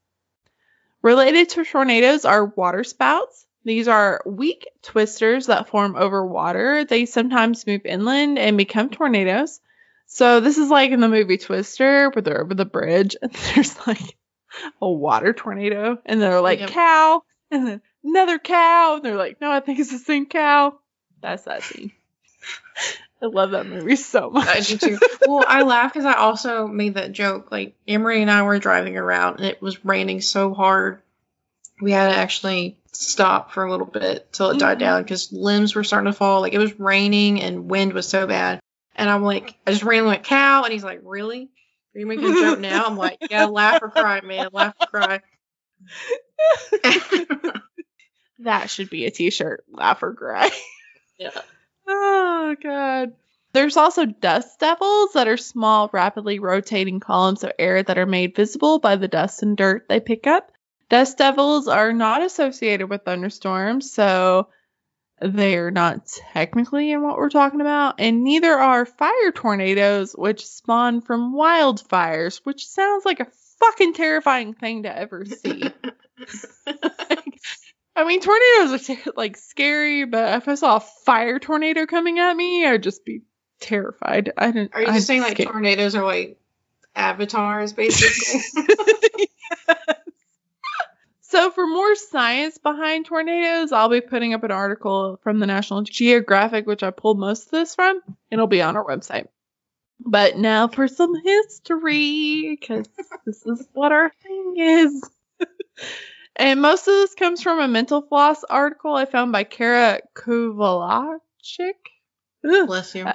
Related 1.04 1.50
to 1.50 1.64
tornadoes 1.64 2.26
are 2.26 2.46
water 2.46 2.84
spouts. 2.84 3.46
These 3.64 3.88
are 3.88 4.24
weak 4.26 4.68
twisters 4.82 5.46
that 5.46 5.70
form 5.70 5.96
over 5.96 6.26
water. 6.26 6.86
They 6.86 7.06
sometimes 7.06 7.68
move 7.68 7.86
inland 7.86 8.40
and 8.40 8.58
become 8.58 8.90
tornadoes. 8.90 9.60
So 10.08 10.40
this 10.40 10.58
is 10.58 10.70
like 10.70 10.92
in 10.92 11.00
the 11.02 11.10
movie 11.10 11.38
Twister, 11.38 12.10
where 12.10 12.22
they're 12.22 12.42
over 12.42 12.54
the 12.54 12.66
bridge 12.66 13.16
and 13.22 13.32
there's 13.56 13.86
like 13.88 14.18
a 14.82 14.90
water 14.90 15.34
tornado, 15.34 16.00
and 16.06 16.22
they're 16.22 16.42
like 16.42 16.60
Yep. 16.60 16.70
cow, 16.70 17.24
and 17.52 17.68
then 17.68 17.82
another 18.04 18.40
cow, 18.40 18.96
and 18.96 19.06
they're 19.06 19.18
like, 19.18 19.40
no, 19.42 19.52
I 19.52 19.60
think 19.60 19.80
it's 19.80 19.92
the 19.92 20.00
same 20.00 20.26
cow. 20.26 20.80
That's 21.22 21.44
that 21.44 21.64
scene. 21.64 21.92
I 23.22 23.26
love 23.26 23.52
that 23.52 23.66
movie 23.66 23.96
so 23.96 24.30
much. 24.30 24.48
I 24.48 24.60
do 24.62 24.78
too. 24.78 25.00
well, 25.28 25.44
I 25.48 25.64
laugh 25.64 25.92
because 25.92 26.06
I 26.06 26.14
also 26.14 26.68
made 26.68 26.94
that 26.94 27.12
joke. 27.12 27.52
Like 27.52 27.76
Emery 27.88 28.22
and 28.22 28.30
I 28.30 28.44
were 28.44 28.60
driving 28.60 28.96
around, 28.96 29.38
and 29.38 29.46
it 29.46 29.62
was 29.62 29.84
raining 29.84 30.22
so 30.22 30.54
hard, 30.54 31.02
we 31.82 31.92
had 31.92 32.12
to 32.12 32.18
actually 32.18 32.78
stop 32.94 33.52
for 33.52 33.66
a 33.66 33.72
little 33.72 33.86
bit 33.88 34.32
till 34.32 34.52
it 34.52 34.60
died 34.60 34.78
Mhm. 34.78 34.82
down 34.82 35.04
because 35.04 35.32
limbs 35.34 35.76
were 35.76 35.84
starting 35.84 36.12
to 36.12 36.18
fall. 36.18 36.42
Like 36.42 36.54
it 36.54 36.60
was 36.60 36.80
raining 36.80 37.42
and 37.42 37.70
wind 37.70 37.94
was 37.94 38.08
so 38.08 38.26
bad. 38.28 38.60
And 38.98 39.10
I'm 39.10 39.24
like, 39.24 39.56
I 39.66 39.72
just 39.72 39.84
ran 39.84 40.06
like 40.06 40.24
cow, 40.24 40.64
and 40.64 40.74
he's 40.74 40.84
like, 40.84 41.02
really? 41.04 41.50
Are 41.96 42.00
you 42.00 42.08
making 42.08 42.26
a 42.26 42.34
joke 42.34 42.60
now? 42.60 42.86
I'm 42.86 42.98
like, 42.98 43.20
yeah, 43.30 43.46
laugh 43.46 43.82
or 43.82 43.90
cry, 43.90 44.22
man, 44.22 44.50
laugh 44.52 44.74
or 44.82 44.88
cry. 44.88 45.22
that 48.40 48.70
should 48.70 48.90
be 48.90 49.06
a 49.06 49.12
t-shirt. 49.12 49.64
Laugh 49.72 50.02
or 50.04 50.14
cry. 50.14 50.50
yeah. 51.18 51.32
Oh 51.90 52.54
god. 52.62 53.14
There's 53.54 53.78
also 53.78 54.06
dust 54.06 54.60
devils 54.60 55.14
that 55.14 55.30
are 55.30 55.38
small, 55.38 55.90
rapidly 55.94 56.38
rotating 56.38 57.00
columns 57.00 57.46
of 57.46 57.54
air 57.58 57.82
that 57.82 57.98
are 57.98 58.06
made 58.06 58.36
visible 58.36 58.80
by 58.80 58.98
the 58.98 59.08
dust 59.08 59.42
and 59.42 59.56
dirt 59.56 59.86
they 59.88 60.02
pick 60.02 60.28
up. 60.28 60.52
Dust 60.90 61.18
devils 61.18 61.70
are 61.70 61.94
not 61.94 62.22
associated 62.22 62.90
with 62.90 63.04
thunderstorms, 63.06 63.90
so 63.90 64.50
they're 65.20 65.72
not 65.72 66.06
technically 66.34 66.92
in 66.92 67.02
what 67.02 67.18
we're 67.18 67.30
talking 67.30 67.62
about, 67.62 67.96
and 68.00 68.24
neither 68.24 68.52
are 68.52 68.86
fire 68.86 69.32
tornadoes, 69.34 70.14
which 70.14 70.46
spawn 70.46 71.02
from 71.02 71.34
wildfires, 71.34 72.42
which 72.44 72.68
sounds 72.68 73.06
like 73.06 73.20
a 73.20 73.28
fucking 73.60 73.94
terrifying 73.94 74.54
thing 74.54 74.84
to 74.84 74.96
ever 74.96 75.26
see. 75.26 75.64
I 77.96 78.04
mean, 78.06 78.22
tornadoes 78.22 78.90
are 78.90 79.12
like 79.16 79.38
scary, 79.38 80.06
but 80.06 80.38
if 80.38 80.48
I 80.48 80.56
saw 80.56 80.76
a 80.78 80.82
fire 81.06 81.40
tornado 81.40 81.88
coming 81.88 82.20
at 82.20 82.36
me, 82.36 82.66
I'd 82.66 82.84
just 82.84 83.04
be 83.04 83.22
terrified. 83.60 84.32
I 84.38 84.52
didn't. 84.52 84.76
Are 84.76 84.82
you 84.82 84.88
just 84.88 85.08
saying 85.08 85.22
like 85.22 85.38
tornadoes 85.38 85.96
are 85.96 86.06
like 86.06 86.40
avatars, 86.96 87.74
basically? 87.74 88.42
So, 91.38 91.52
for 91.52 91.68
more 91.68 91.94
science 91.94 92.58
behind 92.58 93.06
tornadoes, 93.06 93.72
I'll 93.72 93.90
be 93.90 94.02
putting 94.02 94.34
up 94.34 94.44
an 94.44 94.50
article 94.50 95.20
from 95.22 95.38
the 95.38 95.46
National 95.46 95.84
Geographic, 95.84 96.66
which 96.66 96.82
I 96.82 96.90
pulled 96.90 97.20
most 97.20 97.46
of 97.46 97.52
this 97.52 97.76
from. 97.76 98.02
It'll 98.32 98.48
be 98.48 98.64
on 98.64 98.76
our 98.76 98.84
website. 98.84 99.28
But 100.00 100.38
now 100.38 100.68
for 100.68 100.88
some 100.88 101.14
history, 101.14 102.58
because 102.60 102.90
this 103.28 103.46
is 103.46 103.68
what 103.74 103.92
our 103.92 104.12
thing 104.24 104.56
is. 104.58 105.10
and 106.36 106.60
most 106.60 106.88
of 106.88 106.96
this 106.96 107.14
comes 107.14 107.44
from 107.44 107.60
a 107.60 107.68
Mental 107.68 108.02
Floss 108.02 108.44
article 108.44 108.96
I 108.96 109.06
found 109.06 109.32
by 109.32 109.44
Kara 109.44 110.00
Kovalachik. 110.16 111.20
Bless 112.42 112.96
you. 112.96 113.06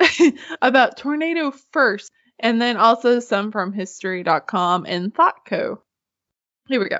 about 0.60 0.98
Tornado 0.98 1.50
First, 1.72 2.12
and 2.38 2.60
then 2.60 2.76
also 2.76 3.20
some 3.20 3.50
from 3.50 3.72
History.com 3.72 4.84
and 4.86 5.14
ThoughtCo. 5.14 5.78
Here 6.68 6.78
we 6.78 6.90
go. 6.90 6.98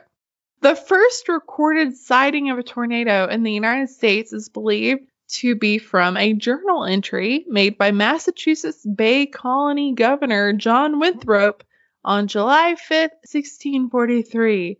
The 0.62 0.74
first 0.76 1.28
recorded 1.28 1.96
sighting 1.96 2.50
of 2.50 2.58
a 2.58 2.62
tornado 2.62 3.26
in 3.28 3.42
the 3.42 3.52
United 3.52 3.88
States 3.88 4.32
is 4.32 4.48
believed 4.48 5.02
to 5.38 5.54
be 5.54 5.78
from 5.78 6.16
a 6.16 6.34
journal 6.34 6.84
entry 6.84 7.44
made 7.48 7.78
by 7.78 7.92
Massachusetts 7.92 8.84
Bay 8.84 9.26
Colony 9.26 9.94
Governor 9.94 10.52
John 10.52 10.98
Winthrop 11.00 11.64
on 12.04 12.26
July 12.26 12.74
5th, 12.74 13.11
1643. 13.30 14.78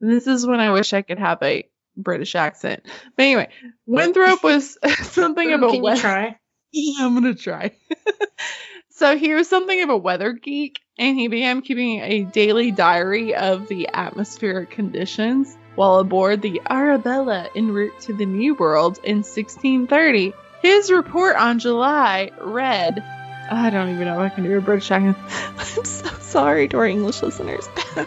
This 0.00 0.26
is 0.26 0.46
when 0.46 0.60
I 0.60 0.72
wish 0.72 0.92
I 0.94 1.02
could 1.02 1.18
have 1.18 1.42
a 1.42 1.68
British 1.96 2.34
accent. 2.34 2.84
But 3.16 3.22
anyway, 3.24 3.48
Winthrop 3.86 4.42
was 4.42 4.78
something 5.02 5.52
of 5.52 5.62
a 5.62 5.66
Can 5.66 5.74
you 5.76 5.82
weather- 5.82 6.00
try? 6.00 6.38
I'm 7.00 7.14
gonna 7.14 7.34
try. 7.34 7.72
so 9.00 9.16
he 9.16 9.32
was 9.32 9.48
something 9.48 9.80
of 9.82 9.88
a 9.88 9.96
weather 9.96 10.34
geek, 10.34 10.82
and 10.98 11.18
he 11.18 11.26
began 11.26 11.62
keeping 11.62 12.00
a 12.00 12.24
daily 12.24 12.70
diary 12.70 13.34
of 13.34 13.66
the 13.66 13.88
atmospheric 13.94 14.68
conditions 14.68 15.56
while 15.74 16.00
aboard 16.00 16.42
the 16.42 16.60
Arabella 16.68 17.48
en 17.56 17.72
route 17.72 17.98
to 18.00 18.12
the 18.12 18.26
New 18.26 18.54
World 18.56 18.98
in 19.02 19.22
1630. 19.22 20.34
His 20.60 20.90
report 20.90 21.36
on 21.36 21.60
July 21.60 22.30
read, 22.42 23.02
I 23.50 23.70
don't 23.70 23.88
even 23.88 24.04
know 24.04 24.22
if 24.22 24.32
I 24.32 24.34
can 24.34 24.44
do 24.44 24.58
a 24.58 24.60
British 24.60 24.90
accent. 24.90 25.16
I'm 25.58 25.84
so 25.86 26.08
sorry 26.20 26.68
to 26.68 26.76
our 26.76 26.86
English 26.86 27.22
listeners. 27.22 27.66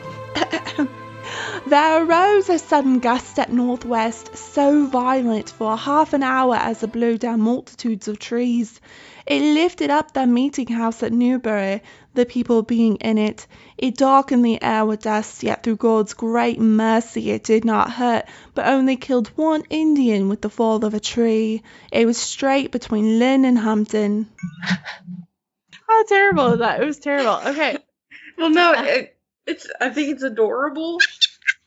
There 1.65 2.03
arose 2.03 2.49
a 2.49 2.59
sudden 2.59 2.99
gust 2.99 3.39
at 3.39 3.51
northwest, 3.51 4.35
so 4.35 4.85
violent 4.85 5.49
for 5.49 5.75
half 5.75 6.13
an 6.13 6.21
hour 6.21 6.55
as 6.55 6.83
it 6.83 6.91
blew 6.91 7.17
down 7.17 7.39
multitudes 7.39 8.07
of 8.07 8.19
trees. 8.19 8.79
It 9.25 9.41
lifted 9.41 9.89
up 9.89 10.13
the 10.13 10.27
meeting 10.27 10.67
house 10.67 11.01
at 11.01 11.13
Newbury, 11.13 11.81
the 12.13 12.25
people 12.25 12.61
being 12.61 12.97
in 12.97 13.17
it. 13.17 13.47
It 13.77 13.97
darkened 13.97 14.43
the 14.43 14.61
air 14.61 14.85
with 14.85 15.03
dust, 15.03 15.43
yet 15.43 15.63
through 15.63 15.77
God's 15.77 16.13
great 16.13 16.59
mercy 16.59 17.31
it 17.31 17.43
did 17.43 17.63
not 17.63 17.91
hurt, 17.91 18.25
but 18.53 18.67
only 18.67 18.97
killed 18.97 19.29
one 19.35 19.63
Indian 19.69 20.29
with 20.29 20.41
the 20.41 20.49
fall 20.49 20.83
of 20.83 20.93
a 20.93 20.99
tree. 20.99 21.63
It 21.91 22.05
was 22.05 22.17
straight 22.17 22.71
between 22.71 23.19
Lynn 23.19 23.45
and 23.45 23.57
Hampton. 23.57 24.27
How 25.87 26.03
terrible 26.05 26.53
is 26.53 26.59
that? 26.59 26.81
It 26.81 26.85
was 26.85 26.99
terrible. 26.99 27.39
Okay. 27.45 27.77
Well, 28.35 28.49
no, 28.49 28.73
it, 28.75 29.15
it's. 29.45 29.67
I 29.79 29.89
think 29.89 30.09
it's 30.09 30.23
adorable, 30.23 30.97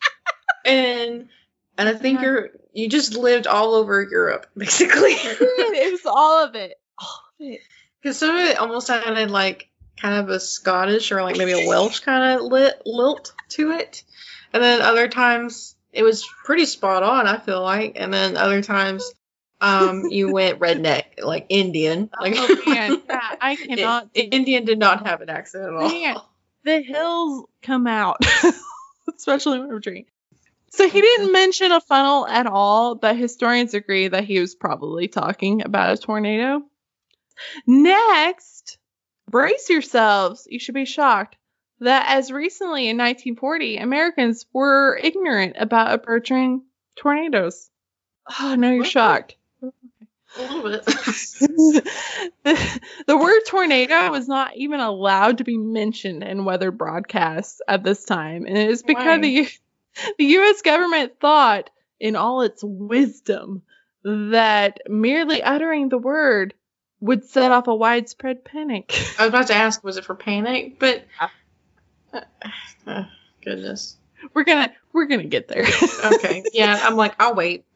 and 0.65 1.29
and 1.79 1.89
I 1.89 1.95
think 1.95 2.21
you're 2.21 2.51
you 2.73 2.89
just 2.89 3.17
lived 3.17 3.47
all 3.47 3.75
over 3.75 4.03
Europe 4.03 4.47
basically. 4.57 5.13
it 5.13 5.93
was 5.93 6.05
all 6.07 6.45
of 6.45 6.57
it. 6.57 6.75
All 6.99 7.07
of 7.07 7.26
it. 7.41 7.61
Because 8.03 8.19
some 8.19 8.35
of 8.37 8.41
it 8.43 8.59
almost 8.59 8.87
sounded 8.87 9.31
like 9.31 9.69
kind 10.01 10.15
of 10.21 10.29
a 10.29 10.39
Scottish 10.39 11.11
or 11.13 11.23
like 11.23 11.37
maybe 11.37 11.53
a 11.53 11.67
Welsh 11.69 12.01
kind 12.01 12.39
of 12.39 12.45
lit, 12.47 12.83
lilt 12.85 13.33
to 13.51 13.73
it, 13.73 14.03
and 14.53 14.63
then 14.63 14.81
other 14.83 15.09
times 15.09 15.75
it 15.93 16.03
was 16.03 16.27
pretty 16.45 16.67
spot 16.67 17.03
on. 17.03 17.27
I 17.27 17.39
feel 17.39 17.63
like, 17.63 17.93
and 17.97 18.13
then 18.13 18.37
other 18.37 18.63
times, 18.63 19.11
um, 19.61 20.05
you 20.11 20.33
went 20.33 20.61
redneck, 20.61 21.23
like 21.23 21.47
Indian. 21.49 22.11
Like 22.21 22.35
Oh 22.37 22.63
man, 22.67 23.03
yeah, 23.09 23.37
I 23.41 23.57
cannot. 23.57 24.11
I- 24.17 24.21
Indian 24.21 24.65
did 24.67 24.79
not 24.79 25.07
have 25.07 25.21
an 25.23 25.31
accent 25.31 25.65
at 25.65 25.73
all. 25.73 25.89
Man. 25.89 26.17
the 26.65 26.81
hills 26.83 27.47
come 27.63 27.87
out, 27.87 28.19
especially 29.17 29.59
when 29.61 29.69
we're 29.69 29.79
drinking. 29.81 30.07
So 30.71 30.87
he 30.89 31.01
didn't 31.01 31.33
mention 31.33 31.73
a 31.73 31.81
funnel 31.81 32.27
at 32.27 32.47
all, 32.47 32.97
but 32.97 33.17
historians 33.17 33.73
agree 33.73 34.09
that 34.09 34.25
he 34.25 34.41
was 34.41 34.55
probably 34.55 35.09
talking 35.09 35.63
about 35.65 35.95
a 35.95 35.97
tornado. 35.97 36.63
Next, 37.67 38.79
brace 39.31 39.69
yourselves. 39.71 40.47
You 40.51 40.59
should 40.59 40.75
be 40.75 40.85
shocked 40.85 41.37
that 41.81 42.07
as 42.09 42.33
recently 42.33 42.89
in 42.89 42.97
1940, 42.97 43.79
Americans 43.79 44.47
were 44.53 44.99
ignorant 45.03 45.57
about 45.59 45.93
approaching 45.93 46.63
tornadoes. 46.97 47.71
Oh, 48.41 48.55
no, 48.55 48.71
you're 48.71 48.85
shocked. 48.85 49.37
A 49.63 49.73
little 50.41 50.63
bit. 50.63 50.85
the, 52.45 52.81
the 53.07 53.17
word 53.17 53.41
tornado 53.47 54.11
was 54.11 54.29
not 54.29 54.57
even 54.57 54.81
allowed 54.81 55.39
to 55.39 55.45
be 55.45 55.57
mentioned 55.57 56.23
in 56.23 56.45
weather 56.45 56.71
broadcasts 56.71 57.61
at 57.69 57.85
this 57.85 58.05
time, 58.05 58.47
and 58.47 58.57
it 58.57 58.71
is 58.71 58.83
because 58.83 59.21
the 59.21 59.49
the 60.19 60.25
U.S. 60.25 60.61
government 60.63 61.21
thought, 61.21 61.71
in 61.99 62.17
all 62.17 62.43
its 62.43 62.63
wisdom, 62.63 63.63
that 64.05 64.81
merely 64.89 65.43
uttering 65.43 65.89
the 65.89 65.99
word 65.99 66.53
would 67.01 67.25
set 67.25 67.53
off 67.53 67.67
a 67.67 67.75
widespread 67.75 68.45
panic. 68.45 68.93
I 69.19 69.23
was 69.23 69.29
about 69.29 69.47
to 69.49 69.55
ask, 69.55 69.83
was 69.85 69.97
it 69.97 70.05
for 70.05 70.15
panic? 70.15 70.79
But 70.79 71.05
uh, 71.21 72.21
uh, 72.87 73.05
goodness. 73.45 73.97
we're 74.35 74.45
gonna 74.45 74.73
we're 74.93 75.07
gonna 75.07 75.25
get 75.25 75.49
there. 75.49 75.67
Okay. 76.05 76.45
Yeah, 76.53 76.79
I'm 76.83 76.97
like, 76.97 77.15
I'll 77.19 77.35
wait. 77.35 77.65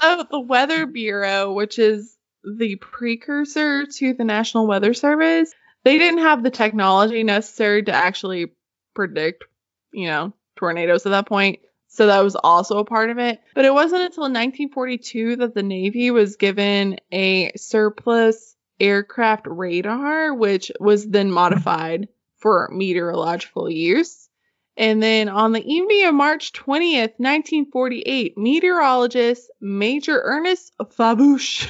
So 0.00 0.24
the 0.30 0.40
Weather 0.40 0.86
Bureau, 0.86 1.52
which 1.52 1.78
is 1.78 2.16
the 2.44 2.76
precursor 2.76 3.86
to 3.86 4.14
the 4.14 4.24
National 4.24 4.66
Weather 4.66 4.94
Service, 4.94 5.52
they 5.84 5.98
didn't 5.98 6.20
have 6.20 6.42
the 6.42 6.50
technology 6.50 7.24
necessary 7.24 7.82
to 7.82 7.92
actually 7.92 8.52
predict, 8.94 9.44
you 9.92 10.06
know, 10.06 10.32
tornadoes 10.56 11.06
at 11.06 11.10
that 11.10 11.26
point. 11.26 11.60
So 11.90 12.06
that 12.06 12.22
was 12.22 12.36
also 12.36 12.78
a 12.78 12.84
part 12.84 13.10
of 13.10 13.18
it. 13.18 13.40
But 13.54 13.64
it 13.64 13.74
wasn't 13.74 14.02
until 14.02 14.22
1942 14.22 15.36
that 15.36 15.54
the 15.54 15.62
Navy 15.62 16.10
was 16.12 16.36
given 16.36 16.98
a 17.12 17.50
surplus 17.56 18.56
aircraft 18.78 19.46
radar, 19.48 20.32
which 20.32 20.70
was 20.78 21.06
then 21.06 21.26
mm-hmm. 21.26 21.34
modified 21.34 22.08
for 22.38 22.70
meteorological 22.72 23.68
use. 23.68 24.28
And 24.76 25.02
then 25.02 25.28
on 25.28 25.52
the 25.52 25.64
evening 25.64 26.06
of 26.06 26.14
March 26.14 26.52
20th, 26.52 27.18
1948, 27.18 28.38
meteorologist 28.38 29.50
Major 29.60 30.20
Ernest 30.24 30.72
Fawbush, 30.78 31.66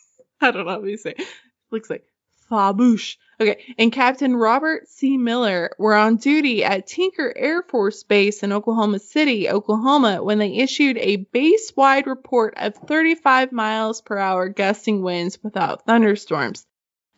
I 0.40 0.52
don't 0.52 0.64
know 0.64 0.72
how 0.72 0.84
you 0.84 0.96
say 0.96 1.14
it, 1.18 1.26
looks 1.70 1.90
like 1.90 2.04
Fawbush, 2.48 3.16
okay, 3.40 3.74
and 3.78 3.92
Captain 3.92 4.36
Robert 4.36 4.88
C. 4.88 5.16
Miller 5.16 5.70
were 5.78 5.94
on 5.94 6.16
duty 6.16 6.64
at 6.64 6.86
Tinker 6.86 7.32
Air 7.36 7.62
Force 7.62 8.02
Base 8.02 8.42
in 8.42 8.52
Oklahoma 8.52 8.98
City, 8.98 9.48
Oklahoma, 9.48 10.22
when 10.22 10.38
they 10.38 10.54
issued 10.54 10.96
a 10.98 11.16
base 11.16 11.72
wide 11.76 12.06
report 12.06 12.54
of 12.56 12.74
35 12.74 13.52
miles 13.52 14.00
per 14.00 14.18
hour 14.18 14.48
gusting 14.48 15.02
winds 15.02 15.42
without 15.42 15.86
thunderstorms. 15.86 16.66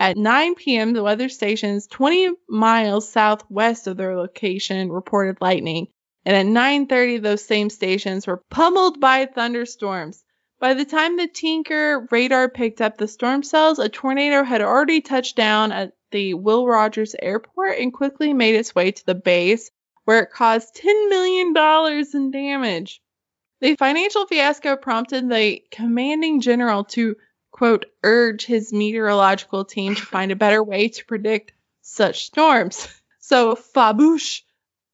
At 0.00 0.16
9 0.16 0.54
p.m., 0.54 0.92
the 0.92 1.02
weather 1.02 1.28
stations 1.28 1.88
20 1.88 2.30
miles 2.48 3.08
southwest 3.08 3.86
of 3.86 3.96
their 3.96 4.16
location 4.16 4.92
reported 4.92 5.40
lightning, 5.40 5.88
and 6.24 6.36
at 6.36 6.46
9:30 6.46 7.20
those 7.22 7.44
same 7.44 7.68
stations 7.68 8.26
were 8.26 8.44
pummeled 8.48 9.00
by 9.00 9.26
thunderstorms. 9.26 10.24
By 10.60 10.74
the 10.74 10.84
time 10.84 11.16
the 11.16 11.28
Tinker 11.28 12.08
radar 12.10 12.48
picked 12.48 12.80
up 12.80 12.96
the 12.96 13.08
storm 13.08 13.42
cells, 13.42 13.78
a 13.78 13.88
tornado 13.88 14.42
had 14.42 14.60
already 14.60 15.00
touched 15.00 15.36
down 15.36 15.72
at 15.72 15.92
the 16.10 16.34
Will 16.34 16.66
Rogers 16.66 17.14
Airport 17.20 17.78
and 17.78 17.92
quickly 17.92 18.32
made 18.32 18.54
its 18.54 18.74
way 18.74 18.90
to 18.90 19.06
the 19.06 19.14
base, 19.14 19.70
where 20.04 20.22
it 20.22 20.30
caused 20.30 20.74
$10 20.74 21.08
million 21.08 21.54
in 22.14 22.30
damage. 22.30 23.00
The 23.60 23.76
financial 23.76 24.26
fiasco 24.26 24.76
prompted 24.76 25.28
the 25.28 25.62
commanding 25.70 26.40
general 26.40 26.84
to 26.84 27.16
quote, 27.58 27.86
urge 28.04 28.46
his 28.46 28.72
meteorological 28.72 29.64
team 29.64 29.96
to 29.96 30.06
find 30.06 30.30
a 30.30 30.36
better 30.36 30.62
way 30.62 30.88
to 30.88 31.04
predict 31.04 31.52
such 31.82 32.26
storms. 32.26 32.88
So 33.20 33.56
Fawbush 33.56 34.40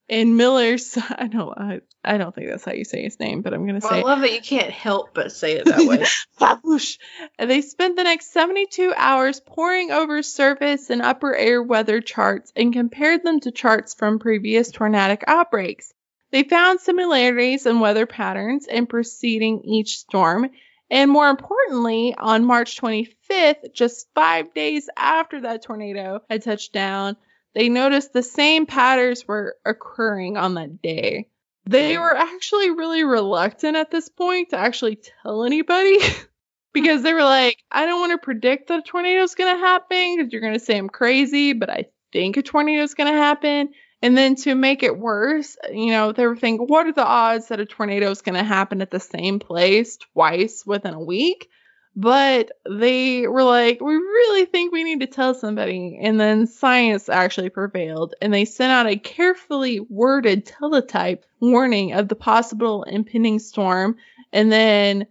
and 0.08 0.36
Miller's, 0.36 0.96
I 1.10 1.28
don't, 1.28 1.56
I, 1.56 1.80
I 2.04 2.18
don't 2.18 2.34
think 2.34 2.48
that's 2.48 2.64
how 2.64 2.72
you 2.72 2.84
say 2.84 3.02
his 3.02 3.18
name, 3.18 3.42
but 3.42 3.54
I'm 3.54 3.66
going 3.66 3.80
to 3.80 3.86
say 3.86 4.00
I 4.00 4.02
love 4.02 4.20
that 4.20 4.32
you 4.32 4.40
can't 4.40 4.70
help 4.70 5.14
but 5.14 5.32
say 5.32 5.52
it 5.52 5.64
that 5.64 5.86
way. 5.86 6.04
Fawbush. 6.38 6.98
And 7.38 7.50
they 7.50 7.60
spent 7.60 7.96
the 7.96 8.04
next 8.04 8.32
72 8.32 8.92
hours 8.96 9.40
poring 9.40 9.90
over 9.90 10.22
surface 10.22 10.90
and 10.90 11.02
upper 11.02 11.34
air 11.34 11.62
weather 11.62 12.00
charts 12.00 12.52
and 12.54 12.72
compared 12.72 13.22
them 13.22 13.40
to 13.40 13.50
charts 13.50 13.94
from 13.94 14.18
previous 14.18 14.70
tornadic 14.70 15.24
outbreaks. 15.26 15.92
They 16.30 16.42
found 16.42 16.80
similarities 16.80 17.64
in 17.64 17.80
weather 17.80 18.06
patterns 18.06 18.66
in 18.66 18.86
preceding 18.86 19.62
each 19.64 19.98
storm 19.98 20.50
and 20.90 21.10
more 21.10 21.28
importantly, 21.28 22.14
on 22.16 22.44
March 22.44 22.80
25th, 22.80 23.72
just 23.72 24.06
five 24.14 24.52
days 24.54 24.88
after 24.96 25.40
that 25.40 25.62
tornado 25.62 26.20
had 26.28 26.42
touched 26.42 26.72
down, 26.72 27.16
they 27.54 27.68
noticed 27.68 28.12
the 28.12 28.22
same 28.22 28.66
patterns 28.66 29.26
were 29.26 29.56
occurring 29.64 30.36
on 30.36 30.54
that 30.54 30.82
day. 30.82 31.28
they 31.66 31.94
mm. 31.94 32.00
were 32.00 32.14
actually 32.14 32.70
really 32.70 33.04
reluctant 33.04 33.76
at 33.76 33.90
this 33.90 34.08
point 34.08 34.50
to 34.50 34.58
actually 34.58 34.98
tell 35.22 35.44
anybody 35.44 35.98
because 36.72 37.02
they 37.02 37.14
were 37.14 37.22
like, 37.22 37.62
I 37.70 37.86
don't 37.86 38.00
want 38.00 38.12
to 38.12 38.18
predict 38.18 38.68
that 38.68 38.80
a 38.80 38.82
tornado 38.82 39.22
is 39.22 39.34
going 39.34 39.54
to 39.54 39.60
happen 39.60 40.16
because 40.16 40.32
you're 40.32 40.42
going 40.42 40.58
to 40.58 40.64
say 40.64 40.76
I'm 40.76 40.88
crazy, 40.88 41.52
but 41.52 41.70
I 41.70 41.86
think 42.12 42.36
a 42.36 42.42
tornado 42.42 42.82
is 42.82 42.94
going 42.94 43.10
to 43.10 43.18
happen. 43.18 43.70
And 44.02 44.18
then 44.18 44.34
to 44.36 44.54
make 44.54 44.82
it 44.82 44.98
worse, 44.98 45.56
you 45.72 45.86
know, 45.86 46.12
they 46.12 46.26
were 46.26 46.36
thinking, 46.36 46.66
what 46.66 46.86
are 46.86 46.92
the 46.92 47.06
odds 47.06 47.48
that 47.48 47.60
a 47.60 47.64
tornado 47.64 48.10
is 48.10 48.20
going 48.20 48.34
to 48.34 48.44
happen 48.44 48.82
at 48.82 48.90
the 48.90 49.00
same 49.00 49.38
place 49.38 49.96
twice 49.96 50.66
within 50.66 50.92
a 50.92 51.00
week? 51.00 51.48
But 51.96 52.50
they 52.68 53.28
were 53.28 53.44
like, 53.44 53.80
we 53.80 53.94
really 53.94 54.46
think 54.46 54.72
we 54.72 54.82
need 54.82 55.00
to 55.00 55.06
tell 55.06 55.32
somebody. 55.32 55.98
And 56.02 56.18
then 56.18 56.48
science 56.48 57.08
actually 57.08 57.50
prevailed, 57.50 58.14
and 58.20 58.34
they 58.34 58.44
sent 58.44 58.72
out 58.72 58.86
a 58.86 58.96
carefully 58.96 59.78
worded 59.78 60.44
teletype 60.44 61.24
warning 61.40 61.92
of 61.92 62.08
the 62.08 62.16
possible 62.16 62.82
impending 62.82 63.38
storm. 63.38 63.96
And 64.32 64.50
then 64.50 65.06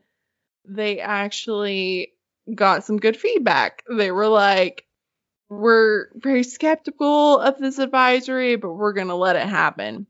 they 0.65 0.99
actually 0.99 2.13
got 2.53 2.83
some 2.83 2.97
good 2.97 3.15
feedback. 3.15 3.83
They 3.89 4.11
were 4.11 4.27
like, 4.27 4.85
we're 5.49 6.07
very 6.15 6.43
skeptical 6.43 7.39
of 7.39 7.59
this 7.59 7.79
advisory, 7.79 8.57
but 8.57 8.73
we're 8.73 8.93
going 8.93 9.07
to 9.07 9.15
let 9.15 9.35
it 9.37 9.47
happen. 9.47 10.07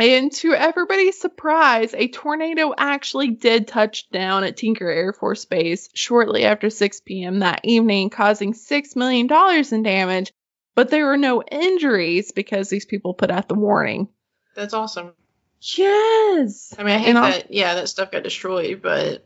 And 0.00 0.32
to 0.32 0.52
everybody's 0.54 1.20
surprise, 1.20 1.94
a 1.94 2.08
tornado 2.08 2.74
actually 2.76 3.28
did 3.30 3.68
touch 3.68 4.10
down 4.10 4.42
at 4.42 4.56
Tinker 4.56 4.88
Air 4.88 5.12
Force 5.12 5.44
Base 5.44 5.88
shortly 5.94 6.44
after 6.44 6.68
6 6.68 7.00
p.m. 7.02 7.38
that 7.40 7.60
evening, 7.62 8.10
causing 8.10 8.54
$6 8.54 8.96
million 8.96 9.28
in 9.72 9.82
damage. 9.84 10.32
But 10.74 10.90
there 10.90 11.06
were 11.06 11.16
no 11.16 11.42
injuries 11.44 12.32
because 12.32 12.68
these 12.68 12.84
people 12.86 13.14
put 13.14 13.30
out 13.30 13.46
the 13.48 13.54
warning. 13.54 14.08
That's 14.56 14.74
awesome. 14.74 15.12
Yes. 15.60 16.74
I 16.76 16.82
mean, 16.82 16.94
I 16.94 16.98
hate 16.98 17.08
And 17.10 17.18
I'll- 17.18 17.30
that. 17.30 17.52
Yeah, 17.52 17.74
that 17.76 17.88
stuff 17.88 18.10
got 18.10 18.24
destroyed, 18.24 18.80
but 18.82 19.24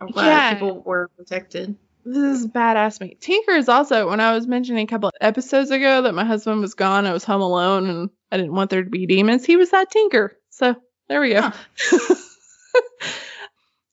I'm 0.00 0.08
glad 0.08 0.26
Yeah. 0.26 0.54
people 0.54 0.82
were 0.82 1.08
protected. 1.16 1.76
This 2.10 2.40
is 2.40 2.46
badass 2.46 3.00
me. 3.02 3.16
Tinker 3.20 3.52
is 3.52 3.68
also 3.68 4.08
when 4.08 4.18
I 4.20 4.32
was 4.32 4.46
mentioning 4.46 4.84
a 4.84 4.90
couple 4.90 5.08
of 5.08 5.14
episodes 5.20 5.70
ago 5.70 6.02
that 6.02 6.14
my 6.14 6.24
husband 6.24 6.60
was 6.62 6.72
gone, 6.72 7.04
I 7.04 7.12
was 7.12 7.22
home 7.24 7.42
alone 7.42 7.86
and 7.90 8.10
I 8.32 8.38
didn't 8.38 8.54
want 8.54 8.70
there 8.70 8.82
to 8.82 8.88
be 8.88 9.06
demons. 9.06 9.44
He 9.44 9.56
was 9.56 9.70
that 9.72 9.90
Tinker. 9.90 10.36
So 10.48 10.74
there 11.08 11.20
we 11.20 11.34
go. 11.34 11.50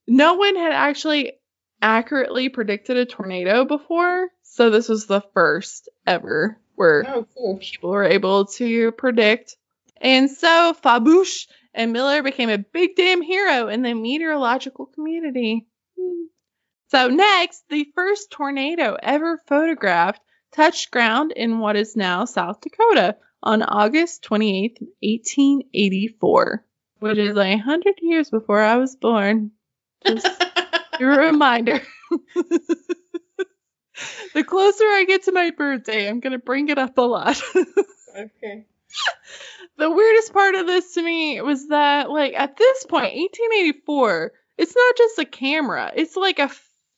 no 0.07 0.35
one 0.35 0.55
had 0.55 0.71
actually 0.71 1.33
accurately 1.81 2.49
predicted 2.49 2.97
a 2.97 3.05
tornado 3.05 3.65
before, 3.65 4.29
so 4.43 4.69
this 4.69 4.87
was 4.87 5.07
the 5.07 5.21
first 5.33 5.89
ever 6.07 6.57
where 6.75 7.03
Oh, 7.07 7.25
cool. 7.35 7.57
people 7.57 7.89
were 7.89 8.03
able 8.05 8.45
to 8.45 8.91
predict. 8.93 9.55
And 9.99 10.29
so 10.29 10.73
Fawbush 10.83 11.47
and 11.73 11.91
Miller 11.91 12.23
became 12.23 12.49
a 12.49 12.57
big 12.57 12.95
damn 12.95 13.21
hero 13.21 13.67
in 13.67 13.81
the 13.81 13.93
meteorological 13.93 14.85
community. 14.87 15.67
So 16.87 17.07
next, 17.07 17.67
the 17.69 17.87
first 17.95 18.29
tornado 18.31 18.95
ever 19.01 19.37
photographed 19.47 20.21
touched 20.51 20.91
ground 20.91 21.33
in 21.35 21.59
what 21.59 21.75
is 21.75 21.95
now 21.95 22.25
South 22.25 22.61
Dakota 22.61 23.17
on 23.41 23.63
August 23.63 24.23
28, 24.23 24.77
1884, 25.01 26.65
which 26.99 27.17
is 27.17 27.37
a 27.37 27.57
hundred 27.57 27.95
years 28.01 28.29
before 28.29 28.61
I 28.61 28.77
was 28.77 28.95
born. 28.95 29.51
Just 30.05 30.27
a 30.99 31.05
reminder. 31.05 31.81
the 34.33 34.43
closer 34.43 34.83
I 34.83 35.05
get 35.07 35.23
to 35.23 35.31
my 35.31 35.51
birthday, 35.51 36.07
I'm 36.07 36.19
gonna 36.19 36.37
bring 36.37 36.69
it 36.69 36.77
up 36.77 36.97
a 36.97 37.01
lot. 37.01 37.41
okay. 38.17 38.65
the 39.77 39.91
weirdest 39.91 40.33
part 40.33 40.55
of 40.55 40.67
this 40.67 40.93
to 40.93 41.01
me 41.03 41.41
was 41.41 41.67
that, 41.69 42.09
like, 42.09 42.33
at 42.35 42.57
this 42.57 42.85
point, 42.85 43.15
1884, 43.15 44.31
it's 44.57 44.75
not 44.75 44.97
just 44.97 45.19
a 45.19 45.25
camera, 45.25 45.91
it's 45.95 46.15
like 46.15 46.39
a 46.39 46.49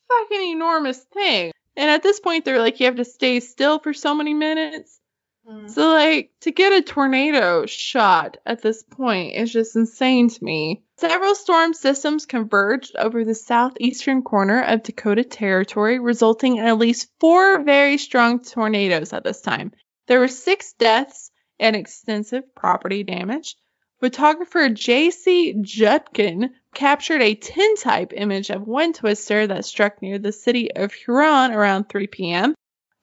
fucking 0.08 0.52
enormous 0.52 1.00
thing. 1.00 1.52
And 1.76 1.90
at 1.90 2.04
this 2.04 2.20
point, 2.20 2.46
they're 2.46 2.60
like, 2.60 2.80
you 2.80 2.88
have 2.88 2.96
to 2.96 3.06
stay 3.06 3.40
still 3.40 3.80
for 3.80 3.94
so 3.94 4.16
many 4.16 4.34
minutes. 4.34 5.00
Mm. 5.48 5.70
So, 5.70 5.94
like, 5.94 6.32
to 6.42 6.52
get 6.52 6.74
a 6.74 6.82
tornado 6.82 7.66
shot 7.66 8.38
at 8.46 8.62
this 8.62 8.84
point 8.84 9.36
is 9.36 9.54
just 9.54 9.76
insane 9.76 10.30
to 10.30 10.44
me. 10.44 10.84
Several 10.98 11.36
storm 11.36 11.74
systems 11.74 12.26
converged 12.26 12.96
over 12.98 13.24
the 13.24 13.36
southeastern 13.36 14.24
corner 14.24 14.62
of 14.62 14.84
Dakota 14.84 15.24
Territory, 15.24 16.00
resulting 16.00 16.58
in 16.58 16.66
at 16.66 16.80
least 16.80 17.12
four 17.20 17.64
very 17.64 17.98
strong 17.98 18.44
tornadoes 18.44 19.14
at 19.14 19.24
this 19.24 19.42
time. 19.42 19.72
There 20.08 20.20
were 20.20 20.28
six 20.28 20.74
deaths 20.74 21.32
and 21.60 21.76
extensive 21.76 22.56
property 22.56 23.04
damage. 23.04 23.56
Photographer 24.00 24.70
J.C. 24.70 25.56
Judkin 25.62 26.50
captured 26.78 27.22
a 27.22 27.36
tintype 27.36 28.14
image 28.14 28.50
of 28.50 28.68
one 28.68 28.94
twister 28.94 29.48
that 29.48 29.66
struck 29.66 30.02
near 30.02 30.20
the 30.20 30.32
city 30.32 30.72
of 30.72 30.94
Huron 30.94 31.52
around 31.52 31.90
3 31.90 32.08
p.m 32.08 32.56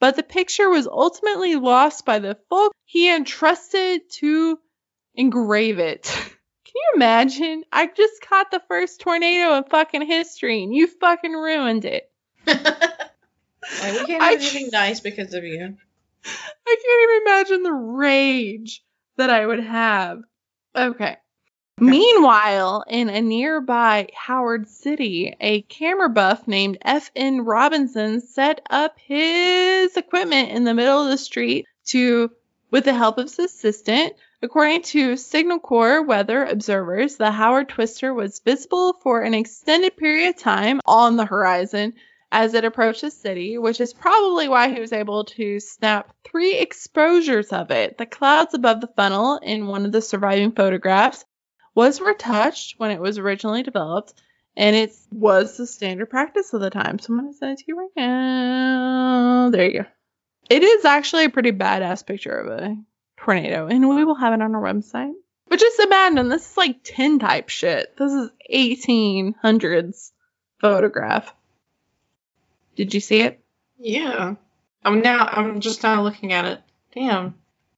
but 0.05 0.17
the 0.17 0.23
picture 0.23 0.69
was 0.69 0.87
ultimately 0.87 1.57
lost 1.57 2.05
by 2.05 2.19
the 2.19 2.37
folk 2.51 2.75
he 2.85 3.11
entrusted 3.11 4.03
to 4.11 4.59
engrave 5.15 5.79
it. 5.79 6.03
Can 6.65 6.75
you 6.75 6.93
imagine? 6.97 7.65
I 7.73 7.87
just 7.87 8.21
caught 8.21 8.51
the 8.51 8.63
first 8.69 9.01
tornado 9.01 9.55
in 9.57 9.65
fucking 9.65 10.07
history 10.07 10.63
and 10.63 10.75
you 10.75 10.89
fucking 10.89 11.33
ruined 11.33 11.87
it. 11.87 12.11
like, 12.47 12.59
we 12.59 14.05
can't 14.05 14.23
I 14.23 14.35
do 14.35 14.43
anything 14.43 14.69
nice 14.73 15.01
because 15.01 15.33
of 15.33 15.43
you. 15.43 15.75
I 16.67 16.77
can't 16.83 17.03
even 17.03 17.23
imagine 17.27 17.63
the 17.63 17.73
rage 17.73 18.85
that 19.17 19.31
I 19.31 19.47
would 19.47 19.61
have. 19.61 20.21
Okay. 20.77 21.17
Meanwhile, 21.81 22.85
in 22.87 23.09
a 23.09 23.21
nearby 23.21 24.07
Howard 24.15 24.69
City, 24.69 25.35
a 25.41 25.63
camera 25.63 26.09
buff 26.09 26.47
named 26.47 26.79
F.N. 26.83 27.41
Robinson 27.41 28.21
set 28.21 28.61
up 28.71 28.97
his 28.97 29.97
equipment 29.97 30.51
in 30.51 30.63
the 30.63 30.73
middle 30.73 31.03
of 31.03 31.11
the 31.11 31.19
street 31.19 31.67
to, 31.87 32.31
with 32.71 32.85
the 32.85 32.95
help 32.95 33.19
of 33.19 33.25
his 33.25 33.41
assistant, 33.41 34.13
according 34.41 34.83
to 34.83 35.17
Signal 35.17 35.59
Corps 35.59 36.03
weather 36.03 36.45
observers, 36.45 37.17
the 37.17 37.33
Howard 37.33 37.69
Twister 37.71 38.15
was 38.15 38.39
visible 38.39 38.93
for 39.03 39.23
an 39.23 39.35
extended 39.35 39.97
period 39.97 40.29
of 40.29 40.39
time 40.39 40.81
on 40.87 41.17
the 41.17 41.27
horizon 41.27 41.95
as 42.31 42.55
it 42.55 42.65
approached 42.65 43.01
the 43.01 43.11
city, 43.11 43.59
which 43.59 43.81
is 43.81 43.93
probably 43.93 44.49
why 44.49 44.73
he 44.73 44.81
was 44.81 44.93
able 44.93 45.25
to 45.25 45.59
snap 45.59 46.15
three 46.25 46.55
exposures 46.55 47.53
of 47.53 47.73
it. 47.73 47.99
The 47.99 48.07
clouds 48.07 48.55
above 48.55 48.81
the 48.81 48.93
funnel 48.95 49.41
in 49.43 49.67
one 49.67 49.85
of 49.85 49.91
the 49.91 50.01
surviving 50.01 50.53
photographs 50.53 51.25
was 51.75 52.01
retouched 52.01 52.75
when 52.79 52.91
it 52.91 53.01
was 53.01 53.19
originally 53.19 53.63
developed, 53.63 54.15
and 54.57 54.77
it 54.77 54.93
was 55.11 55.57
the 55.57 55.67
standard 55.67 56.11
practice 56.11 56.53
of 56.53 56.61
the 56.61 56.71
time. 56.71 56.99
So 56.99 57.13
I'm 57.13 57.21
going 57.21 57.33
to 57.33 57.39
send 57.39 57.53
it 57.53 57.59
to 57.59 57.65
you 57.69 57.79
right 57.79 57.91
now. 57.97 59.51
There 59.51 59.67
you 59.67 59.83
go. 59.83 59.87
It 60.51 60.63
is 60.63 60.85
actually 60.85 61.25
a 61.25 61.31
pretty 61.31 61.53
badass 61.53 62.07
picture 62.07 62.39
of 62.39 62.59
a 62.61 62.77
tornado, 63.17 63.67
and 63.67 63.89
we 63.89 64.05
will 64.05 64.15
have 64.15 64.33
it 64.35 64.43
on 64.43 64.55
our 64.55 64.63
website. 64.63 65.15
But 65.49 65.59
just 65.59 65.81
imagine, 65.81 66.29
this 66.29 66.51
is 66.51 66.57
like 66.57 66.83
tintype 66.83 67.49
shit. 67.49 67.97
This 67.97 68.13
is 68.13 68.31
1800s 68.53 70.13
photograph. 70.61 71.35
Did 72.77 72.95
you 72.95 73.01
see 73.01 73.21
it? 73.21 73.41
Yeah. 73.79 74.35
I'm 74.85 75.01
now. 75.01 75.27
I'm 75.27 75.61
just 75.61 75.83
now 75.83 76.03
looking 76.03 76.33
at 76.33 76.45
it. 76.45 76.61
Damn. 76.95 77.35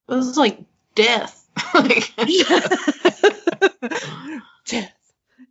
This 0.08 0.26
is 0.26 0.36
like 0.36 0.58
death. 0.94 1.42
like, 1.74 2.12
Death. 4.66 4.92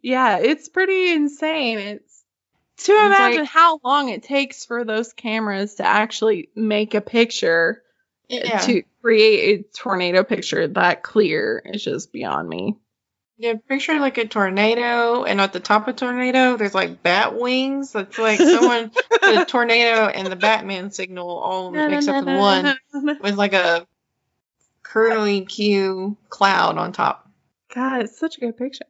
Yeah, 0.01 0.37
it's 0.37 0.69
pretty 0.69 1.11
insane. 1.11 1.79
It's 1.79 2.23
to 2.77 2.91
imagine 2.91 3.41
like- 3.41 3.49
how 3.49 3.79
long 3.83 4.09
it 4.09 4.23
takes 4.23 4.65
for 4.65 4.83
those 4.83 5.13
cameras 5.13 5.75
to 5.75 5.85
actually 5.85 6.49
make 6.55 6.93
a 6.93 7.01
picture 7.01 7.81
uh, 8.31 8.35
yeah. 8.43 8.59
to 8.59 8.83
create 9.01 9.59
a 9.59 9.77
tornado 9.77 10.23
picture 10.23 10.67
that 10.67 11.03
clear 11.03 11.61
is 11.65 11.83
just 11.83 12.11
beyond 12.11 12.47
me. 12.49 12.75
Yeah, 13.37 13.55
picture 13.67 13.99
like 13.99 14.17
a 14.17 14.25
tornado, 14.25 15.25
and 15.25 15.41
at 15.41 15.51
the 15.51 15.59
top 15.59 15.89
of 15.89 15.97
tornado, 15.97 16.55
there's 16.55 16.73
like 16.73 17.03
bat 17.03 17.37
wings. 17.37 17.93
It's 17.93 18.17
like 18.17 18.39
someone 18.39 18.91
a 19.23 19.43
tornado 19.45 20.07
and 20.07 20.27
the 20.27 20.37
Batman 20.37 20.91
signal 20.91 21.29
all 21.29 21.71
mixed 21.71 22.07
up 22.07 22.25
in 22.25 22.37
one 22.37 22.77
with 23.21 23.35
like 23.35 23.53
a 23.53 23.85
curly 24.83 25.43
Q 25.43 26.15
cloud 26.29 26.77
on 26.77 26.93
top. 26.93 27.24
God, 27.75 28.03
it's 28.03 28.17
such 28.17 28.37
a 28.37 28.39
good 28.39 28.57
picture. 28.57 28.85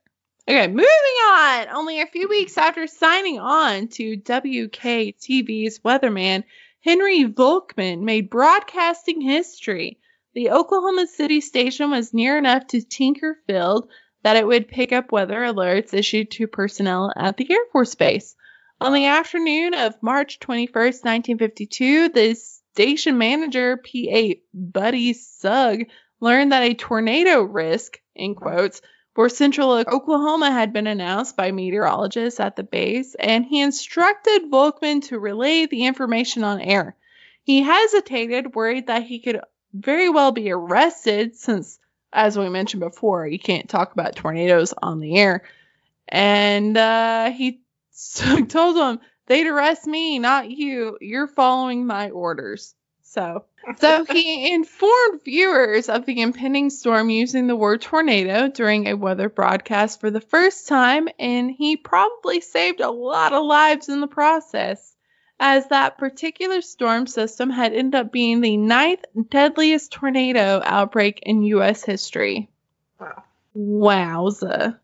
Okay, 0.47 0.67
moving 0.67 0.85
on. 0.85 1.69
Only 1.73 2.01
a 2.01 2.05
few 2.05 2.29
weeks 2.29 2.55
after 2.55 2.85
signing 2.85 3.39
on 3.39 3.87
to 3.89 4.15
WKTV's 4.17 5.79
weatherman, 5.79 6.43
Henry 6.81 7.25
Volkman 7.25 8.01
made 8.01 8.29
broadcasting 8.29 9.21
history. 9.21 9.97
The 10.35 10.51
Oklahoma 10.51 11.07
City 11.07 11.41
station 11.41 11.89
was 11.89 12.13
near 12.13 12.37
enough 12.37 12.67
to 12.67 12.81
Tinker 12.81 13.39
Field 13.47 13.89
that 14.21 14.37
it 14.37 14.45
would 14.45 14.67
pick 14.67 14.91
up 14.91 15.11
weather 15.11 15.39
alerts 15.39 15.95
issued 15.95 16.29
to 16.31 16.45
personnel 16.45 17.11
at 17.15 17.37
the 17.37 17.51
Air 17.51 17.65
Force 17.71 17.95
Base. 17.95 18.35
On 18.79 18.93
the 18.93 19.05
afternoon 19.05 19.73
of 19.73 19.95
March 20.03 20.39
21st, 20.39 21.03
1952, 21.03 22.09
the 22.09 22.35
station 22.35 23.17
manager, 23.17 23.77
P.A. 23.77 24.41
Buddy 24.53 25.13
Sugg, 25.13 25.85
learned 26.19 26.51
that 26.51 26.63
a 26.63 26.73
tornado 26.73 27.41
risk, 27.41 27.99
in 28.15 28.35
quotes, 28.35 28.81
for 29.15 29.29
central 29.29 29.71
Oklahoma 29.71 30.51
had 30.51 30.73
been 30.73 30.87
announced 30.87 31.37
by 31.37 31.51
meteorologists 31.51 32.39
at 32.39 32.57
the 32.57 32.63
base, 32.63 33.15
and 33.15 33.45
he 33.45 33.61
instructed 33.61 34.51
Volkman 34.51 35.03
to 35.03 35.19
relay 35.19 35.65
the 35.65 35.85
information 35.85 36.43
on 36.43 36.59
air. 36.59 36.97
He 37.43 37.61
hesitated, 37.61 38.55
worried 38.55 38.87
that 38.87 39.03
he 39.03 39.19
could 39.19 39.39
very 39.73 40.09
well 40.09 40.31
be 40.31 40.51
arrested, 40.51 41.35
since, 41.35 41.79
as 42.11 42.37
we 42.37 42.49
mentioned 42.49 42.81
before, 42.81 43.25
you 43.25 43.39
can't 43.39 43.69
talk 43.69 43.93
about 43.93 44.15
tornadoes 44.15 44.73
on 44.81 44.99
the 44.99 45.17
air. 45.17 45.43
And 46.07 46.77
uh, 46.77 47.31
he 47.31 47.61
told 48.49 48.75
them, 48.75 48.99
they'd 49.27 49.47
arrest 49.47 49.87
me, 49.87 50.19
not 50.19 50.49
you. 50.49 50.97
You're 50.99 51.27
following 51.27 51.85
my 51.85 52.09
orders. 52.09 52.75
So, 53.07 53.45
so 53.77 54.03
he 54.03 54.53
informed 54.53 55.23
viewers 55.23 55.89
of 55.89 56.05
the 56.05 56.21
impending 56.21 56.69
storm 56.69 57.09
using 57.09 57.47
the 57.47 57.55
word 57.55 57.81
tornado 57.81 58.49
during 58.49 58.87
a 58.87 58.97
weather 58.97 59.29
broadcast 59.29 60.01
for 60.01 60.11
the 60.11 60.19
first 60.19 60.67
time, 60.67 61.07
and 61.17 61.49
he 61.49 61.77
probably 61.77 62.41
saved 62.41 62.81
a 62.81 62.89
lot 62.89 63.31
of 63.31 63.45
lives 63.45 63.89
in 63.89 64.01
the 64.01 64.07
process, 64.07 64.93
as 65.39 65.67
that 65.67 65.97
particular 65.97 66.61
storm 66.61 67.07
system 67.07 67.51
had 67.51 67.73
ended 67.73 67.95
up 67.95 68.11
being 68.11 68.41
the 68.41 68.57
ninth 68.57 69.05
deadliest 69.29 69.91
tornado 69.91 70.61
outbreak 70.65 71.19
in 71.23 71.43
U.S. 71.43 71.83
history. 71.83 72.49
Wow. 72.99 73.23
Wowza. 73.55 74.79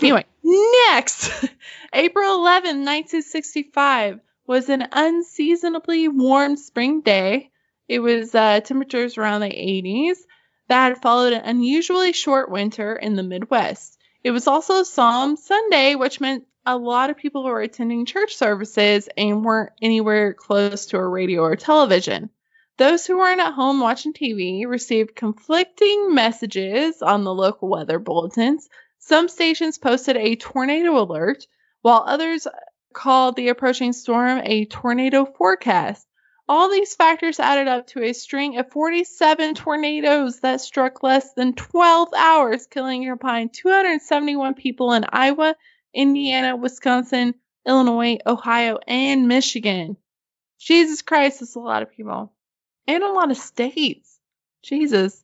Anyway, 0.00 0.26
next, 0.42 1.30
April 1.92 2.34
11, 2.34 2.84
1965 2.84 4.20
was 4.46 4.68
an 4.68 4.86
unseasonably 4.92 6.08
warm 6.08 6.56
spring 6.56 7.00
day. 7.00 7.50
It 7.92 8.00
was 8.00 8.34
uh, 8.34 8.60
temperatures 8.60 9.18
around 9.18 9.42
the 9.42 9.48
80s 9.48 10.16
that 10.68 10.88
had 10.88 11.02
followed 11.02 11.34
an 11.34 11.42
unusually 11.44 12.14
short 12.14 12.50
winter 12.50 12.96
in 12.96 13.16
the 13.16 13.22
Midwest. 13.22 13.98
It 14.24 14.30
was 14.30 14.46
also 14.46 14.82
Palm 14.82 15.36
Sunday, 15.36 15.94
which 15.94 16.18
meant 16.18 16.46
a 16.64 16.74
lot 16.74 17.10
of 17.10 17.18
people 17.18 17.44
were 17.44 17.60
attending 17.60 18.06
church 18.06 18.34
services 18.34 19.10
and 19.14 19.44
weren't 19.44 19.72
anywhere 19.82 20.32
close 20.32 20.86
to 20.86 20.96
a 20.96 21.06
radio 21.06 21.42
or 21.42 21.54
television. 21.54 22.30
Those 22.78 23.06
who 23.06 23.18
weren't 23.18 23.42
at 23.42 23.52
home 23.52 23.78
watching 23.78 24.14
TV 24.14 24.66
received 24.66 25.14
conflicting 25.14 26.14
messages 26.14 27.02
on 27.02 27.24
the 27.24 27.34
local 27.34 27.68
weather 27.68 27.98
bulletins. 27.98 28.70
Some 29.00 29.28
stations 29.28 29.76
posted 29.76 30.16
a 30.16 30.36
tornado 30.36 30.96
alert, 30.98 31.46
while 31.82 32.04
others 32.06 32.48
called 32.94 33.36
the 33.36 33.48
approaching 33.48 33.92
storm 33.92 34.40
a 34.44 34.64
tornado 34.64 35.26
forecast. 35.26 36.06
All 36.48 36.70
these 36.70 36.94
factors 36.94 37.38
added 37.38 37.68
up 37.68 37.86
to 37.88 38.02
a 38.02 38.12
string 38.12 38.58
of 38.58 38.70
47 38.70 39.54
tornadoes 39.54 40.40
that 40.40 40.60
struck 40.60 41.02
less 41.02 41.32
than 41.34 41.54
12 41.54 42.08
hours, 42.16 42.66
killing 42.66 43.06
and 43.06 43.18
combined 43.18 43.54
271 43.54 44.54
people 44.54 44.92
in 44.92 45.04
Iowa, 45.08 45.54
Indiana, 45.94 46.56
Wisconsin, 46.56 47.34
Illinois, 47.66 48.18
Ohio, 48.26 48.78
and 48.86 49.28
Michigan. 49.28 49.96
Jesus 50.58 51.02
Christ, 51.02 51.40
that's 51.40 51.54
a 51.54 51.60
lot 51.60 51.82
of 51.82 51.92
people. 51.92 52.32
And 52.86 53.02
a 53.02 53.12
lot 53.12 53.30
of 53.30 53.36
states. 53.36 54.18
Jesus. 54.62 55.22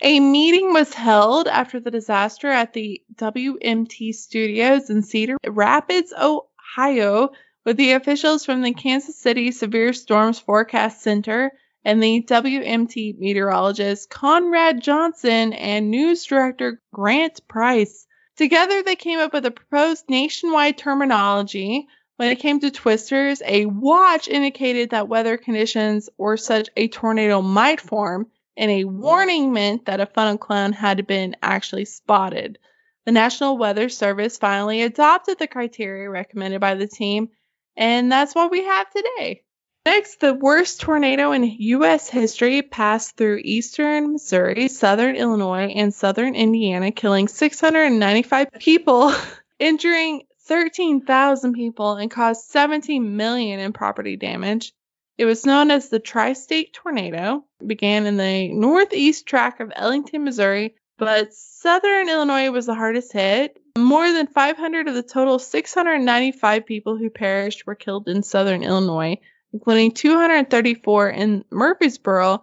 A 0.00 0.18
meeting 0.18 0.72
was 0.72 0.92
held 0.92 1.46
after 1.46 1.78
the 1.78 1.90
disaster 1.90 2.48
at 2.48 2.72
the 2.72 3.02
WMT 3.14 4.12
studios 4.14 4.90
in 4.90 5.02
Cedar 5.02 5.36
Rapids, 5.46 6.12
Ohio, 6.12 7.30
with 7.64 7.76
the 7.76 7.92
officials 7.92 8.44
from 8.44 8.62
the 8.62 8.72
Kansas 8.72 9.16
City 9.16 9.52
Severe 9.52 9.92
Storms 9.92 10.38
Forecast 10.38 11.00
Center 11.00 11.52
and 11.84 12.02
the 12.02 12.22
WMT 12.22 13.18
meteorologist 13.18 14.10
Conrad 14.10 14.80
Johnson 14.82 15.52
and 15.52 15.90
news 15.90 16.24
director 16.24 16.80
Grant 16.92 17.46
Price. 17.46 18.06
Together, 18.36 18.82
they 18.82 18.96
came 18.96 19.20
up 19.20 19.32
with 19.32 19.46
a 19.46 19.50
proposed 19.50 20.08
nationwide 20.08 20.78
terminology. 20.78 21.86
When 22.16 22.30
it 22.30 22.40
came 22.40 22.60
to 22.60 22.70
twisters, 22.70 23.42
a 23.44 23.66
watch 23.66 24.28
indicated 24.28 24.90
that 24.90 25.08
weather 25.08 25.36
conditions 25.36 26.08
or 26.18 26.36
such 26.36 26.68
a 26.76 26.88
tornado 26.88 27.42
might 27.42 27.80
form, 27.80 28.28
and 28.56 28.70
a 28.70 28.84
warning 28.84 29.52
meant 29.52 29.86
that 29.86 30.00
a 30.00 30.06
funnel 30.06 30.38
cloud 30.38 30.74
had 30.74 31.06
been 31.06 31.36
actually 31.42 31.84
spotted. 31.84 32.58
The 33.04 33.12
National 33.12 33.58
Weather 33.58 33.88
Service 33.88 34.38
finally 34.38 34.82
adopted 34.82 35.38
the 35.38 35.48
criteria 35.48 36.08
recommended 36.08 36.60
by 36.60 36.74
the 36.74 36.86
team, 36.86 37.30
and 37.76 38.10
that's 38.10 38.34
what 38.34 38.50
we 38.50 38.64
have 38.64 38.90
today. 38.90 39.42
Next, 39.84 40.20
the 40.20 40.34
worst 40.34 40.80
tornado 40.80 41.32
in 41.32 41.42
U.S. 41.42 42.08
history 42.08 42.62
passed 42.62 43.16
through 43.16 43.40
eastern 43.42 44.12
Missouri, 44.12 44.68
southern 44.68 45.16
Illinois, 45.16 45.72
and 45.74 45.92
southern 45.92 46.36
Indiana, 46.36 46.92
killing 46.92 47.26
695 47.26 48.52
people, 48.60 49.12
injuring 49.58 50.22
13,000 50.46 51.52
people, 51.52 51.94
and 51.94 52.10
caused 52.10 52.50
17 52.50 53.16
million 53.16 53.58
in 53.58 53.72
property 53.72 54.16
damage. 54.16 54.72
It 55.18 55.24
was 55.24 55.44
known 55.44 55.70
as 55.70 55.88
the 55.88 55.98
Tri-State 55.98 56.72
Tornado. 56.72 57.44
It 57.60 57.68
began 57.68 58.06
in 58.06 58.16
the 58.16 58.52
northeast 58.52 59.26
track 59.26 59.60
of 59.60 59.72
Ellington, 59.74 60.24
Missouri, 60.24 60.74
but 60.96 61.34
southern 61.34 62.08
Illinois 62.08 62.50
was 62.50 62.66
the 62.66 62.74
hardest 62.74 63.12
hit. 63.12 63.58
More 63.76 64.12
than 64.12 64.26
500 64.26 64.88
of 64.88 64.94
the 64.94 65.02
total 65.02 65.38
695 65.38 66.66
people 66.66 66.96
who 66.96 67.10
perished 67.10 67.66
were 67.66 67.74
killed 67.74 68.08
in 68.08 68.22
southern 68.22 68.62
Illinois, 68.62 69.18
including 69.52 69.92
234 69.92 71.10
in 71.10 71.44
Murfreesboro 71.50 72.42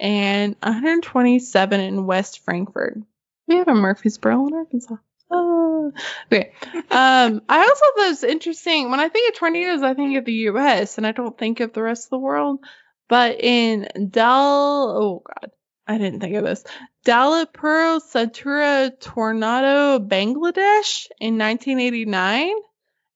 and 0.00 0.56
127 0.62 1.80
in 1.80 2.06
West 2.06 2.44
Frankfort. 2.44 2.98
We 3.46 3.56
have 3.56 3.68
a 3.68 3.74
Murfreesboro 3.74 4.48
in 4.48 4.54
Arkansas. 4.54 4.96
Oh, 5.30 5.92
okay. 6.32 6.52
Um, 6.90 7.42
I 7.48 7.58
also 7.58 7.84
thought 7.96 8.06
it 8.06 8.08
was 8.08 8.24
interesting. 8.24 8.90
When 8.90 9.00
I 9.00 9.08
think 9.08 9.32
of 9.32 9.38
tornadoes, 9.38 9.82
I 9.82 9.94
think 9.94 10.16
of 10.16 10.24
the 10.24 10.32
U.S. 10.32 10.96
and 10.96 11.06
I 11.06 11.12
don't 11.12 11.36
think 11.36 11.58
of 11.58 11.72
the 11.72 11.82
rest 11.82 12.06
of 12.06 12.10
the 12.10 12.18
world. 12.18 12.60
But 13.08 13.40
in 13.40 13.88
Dal, 14.10 14.96
oh 14.96 15.22
god, 15.26 15.50
I 15.88 15.98
didn't 15.98 16.20
think 16.20 16.36
of 16.36 16.44
this. 16.44 16.64
Dalipur 17.04 18.00
Satura 18.00 18.90
Tornado, 18.98 19.98
Bangladesh 19.98 21.06
in 21.20 21.36
1989. 21.36 22.54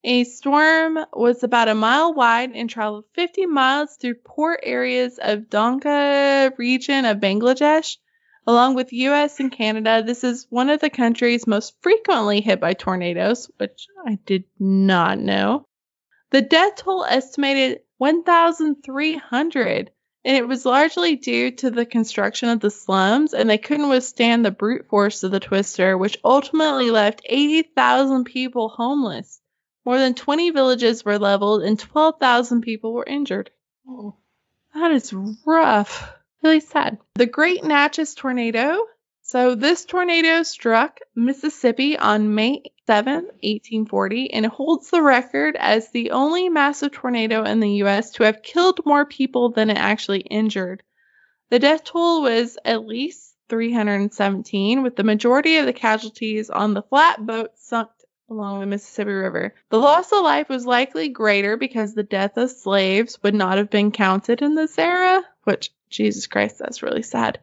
A 0.05 0.25
storm 0.25 0.99
was 1.15 1.43
about 1.43 1.69
a 1.69 1.75
mile 1.75 2.13
wide 2.13 2.53
and 2.55 2.69
traveled 2.69 3.07
50 3.15 3.47
miles 3.47 3.97
through 3.97 4.17
poor 4.27 4.59
areas 4.63 5.19
of 5.19 5.49
Donka 5.49 6.53
region 6.59 7.07
of 7.07 7.17
Bangladesh. 7.17 7.97
Along 8.47 8.75
with 8.75 8.93
US 8.93 9.41
and 9.41 9.51
Canada, 9.51 10.03
this 10.05 10.23
is 10.23 10.47
one 10.51 10.69
of 10.69 10.81
the 10.81 10.91
countries 10.91 11.47
most 11.47 11.75
frequently 11.81 12.43
hit 12.43 12.61
by 12.61 12.75
tornadoes, 12.75 13.51
which 13.57 13.87
I 14.07 14.19
did 14.27 14.45
not 14.59 15.19
know. 15.19 15.65
The 16.31 16.43
death 16.43 16.77
toll 16.77 17.07
estimated 17.07 17.81
1,300, 17.97 19.91
and 20.25 20.37
it 20.37 20.47
was 20.47 20.65
largely 20.65 21.17
due 21.17 21.51
to 21.53 21.71
the 21.71 21.87
construction 21.87 22.49
of 22.49 22.61
the 22.61 22.71
slums, 22.71 23.35
and 23.35 23.49
they 23.49 23.59
couldn't 23.59 23.89
withstand 23.89 24.45
the 24.45 24.51
brute 24.51 24.89
force 24.89 25.23
of 25.23 25.31
the 25.31 25.41
twister, 25.41 25.97
which 25.97 26.19
ultimately 26.25 26.91
left 26.91 27.23
80,000 27.25 28.25
people 28.25 28.69
homeless. 28.69 29.41
More 29.85 29.99
than 29.99 30.15
20 30.15 30.51
villages 30.51 31.05
were 31.05 31.19
leveled, 31.19 31.63
and 31.63 31.79
12,000 31.79 32.61
people 32.61 32.93
were 32.93 33.07
injured. 33.07 33.51
Oh, 33.89 34.17
that 34.75 34.91
is 34.91 35.15
rough 35.47 36.15
really 36.43 36.61
sad. 36.61 36.99
The 37.15 37.27
Great 37.27 37.65
Natchez 37.65 38.15
Tornado. 38.15 38.85
So 39.29 39.55
this 39.55 39.85
tornado 39.85 40.43
struck 40.43 41.01
Mississippi 41.15 41.99
on 41.99 42.35
May 42.35 42.63
7, 42.87 43.15
1840, 43.15 44.33
and 44.33 44.47
holds 44.47 44.89
the 44.89 45.03
record 45.03 45.55
as 45.61 45.91
the 45.91 46.13
only 46.13 46.49
massive 46.49 46.93
tornado 46.93 47.45
in 47.45 47.61
the 47.61 47.73
U.S. 47.85 48.13
to 48.13 48.23
have 48.23 48.43
killed 48.43 48.81
more 48.87 49.05
people 49.05 49.51
than 49.51 49.69
it 49.69 49.77
actually 49.77 50.21
injured. 50.21 50.83
The 51.51 51.59
death 51.59 51.85
toll 51.85 52.23
was 52.23 52.57
at 52.65 52.87
least 52.87 53.37
317, 53.51 54.83
with 54.83 54.97
the 54.97 55.05
majority 55.05 55.59
of 55.59 55.67
the 55.67 55.75
casualties 55.75 56.49
on 56.49 56.73
the 56.73 56.81
flatboat 56.81 57.51
sunk 57.59 57.91
along 58.31 58.61
the 58.61 58.67
Mississippi 58.67 59.11
River. 59.11 59.55
The 59.71 59.79
loss 59.79 60.13
of 60.13 60.23
life 60.23 60.49
was 60.49 60.67
likely 60.67 61.09
greater 61.09 61.57
because 61.57 61.95
the 61.95 62.03
death 62.03 62.37
of 62.37 62.51
slaves 62.51 63.19
would 63.23 63.35
not 63.35 63.59
have 63.59 63.71
been 63.71 63.91
counted 63.91 64.43
in 64.43 64.55
this 64.55 64.79
era, 64.79 65.23
which 65.45 65.71
Jesus 65.89 66.27
Christ, 66.27 66.59
that's 66.59 66.83
really 66.83 67.03
sad. 67.03 67.41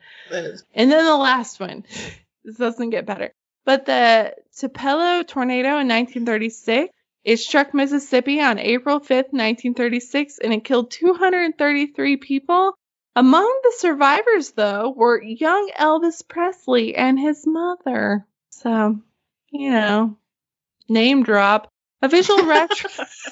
And 0.74 0.92
then 0.92 1.06
the 1.06 1.18
last 1.18 1.60
one. 1.60 1.86
this 2.44 2.58
doesn't 2.58 2.92
get 2.92 3.06
better. 3.06 3.32
But 3.66 3.86
the 3.86 4.36
Tupelo 4.56 5.24
tornado 5.24 5.80
in 5.80 5.88
1936, 5.88 6.94
it 7.24 7.38
struck 7.38 7.74
Mississippi 7.74 8.40
on 8.40 8.60
April 8.60 9.00
5th, 9.00 9.34
1936, 9.34 10.38
and 10.38 10.54
it 10.54 10.64
killed 10.64 10.92
233 10.92 12.18
people. 12.18 12.76
Among 13.16 13.62
the 13.64 13.74
survivors, 13.78 14.52
though, 14.52 14.94
were 14.96 15.20
young 15.22 15.72
Elvis 15.76 16.28
Presley 16.28 16.96
and 16.96 17.20
his 17.20 17.48
mother. 17.48 18.28
So, 18.50 19.00
you 19.50 19.72
know, 19.72 20.18
name 20.90 21.24
drop. 21.24 21.68
Official, 22.02 22.46
rec- 22.46 22.70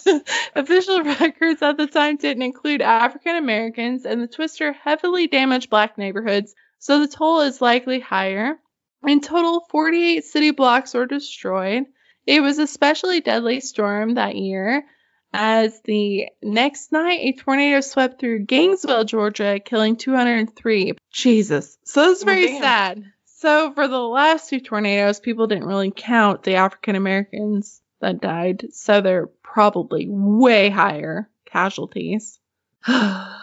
official 0.56 1.04
records 1.04 1.62
at 1.62 1.78
the 1.78 1.88
time 1.88 2.18
didn't 2.18 2.44
include 2.44 2.82
African 2.82 3.36
Americans, 3.36 4.06
and 4.06 4.22
the 4.22 4.28
twister 4.28 4.72
heavily 4.74 5.28
damaged 5.28 5.70
black 5.70 5.98
neighborhoods, 5.98 6.56
so 6.80 7.00
the 7.00 7.08
toll 7.08 7.42
is 7.42 7.62
likely 7.62 8.00
higher. 8.00 8.58
In 9.06 9.20
total, 9.20 9.66
48 9.70 10.24
city 10.24 10.52
blocks 10.52 10.94
were 10.94 11.06
destroyed. 11.06 11.84
It 12.26 12.42
was 12.42 12.58
a 12.58 12.64
especially 12.64 13.20
deadly 13.20 13.60
storm 13.60 14.14
that 14.16 14.38
year, 14.38 14.86
as 15.34 15.82
the 15.84 16.28
next 16.42 16.92
night 16.94 17.20
a 17.22 17.34
tornado 17.34 17.82
swept 17.82 18.20
through 18.20 18.46
Gainesville, 18.46 19.04
Georgia, 19.04 19.60
killing 19.64 19.98
203. 19.98 20.94
Jesus. 21.12 21.78
So 21.84 22.12
it's 22.12 22.24
Oh, 22.24 22.26
very 22.26 22.48
damn. 22.48 22.62
sad. 22.62 23.04
So 23.44 23.74
for 23.74 23.90
the 23.90 24.00
last 24.00 24.50
two 24.50 24.62
tornadoes, 24.62 25.20
people 25.20 25.48
didn't 25.48 25.68
really 25.68 25.92
count 25.94 26.44
the 26.44 26.56
African 26.56 26.96
Americans 26.96 27.82
that 28.00 28.22
died, 28.22 28.68
so 28.72 29.02
they're 29.02 29.28
probably 29.28 30.08
way 30.08 30.70
higher 30.70 31.30
casualties. 31.44 32.40
I 32.88 33.36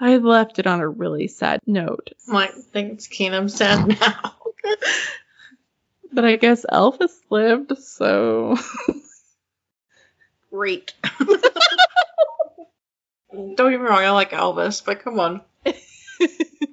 left 0.00 0.58
it 0.58 0.66
on 0.66 0.80
a 0.80 0.88
really 0.88 1.28
sad 1.28 1.60
note. 1.66 2.12
I'm 2.26 2.32
like, 2.32 2.54
thanks, 2.54 3.08
Keen. 3.08 3.50
Sad 3.50 4.00
now. 4.00 4.36
But 6.14 6.24
I 6.24 6.36
guess 6.36 6.64
Elvis 6.72 7.12
lived, 7.28 7.76
so 7.76 8.56
Great. 10.50 10.94
Don't 13.30 13.54
get 13.54 13.68
me 13.68 13.76
wrong, 13.76 13.98
I 13.98 14.12
like 14.12 14.30
Elvis, 14.30 14.82
but 14.82 15.00
come 15.00 15.20
on. 15.20 15.42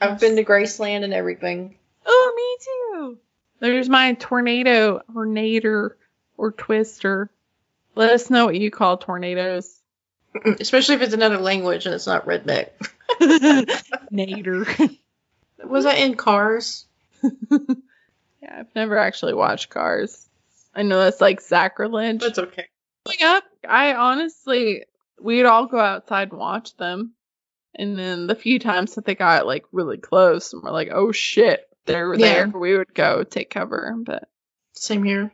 I've 0.00 0.20
been 0.20 0.36
to 0.36 0.44
Graceland 0.44 1.04
and 1.04 1.12
everything. 1.12 1.76
Oh, 2.06 2.32
me 2.36 2.64
too. 2.64 3.18
There's 3.60 3.88
my 3.88 4.14
tornado 4.14 5.02
or 5.14 5.26
nader 5.26 5.90
or 6.36 6.52
twister. 6.52 7.30
Let 7.94 8.10
us 8.10 8.30
know 8.30 8.46
what 8.46 8.58
you 8.58 8.70
call 8.70 8.96
tornadoes. 8.96 9.76
Especially 10.44 10.94
if 10.94 11.02
it's 11.02 11.14
another 11.14 11.38
language 11.38 11.86
and 11.86 11.94
it's 11.94 12.06
not 12.06 12.26
redneck. 12.26 12.70
nader. 14.12 14.96
Was 15.64 15.84
that 15.84 15.98
in 15.98 16.14
Cars? 16.14 16.86
yeah, 17.22 18.56
I've 18.58 18.74
never 18.74 18.96
actually 18.96 19.34
watched 19.34 19.68
Cars. 19.68 20.26
I 20.74 20.82
know 20.82 21.00
that's 21.00 21.20
like 21.20 21.40
sacrilege. 21.40 22.20
That's 22.20 22.38
okay. 22.38 22.66
Growing 23.04 23.34
up, 23.36 23.44
I 23.68 23.94
honestly, 23.94 24.84
we'd 25.20 25.44
all 25.44 25.66
go 25.66 25.78
outside 25.78 26.30
and 26.30 26.38
watch 26.38 26.76
them. 26.76 27.12
And 27.74 27.98
then 27.98 28.26
the 28.26 28.34
few 28.34 28.58
times 28.58 28.94
that 28.94 29.04
they 29.04 29.14
got 29.14 29.46
like 29.46 29.64
really 29.72 29.96
close 29.98 30.52
and 30.52 30.62
we're 30.62 30.72
like, 30.72 30.90
oh 30.92 31.12
shit, 31.12 31.60
they 31.86 32.00
were 32.02 32.14
Yeah. 32.16 32.44
there, 32.44 32.48
we 32.48 32.76
would 32.76 32.94
go 32.94 33.22
take 33.24 33.50
cover. 33.50 33.94
But 34.04 34.24
Same 34.74 35.04
here. 35.04 35.32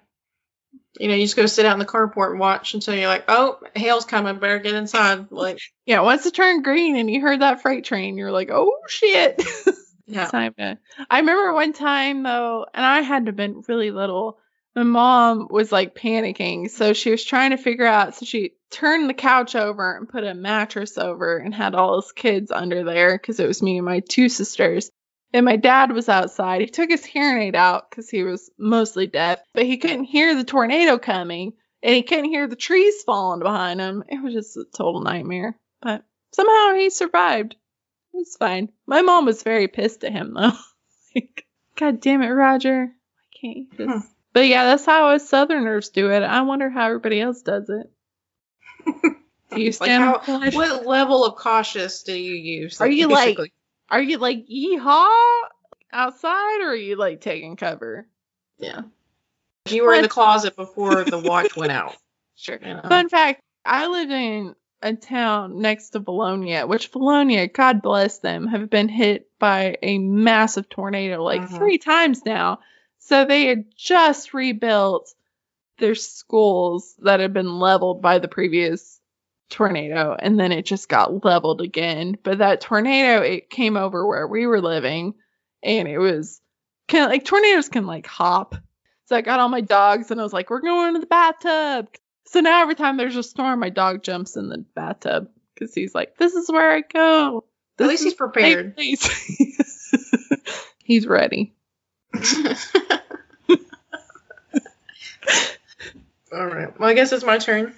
You 0.98 1.08
know, 1.08 1.14
you 1.14 1.24
just 1.24 1.36
go 1.36 1.46
sit 1.46 1.66
out 1.66 1.74
in 1.74 1.78
the 1.78 1.84
carport 1.84 2.30
and 2.30 2.40
watch 2.40 2.72
until 2.72 2.94
you're 2.94 3.08
like, 3.08 3.24
oh, 3.28 3.58
hail's 3.74 4.06
coming, 4.06 4.38
better 4.38 4.58
get 4.58 4.74
inside. 4.74 5.30
Like, 5.30 5.60
yeah, 5.86 6.00
once 6.00 6.24
it 6.24 6.34
turned 6.34 6.64
green 6.64 6.96
and 6.96 7.10
you 7.10 7.20
heard 7.20 7.40
that 7.42 7.60
freight 7.62 7.84
train, 7.84 8.16
you're 8.16 8.32
like, 8.32 8.50
oh 8.50 8.72
shit. 8.88 9.42
yeah. 10.06 10.26
time 10.26 10.54
to. 10.54 10.78
I 11.10 11.18
remember 11.20 11.52
one 11.52 11.72
time 11.72 12.22
though, 12.22 12.66
and 12.72 12.84
I 12.84 13.02
had 13.02 13.26
to 13.26 13.30
have 13.30 13.36
been 13.36 13.62
really 13.68 13.90
little. 13.90 14.38
My 14.76 14.82
mom 14.82 15.48
was 15.50 15.72
like 15.72 15.94
panicking, 15.94 16.70
so 16.70 16.92
she 16.92 17.10
was 17.10 17.24
trying 17.24 17.52
to 17.52 17.56
figure 17.56 17.86
out. 17.86 18.14
So 18.14 18.26
she 18.26 18.52
turned 18.70 19.08
the 19.08 19.14
couch 19.14 19.56
over 19.56 19.96
and 19.96 20.06
put 20.06 20.22
a 20.22 20.34
mattress 20.34 20.98
over 20.98 21.38
and 21.38 21.54
had 21.54 21.74
all 21.74 22.00
his 22.02 22.12
kids 22.12 22.50
under 22.50 22.84
there 22.84 23.16
because 23.16 23.40
it 23.40 23.48
was 23.48 23.62
me 23.62 23.78
and 23.78 23.86
my 23.86 24.00
two 24.00 24.28
sisters. 24.28 24.90
And 25.32 25.46
my 25.46 25.56
dad 25.56 25.92
was 25.92 26.10
outside. 26.10 26.60
He 26.60 26.66
took 26.66 26.90
his 26.90 27.06
hearing 27.06 27.42
aid 27.42 27.54
out 27.54 27.88
because 27.88 28.10
he 28.10 28.22
was 28.22 28.50
mostly 28.58 29.06
deaf, 29.06 29.40
but 29.54 29.64
he 29.64 29.78
couldn't 29.78 30.04
hear 30.04 30.34
the 30.34 30.44
tornado 30.44 30.98
coming 30.98 31.54
and 31.82 31.94
he 31.94 32.02
couldn't 32.02 32.26
hear 32.26 32.46
the 32.46 32.54
trees 32.54 33.02
falling 33.02 33.40
behind 33.40 33.80
him. 33.80 34.04
It 34.08 34.22
was 34.22 34.34
just 34.34 34.56
a 34.58 34.64
total 34.64 35.00
nightmare. 35.00 35.58
But 35.80 36.04
somehow 36.32 36.74
he 36.74 36.90
survived. 36.90 37.54
It 38.12 38.18
was 38.18 38.36
fine. 38.38 38.70
My 38.86 39.00
mom 39.00 39.24
was 39.24 39.42
very 39.42 39.68
pissed 39.68 40.04
at 40.04 40.12
him 40.12 40.34
though. 40.34 40.52
like, 41.14 41.46
God 41.76 42.00
damn 42.00 42.22
it, 42.22 42.28
Roger. 42.28 42.92
I 42.92 43.38
can't 43.40 43.76
just 43.76 44.06
Hmm. 44.06 44.12
But 44.36 44.48
yeah, 44.48 44.64
that's 44.66 44.84
how 44.84 45.08
us 45.12 45.26
Southerners 45.26 45.88
do 45.88 46.10
it. 46.10 46.22
I 46.22 46.42
wonder 46.42 46.68
how 46.68 46.84
everybody 46.88 47.22
else 47.22 47.40
does 47.40 47.70
it. 47.70 47.90
Do 49.50 49.58
you 49.62 49.68
Like 49.68 49.74
stand 49.76 50.04
how- 50.04 50.18
the 50.18 50.36
ledge? 50.38 50.54
What 50.54 50.84
level 50.84 51.24
of 51.24 51.36
cautious 51.36 52.02
do 52.02 52.12
you 52.12 52.34
use? 52.34 52.78
Are 52.78 52.86
you, 52.86 53.08
like- 53.08 53.38
Are 53.88 54.02
you 54.02 54.18
like 54.18 54.46
yeehaw 54.46 55.08
outside 55.90 56.60
or 56.60 56.68
are 56.72 56.74
you 56.74 56.96
like 56.96 57.22
taking 57.22 57.56
cover? 57.56 58.06
yeah. 58.58 58.82
You 59.70 59.84
were 59.84 59.94
in 59.94 60.02
the 60.02 60.08
closet 60.08 60.54
before 60.54 61.02
the 61.04 61.18
watch 61.24 61.56
went 61.56 61.72
out. 61.72 61.96
Sure. 62.34 62.58
You 62.60 62.74
know? 62.74 62.82
Fun 62.86 63.08
fact, 63.08 63.40
I 63.64 63.86
lived 63.86 64.12
in 64.12 64.54
a 64.82 64.92
town 64.92 65.62
next 65.62 65.90
to 65.90 66.00
Bologna, 66.00 66.58
which 66.64 66.92
Bologna, 66.92 67.46
God 67.48 67.80
bless 67.80 68.18
them, 68.18 68.48
have 68.48 68.68
been 68.68 68.90
hit 68.90 69.30
by 69.38 69.78
a 69.82 69.96
massive 69.96 70.68
tornado 70.68 71.22
like 71.24 71.40
Mhm. 71.40 71.56
three 71.56 71.78
times 71.78 72.22
now. 72.26 72.58
So 73.06 73.24
they 73.24 73.46
had 73.46 73.66
just 73.76 74.34
rebuilt 74.34 75.14
their 75.78 75.94
schools 75.94 76.92
that 77.02 77.20
had 77.20 77.32
been 77.32 77.60
leveled 77.60 78.02
by 78.02 78.18
the 78.18 78.26
previous 78.26 79.00
tornado 79.48 80.16
and 80.18 80.40
then 80.40 80.50
it 80.50 80.66
just 80.66 80.88
got 80.88 81.24
leveled 81.24 81.60
again. 81.60 82.18
But 82.20 82.38
that 82.38 82.60
tornado 82.60 83.22
it 83.22 83.48
came 83.48 83.76
over 83.76 84.04
where 84.04 84.26
we 84.26 84.48
were 84.48 84.60
living 84.60 85.14
and 85.62 85.86
it 85.86 85.98
was 85.98 86.40
kind 86.88 87.04
of 87.04 87.10
like 87.10 87.24
tornadoes 87.24 87.68
can 87.68 87.86
like 87.86 88.08
hop. 88.08 88.56
So 89.04 89.14
I 89.14 89.20
got 89.20 89.38
all 89.38 89.48
my 89.48 89.60
dogs 89.60 90.10
and 90.10 90.20
I 90.20 90.24
was 90.24 90.32
like, 90.32 90.50
we're 90.50 90.60
going 90.60 90.94
to 90.94 91.00
the 91.00 91.06
bathtub. 91.06 91.88
So 92.24 92.40
now 92.40 92.60
every 92.60 92.74
time 92.74 92.96
there's 92.96 93.14
a 93.14 93.22
storm, 93.22 93.60
my 93.60 93.70
dog 93.70 94.02
jumps 94.02 94.36
in 94.36 94.48
the 94.48 94.64
bathtub 94.74 95.28
because 95.54 95.72
he's 95.72 95.94
like, 95.94 96.16
this 96.16 96.34
is 96.34 96.50
where 96.50 96.72
I 96.72 96.80
go. 96.80 97.44
At 97.78 97.86
least 97.86 98.02
he's 98.02 98.14
prepared. 98.14 98.76
he's 100.82 101.06
ready. 101.06 101.55
All 106.32 106.46
right. 106.46 106.78
Well, 106.78 106.88
I 106.88 106.94
guess 106.94 107.12
it's 107.12 107.24
my 107.24 107.38
turn. 107.38 107.74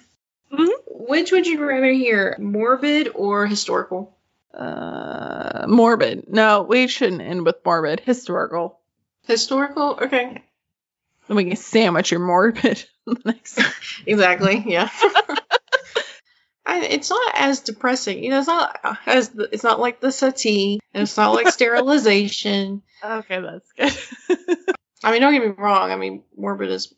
Mhm. 0.51 0.69
Which 0.87 1.31
would 1.31 1.45
you 1.47 1.63
rather 1.63 1.91
hear, 1.91 2.35
morbid 2.39 3.09
or 3.13 3.45
historical? 3.45 4.15
Uh, 4.53 5.65
morbid. 5.67 6.27
No, 6.27 6.63
we 6.63 6.87
shouldn't 6.87 7.21
end 7.21 7.45
with 7.45 7.63
morbid. 7.63 7.99
Historical. 8.01 8.79
Historical? 9.27 9.99
Okay. 10.01 10.43
Then 11.27 11.37
we 11.37 11.45
can 11.45 11.55
sandwich 11.55 12.11
your 12.11 12.19
morbid 12.21 12.83
next. 13.25 13.59
Exactly. 14.05 14.63
Yeah. 14.65 14.89
I, 16.69 16.85
it's 16.85 17.09
not 17.09 17.31
as 17.35 17.61
depressing. 17.61 18.23
You 18.23 18.29
know, 18.29 18.39
it's 18.39 18.47
not 18.47 18.79
as 19.07 19.29
the, 19.29 19.49
it's 19.51 19.63
not 19.63 19.79
like 19.79 19.99
the 19.99 20.11
settee, 20.11 20.79
and 20.93 21.01
it's 21.01 21.17
not 21.17 21.33
like 21.33 21.47
sterilization. 21.51 22.83
Okay, 23.03 23.41
that's 23.41 23.71
good. 24.27 24.75
I 25.03 25.11
mean, 25.11 25.21
don't 25.21 25.33
get 25.33 25.41
me 25.41 25.53
wrong. 25.57 25.91
I 25.91 25.95
mean, 25.95 26.23
morbid 26.37 26.69
is 26.69 26.93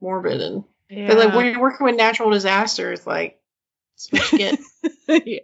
morbid, 0.00 0.40
and 0.40 0.64
yeah. 0.90 1.06
but 1.06 1.18
like 1.18 1.34
when 1.34 1.46
you're 1.46 1.60
working 1.60 1.84
with 1.84 1.94
natural 1.94 2.30
disasters, 2.30 3.06
like 3.06 3.38
it's 3.94 4.10
what 4.10 4.32
you 4.32 4.38
get. 4.38 4.58
yeah. 5.26 5.40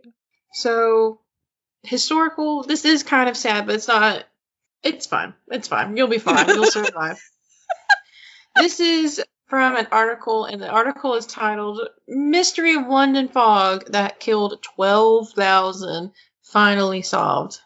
So, 0.52 1.20
historical, 1.84 2.64
this 2.64 2.84
is 2.84 3.04
kind 3.04 3.28
of 3.28 3.36
sad, 3.36 3.66
but 3.66 3.76
it's 3.76 3.88
not. 3.88 4.24
It's 4.82 5.06
fine. 5.06 5.34
It's 5.48 5.68
fine. 5.68 5.96
You'll 5.96 6.08
be 6.08 6.18
fine. 6.18 6.48
You'll 6.48 6.66
survive. 6.66 7.22
this 8.56 8.80
is 8.80 9.22
from 9.50 9.76
an 9.76 9.88
article, 9.90 10.44
and 10.44 10.62
the 10.62 10.68
article 10.68 11.14
is 11.16 11.26
titled 11.26 11.80
Mystery 12.06 12.76
of 12.76 12.86
London 12.86 13.28
Fog 13.28 13.86
That 13.86 14.20
Killed 14.20 14.62
12,000 14.62 16.12
Finally 16.44 17.02
Solved. 17.02 17.58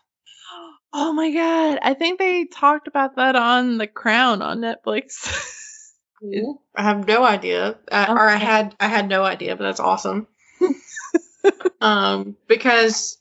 Oh 0.95 1.13
my 1.13 1.31
god. 1.31 1.79
I 1.83 1.95
think 1.95 2.19
they 2.19 2.47
talked 2.47 2.89
about 2.89 3.17
that 3.17 3.37
on 3.37 3.77
The 3.77 3.87
Crown 3.87 4.41
on 4.41 4.61
Netflix. 4.61 5.29
I 6.75 6.83
have 6.83 7.07
no 7.07 7.23
idea, 7.23 7.77
uh, 7.93 8.07
or 8.09 8.29
I 8.29 8.37
had 8.37 8.75
I 8.81 8.87
had 8.87 9.09
no 9.09 9.23
idea, 9.23 9.57
but 9.57 9.65
that's 9.65 9.81
awesome. 9.81 10.27
um, 11.83 12.37
because 12.49 13.19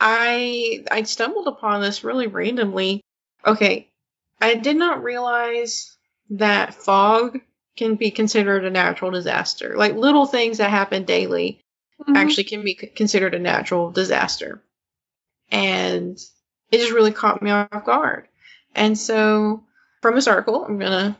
I 0.00 0.84
I 0.90 1.02
stumbled 1.02 1.46
upon 1.46 1.82
this 1.82 2.04
really 2.04 2.26
randomly. 2.26 3.02
Okay, 3.44 3.90
I 4.40 4.54
did 4.54 4.76
not 4.76 5.02
realize 5.02 5.94
that 6.30 6.72
fog 6.74 7.38
can 7.76 7.96
be 7.96 8.10
considered 8.10 8.64
a 8.64 8.70
natural 8.70 9.10
disaster. 9.10 9.74
Like 9.76 9.94
little 9.94 10.26
things 10.26 10.58
that 10.58 10.70
happen 10.70 11.04
daily 11.04 11.64
mm-hmm. 12.00 12.16
actually 12.16 12.44
can 12.44 12.62
be 12.62 12.74
considered 12.74 13.34
a 13.34 13.38
natural 13.38 13.90
disaster. 13.90 14.62
And 15.50 16.18
it 16.70 16.78
just 16.78 16.92
really 16.92 17.12
caught 17.12 17.42
me 17.42 17.50
off 17.50 17.84
guard. 17.84 18.28
And 18.74 18.98
so, 18.98 19.64
from 20.00 20.14
this 20.14 20.26
article, 20.26 20.64
I'm 20.64 20.78
going 20.78 20.90
to 20.90 21.16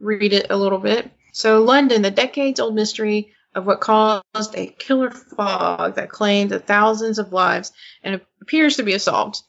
read 0.00 0.32
it 0.32 0.48
a 0.50 0.56
little 0.56 0.78
bit. 0.78 1.10
So, 1.32 1.62
London, 1.62 2.02
the 2.02 2.10
decades 2.10 2.60
old 2.60 2.74
mystery 2.74 3.32
of 3.54 3.66
what 3.66 3.80
caused 3.80 4.54
a 4.54 4.66
killer 4.66 5.10
fog 5.10 5.96
that 5.96 6.08
claimed 6.08 6.50
thousands 6.66 7.18
of 7.18 7.32
lives 7.32 7.72
and 8.02 8.20
appears 8.40 8.76
to 8.76 8.82
be 8.82 8.98
solved. 8.98 9.42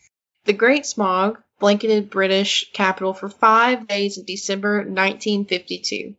The 0.45 0.53
Great 0.53 0.85
Smog 0.85 1.41
blanketed 1.59 2.09
British 2.09 2.71
capital 2.73 3.13
for 3.13 3.29
five 3.29 3.87
days 3.87 4.17
in 4.17 4.25
December 4.25 4.77
1952 4.79 6.15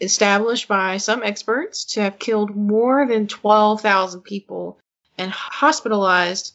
established 0.00 0.66
by 0.68 0.96
some 0.98 1.22
experts 1.22 1.84
to 1.94 2.00
have 2.02 2.18
killed 2.18 2.54
more 2.56 3.06
than 3.06 3.26
12,000 3.28 4.20
people 4.22 4.78
and 5.16 5.30
hospitalized 5.30 6.54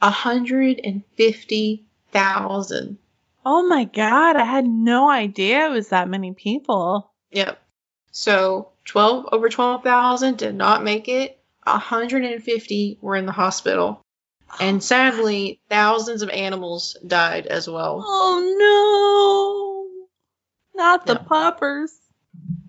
150,000. 0.00 2.98
Oh 3.46 3.62
my 3.66 3.84
god, 3.84 4.36
I 4.36 4.44
had 4.44 4.66
no 4.66 5.08
idea 5.10 5.66
it 5.66 5.70
was 5.70 5.88
that 5.90 6.08
many 6.08 6.32
people. 6.32 7.10
Yep. 7.32 7.58
So 8.12 8.70
12 8.86 9.28
over 9.32 9.48
12,000 9.48 10.36
did 10.38 10.54
not 10.54 10.82
make 10.84 11.08
it. 11.08 11.38
150 11.64 12.98
were 13.00 13.16
in 13.16 13.26
the 13.26 13.32
hospital. 13.32 14.00
And 14.58 14.82
sadly, 14.84 15.60
thousands 15.68 16.22
of 16.22 16.30
animals 16.30 16.96
died 17.06 17.46
as 17.46 17.68
well. 17.68 18.02
Oh 18.06 18.40
no. 20.74 20.82
Not 20.82 21.06
the 21.06 21.12
Yeah. 21.14 21.18
puppers. 21.18 21.99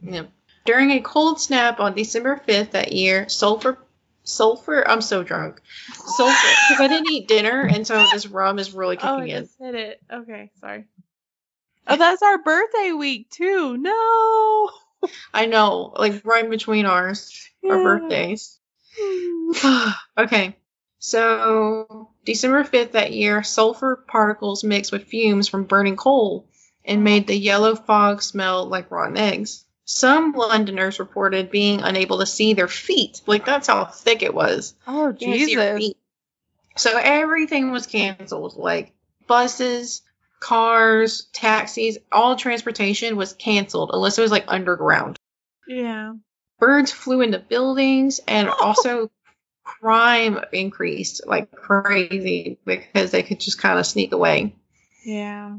Yep. 0.04 0.32
During 0.66 0.92
a 0.92 1.02
cold 1.02 1.42
snap 1.42 1.80
on 1.80 1.96
December 1.96 2.42
5th 2.48 2.72
that 2.72 2.92
year, 2.92 3.28
sulfur 3.30 3.78
sulfur 4.24 4.88
I'm 4.88 5.02
so 5.02 5.24
drunk. 5.24 5.60
Sulfur 5.94 6.48
because 6.70 6.82
I 6.82 6.88
didn't 6.88 7.12
eat 7.12 7.28
dinner 7.28 7.62
and 7.62 7.86
so 7.86 8.06
this 8.12 8.28
rum 8.28 8.60
is 8.60 8.72
really 8.74 8.96
kicking 8.96 9.10
Oh, 9.10 9.20
I 9.20 9.26
in. 9.26 9.44
just 9.44 9.58
hit 9.60 9.76
it. 9.76 10.02
Okay, 10.12 10.52
sorry. 10.60 10.86
Oh, 11.88 11.98
that's 11.98 12.22
our 12.22 12.38
birthday 12.38 12.92
week 12.92 13.30
too. 13.32 13.76
No. 13.78 14.70
I 15.34 15.48
know, 15.48 15.94
like 15.98 16.24
right 16.26 16.48
between 16.48 16.86
ours, 16.86 17.50
our 17.68 17.82
birthdays. 17.82 18.60
okay. 20.18 20.56
So, 21.00 22.10
December 22.24 22.64
5th 22.64 22.92
that 22.92 23.12
year, 23.12 23.42
sulfur 23.42 23.96
particles 24.08 24.64
mixed 24.64 24.92
with 24.92 25.06
fumes 25.06 25.48
from 25.48 25.64
burning 25.64 25.96
coal 25.96 26.48
and 26.86 27.04
made 27.04 27.26
the 27.26 27.36
yellow 27.36 27.74
fog 27.76 28.22
smell 28.22 28.66
like 28.68 28.92
rotten 28.92 29.18
eggs. 29.18 29.66
Some 29.86 30.34
Londoners 30.34 31.00
reported 31.00 31.52
being 31.52 31.82
unable 31.82 32.20
to 32.20 32.26
see 32.26 32.54
their 32.54 32.68
feet. 32.68 33.22
Like, 33.26 33.46
that's 33.46 33.68
how 33.68 33.86
thick 33.86 34.24
it 34.24 34.34
was. 34.34 34.74
Oh 34.88 35.10
You 35.10 35.14
can't 35.14 35.40
see 35.40 35.52
your 35.52 35.78
Jesus. 35.80 35.96
So, 36.78 36.98
everything 36.98 37.72
was 37.72 37.88
canceled. 37.88 38.56
Like, 38.56 38.94
buses, 39.28 40.02
cars, 40.42 41.28
taxis, 41.32 41.98
all 42.12 42.36
transportation 42.36 43.16
was 43.16 43.34
canceled 43.34 43.92
unless 43.94 44.18
it 44.18 44.22
was 44.22 44.32
like 44.32 44.46
underground 44.48 45.18
Yeah. 45.68 46.16
birds 46.60 46.92
flew 46.92 47.22
into 47.22 47.40
buildings 47.40 48.20
and 48.28 48.50
oh. 48.50 48.56
also 48.60 49.12
crime 49.64 50.40
increased 50.52 51.26
like 51.28 51.52
crazy 51.52 52.60
because 52.66 53.12
they 53.12 53.24
could 53.24 53.40
just 53.40 53.60
kind 53.60 53.80
of 53.80 53.86
sneak 53.86 54.12
away. 54.12 54.56
Yeah. 55.06 55.58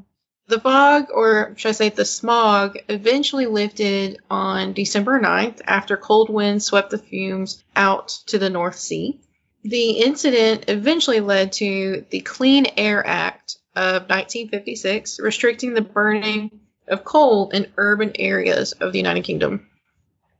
The 0.53 0.61
fog, 0.61 1.07
or 1.11 1.55
should 1.57 1.71
I 1.71 1.73
say 1.73 1.89
the 1.89 2.05
smog, 2.05 2.77
eventually 2.87 3.47
lifted 3.47 4.19
on 4.31 4.75
December 4.75 5.19
9th 5.19 5.63
after 5.67 5.97
cold 5.97 6.29
winds 6.29 6.67
swept 6.67 6.91
the 6.91 6.99
fumes 6.99 7.65
out 7.75 8.09
to 8.27 8.39
the 8.39 8.51
North 8.51 8.77
Sea. 8.77 9.19
The 9.63 9.93
incident 9.93 10.67
eventually 10.69 11.21
led 11.21 11.53
to 11.55 12.05
the 12.11 12.21
Clean 12.21 12.67
Air 12.77 13.03
Act 13.07 13.57
of 13.75 14.11
1956, 14.11 15.21
restricting 15.21 15.73
the 15.73 15.81
burning 15.81 16.61
of 16.87 17.03
coal 17.03 17.49
in 17.49 17.73
urban 17.79 18.13
areas 18.17 18.73
of 18.73 18.93
the 18.93 18.99
United 18.99 19.25
Kingdom. 19.25 19.67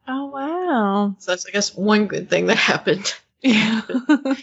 Oh 0.07 0.27
wow. 0.27 1.17
So 1.21 1.33
that's, 1.33 1.47
I 1.47 1.53
guess, 1.53 1.75
one 1.75 2.07
good 2.07 2.29
thing 2.29 2.49
that 2.49 2.59
happened. 2.59 3.15
Yeah. 3.41 3.81
They're 4.09 4.37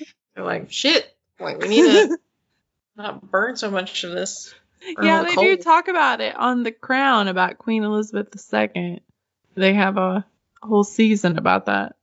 like, 0.43 0.71
shit, 0.71 1.15
like, 1.39 1.59
we 1.59 1.67
need 1.67 1.83
to 1.83 2.17
not 2.97 3.29
burn 3.29 3.55
so 3.55 3.69
much 3.69 4.03
of 4.03 4.13
this. 4.13 4.55
Yeah, 5.01 5.23
they 5.23 5.35
do 5.35 5.57
talk 5.57 5.87
about 5.87 6.21
it 6.21 6.35
on 6.35 6.63
The 6.63 6.71
Crown 6.71 7.27
about 7.27 7.57
Queen 7.57 7.83
Elizabeth 7.83 8.27
II. 8.53 9.01
They 9.55 9.73
have 9.73 9.97
a 9.97 10.25
whole 10.61 10.83
season 10.83 11.37
about 11.37 11.65
that. 11.65 11.95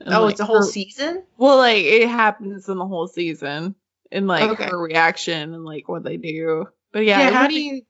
And, 0.00 0.14
Oh, 0.14 0.22
like, 0.24 0.32
it's 0.32 0.40
a 0.40 0.44
whole 0.44 0.56
her- 0.56 0.62
season? 0.62 1.22
Well, 1.36 1.58
like 1.58 1.82
it 1.84 2.08
happens 2.08 2.68
in 2.68 2.76
the 2.78 2.86
whole 2.86 3.06
season, 3.08 3.74
and 4.10 4.26
like 4.26 4.50
Okay. 4.50 4.68
her 4.68 4.78
reaction 4.80 5.54
and 5.54 5.64
like 5.64 5.88
what 5.88 6.02
they 6.04 6.16
do. 6.16 6.66
But 6.92 7.04
Yeah, 7.04 7.20
yeah, 7.20 7.30
how 7.30 7.46
do 7.46 7.60
you 7.60 7.82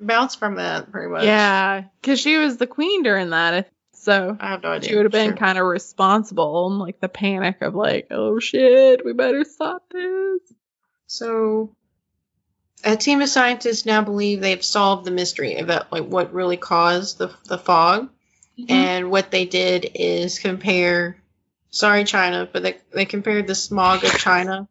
bounce 0.00 0.34
from 0.34 0.56
that, 0.56 0.90
pretty 0.92 1.08
much? 1.08 1.24
Yeah, 1.24 1.84
because 2.00 2.20
she 2.20 2.36
was 2.36 2.56
the 2.58 2.66
queen 2.66 3.02
during 3.02 3.30
that, 3.30 3.68
so 3.94 4.36
I 4.38 4.50
have 4.50 4.62
no 4.62 4.70
idea. 4.72 4.88
she 4.90 4.94
would 4.96 5.06
have 5.06 5.12
been 5.12 5.30
Sure. 5.30 5.36
kind 5.36 5.58
of 5.58 5.66
responsible 5.66 6.68
and 6.70 6.78
like 6.78 7.00
the 7.00 7.08
panic 7.08 7.62
of 7.62 7.74
like, 7.74 8.08
oh 8.10 8.38
shit, 8.38 9.04
we 9.04 9.12
better 9.12 9.44
stop 9.44 9.82
this. 9.90 10.40
So, 11.08 11.74
a 12.84 12.96
team 12.96 13.20
of 13.22 13.28
scientists 13.28 13.86
now 13.86 14.02
believe 14.02 14.40
they've 14.40 14.64
solved 14.64 15.04
the 15.04 15.10
mystery 15.10 15.56
about 15.56 15.90
like 15.92 16.04
what 16.04 16.32
really 16.32 16.56
caused 16.56 17.18
the 17.18 17.34
the 17.44 17.58
fog. 17.58 18.10
Mm-hmm. 18.58 18.72
And 18.72 19.10
what 19.10 19.30
they 19.30 19.44
did 19.44 19.90
is 19.94 20.38
compare. 20.38 21.18
Sorry, 21.70 22.04
China, 22.04 22.48
but 22.50 22.62
they 22.62 22.76
they 22.92 23.04
compared 23.04 23.46
the 23.46 23.54
smog 23.54 24.04
of 24.04 24.12
China. 24.12 24.66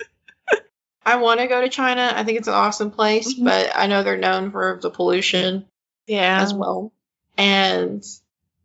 I 1.04 1.16
want 1.16 1.40
to 1.40 1.46
go 1.46 1.60
to 1.60 1.68
China. 1.68 2.12
I 2.14 2.24
think 2.24 2.38
it's 2.38 2.48
an 2.48 2.54
awesome 2.54 2.90
place, 2.90 3.34
Mhm. 3.34 3.44
but 3.44 3.70
I 3.76 3.86
know 3.86 4.02
they're 4.02 4.16
known 4.16 4.50
for 4.50 4.78
the 4.80 4.90
pollution 4.90 5.66
Yeah, 6.06 6.42
as 6.42 6.54
well. 6.54 6.92
And 7.36 8.04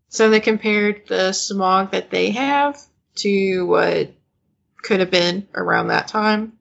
so 0.10 0.30
they 0.30 0.40
compared 0.40 1.08
the 1.08 1.34
smog 1.34 1.92
that 1.92 2.10
they 2.10 2.32
have 2.32 2.82
to 3.16 3.66
what 3.66 4.12
could 4.82 5.02
have 5.02 5.12
been 5.12 5.48
around 5.54 5.88
that 5.90 6.08
time. 6.08 6.54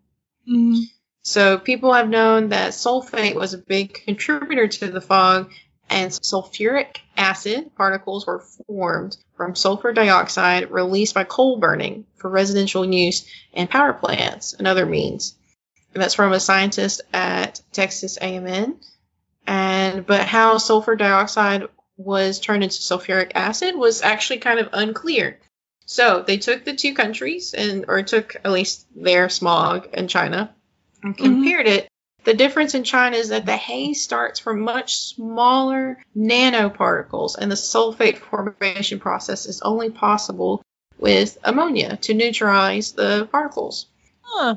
Mhm. 0.48 0.82
So 1.22 1.58
people 1.58 1.92
have 1.92 2.08
known 2.08 2.48
that 2.48 2.72
sulfate 2.72 3.34
was 3.34 3.52
a 3.52 3.58
big 3.58 3.94
contributor 3.94 4.68
to 4.68 4.90
the 4.90 5.00
fog, 5.00 5.52
and 5.88 6.10
sulfuric 6.10 6.98
acid 7.16 7.74
particles 7.76 8.26
were 8.26 8.44
formed 8.66 9.16
from 9.36 9.54
sulfur 9.54 9.92
dioxide 9.92 10.70
released 10.70 11.14
by 11.14 11.24
coal 11.24 11.58
burning 11.58 12.06
for 12.16 12.30
residential 12.30 12.84
use 12.90 13.26
and 13.52 13.68
power 13.68 13.92
plants 13.92 14.54
and 14.54 14.66
other 14.66 14.86
means. 14.86 15.34
And 15.92 16.02
that's 16.02 16.14
from 16.14 16.32
a 16.32 16.40
scientist 16.40 17.02
at 17.12 17.60
Texas 17.72 18.16
A&M. 18.16 18.78
And 19.46 20.06
but 20.06 20.26
how 20.26 20.58
sulfur 20.58 20.94
dioxide 20.94 21.64
was 21.96 22.40
turned 22.40 22.62
into 22.62 22.76
sulfuric 22.76 23.32
acid 23.34 23.74
was 23.74 24.00
actually 24.00 24.38
kind 24.38 24.60
of 24.60 24.70
unclear. 24.72 25.38
So 25.84 26.22
they 26.24 26.38
took 26.38 26.64
the 26.64 26.76
two 26.76 26.94
countries 26.94 27.52
and 27.52 27.84
or 27.88 28.02
took 28.04 28.36
at 28.36 28.52
least 28.52 28.86
their 28.94 29.28
smog 29.28 29.88
in 29.92 30.08
China 30.08 30.54
and 31.02 31.16
compared 31.16 31.66
it. 31.66 31.88
The 32.24 32.34
difference 32.34 32.74
in 32.74 32.84
China 32.84 33.16
is 33.16 33.30
that 33.30 33.46
the 33.46 33.56
haze 33.56 34.04
starts 34.04 34.38
from 34.38 34.60
much 34.60 34.96
smaller 34.98 36.02
nanoparticles, 36.16 37.36
and 37.38 37.50
the 37.50 37.56
sulfate 37.56 38.18
formation 38.18 39.00
process 39.00 39.46
is 39.46 39.62
only 39.62 39.90
possible 39.90 40.62
with 40.98 41.38
ammonia 41.42 41.96
to 42.02 42.14
neutralize 42.14 42.92
the 42.92 43.26
particles. 43.32 43.86
Huh. 44.20 44.56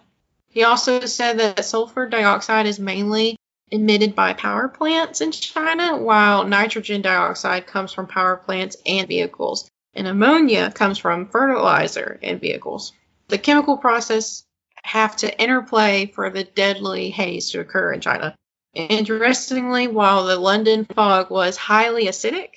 He 0.49 0.63
also 0.63 1.05
said 1.05 1.39
that 1.39 1.65
sulfur 1.65 2.07
dioxide 2.07 2.65
is 2.65 2.79
mainly 2.79 3.37
emitted 3.71 4.13
by 4.13 4.33
power 4.33 4.67
plants 4.67 5.21
in 5.21 5.31
China, 5.31 5.97
while 5.97 6.45
nitrogen 6.45 7.01
dioxide 7.01 7.65
comes 7.65 7.91
from 7.91 8.07
power 8.07 8.35
plants 8.35 8.77
and 8.85 9.07
vehicles, 9.07 9.69
and 9.95 10.05
ammonia 10.05 10.69
comes 10.69 10.97
from 10.97 11.27
fertilizer 11.27 12.19
and 12.21 12.39
vehicles. 12.39 12.91
The 13.29 13.37
chemical 13.37 13.77
process 13.77 14.43
have 14.83 15.15
to 15.17 15.41
interplay 15.41 16.05
for 16.05 16.29
the 16.29 16.43
deadly 16.43 17.09
haze 17.09 17.51
to 17.51 17.59
occur 17.59 17.93
in 17.93 18.01
China. 18.01 18.35
Interestingly, 18.73 19.87
while 19.87 20.25
the 20.25 20.37
London 20.37 20.85
fog 20.85 21.29
was 21.29 21.57
highly 21.57 22.05
acidic, 22.05 22.49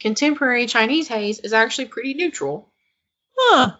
contemporary 0.00 0.66
Chinese 0.66 1.08
haze 1.08 1.40
is 1.40 1.52
actually 1.52 1.86
pretty 1.86 2.14
neutral. 2.14 2.72
Huh. 3.36 3.72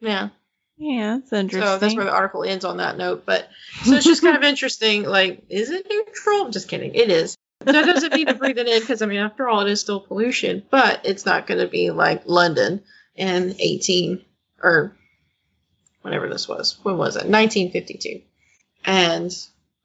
Yeah. 0.00 0.28
Yeah, 0.76 1.18
that's 1.18 1.32
interesting. 1.32 1.68
So 1.68 1.78
that's 1.78 1.94
where 1.94 2.04
the 2.04 2.12
article 2.12 2.44
ends 2.44 2.64
on 2.64 2.78
that 2.78 2.98
note. 2.98 3.24
But 3.24 3.48
so 3.84 3.94
it's 3.94 4.04
just 4.04 4.22
kind 4.22 4.36
of 4.36 4.42
interesting. 4.42 5.04
Like, 5.04 5.44
is 5.48 5.70
it 5.70 5.86
neutral? 5.88 6.46
I'm 6.46 6.52
Just 6.52 6.68
kidding. 6.68 6.94
It 6.94 7.10
is. 7.10 7.36
That 7.60 7.86
doesn't 7.86 8.12
mean 8.12 8.26
to 8.26 8.34
breathe 8.34 8.58
it 8.58 8.66
in 8.66 8.80
because 8.80 9.02
I 9.02 9.06
mean, 9.06 9.20
after 9.20 9.48
all, 9.48 9.60
it 9.60 9.70
is 9.70 9.80
still 9.80 10.00
pollution. 10.00 10.64
But 10.70 11.02
it's 11.04 11.24
not 11.24 11.46
going 11.46 11.60
to 11.60 11.68
be 11.68 11.90
like 11.90 12.22
London 12.26 12.82
in 13.14 13.54
18 13.58 14.24
or 14.60 14.96
whatever 16.02 16.28
this 16.28 16.46
was. 16.48 16.78
When 16.82 16.98
was 16.98 17.16
it? 17.16 17.26
1952. 17.28 18.22
And 18.84 19.34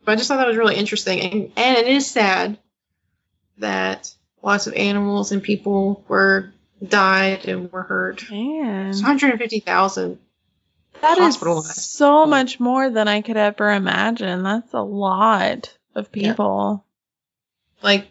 but 0.04 0.14
I 0.14 0.16
just 0.16 0.28
thought 0.28 0.38
that 0.38 0.48
was 0.48 0.58
really 0.58 0.76
interesting, 0.76 1.20
and 1.22 1.52
and 1.56 1.78
it 1.78 1.88
is 1.88 2.10
sad 2.10 2.58
that 3.60 4.14
lots 4.42 4.68
of 4.68 4.74
animals 4.74 5.32
and 5.32 5.42
people 5.42 6.04
were 6.08 6.52
died 6.86 7.46
and 7.46 7.72
were 7.72 7.84
hurt. 7.84 8.30
Man, 8.30 8.90
It's 8.90 9.02
150,000 9.02 10.20
that 11.02 11.18
is 11.20 11.38
so 11.76 12.26
much 12.26 12.60
more 12.60 12.90
than 12.90 13.08
I 13.08 13.22
could 13.22 13.38
ever 13.38 13.72
imagine. 13.72 14.44
That's 14.44 14.74
a 14.74 14.82
lot 14.82 15.78
of 15.96 16.10
Yeah. 16.14 16.30
people. 16.30 16.86
Like, 17.84 18.08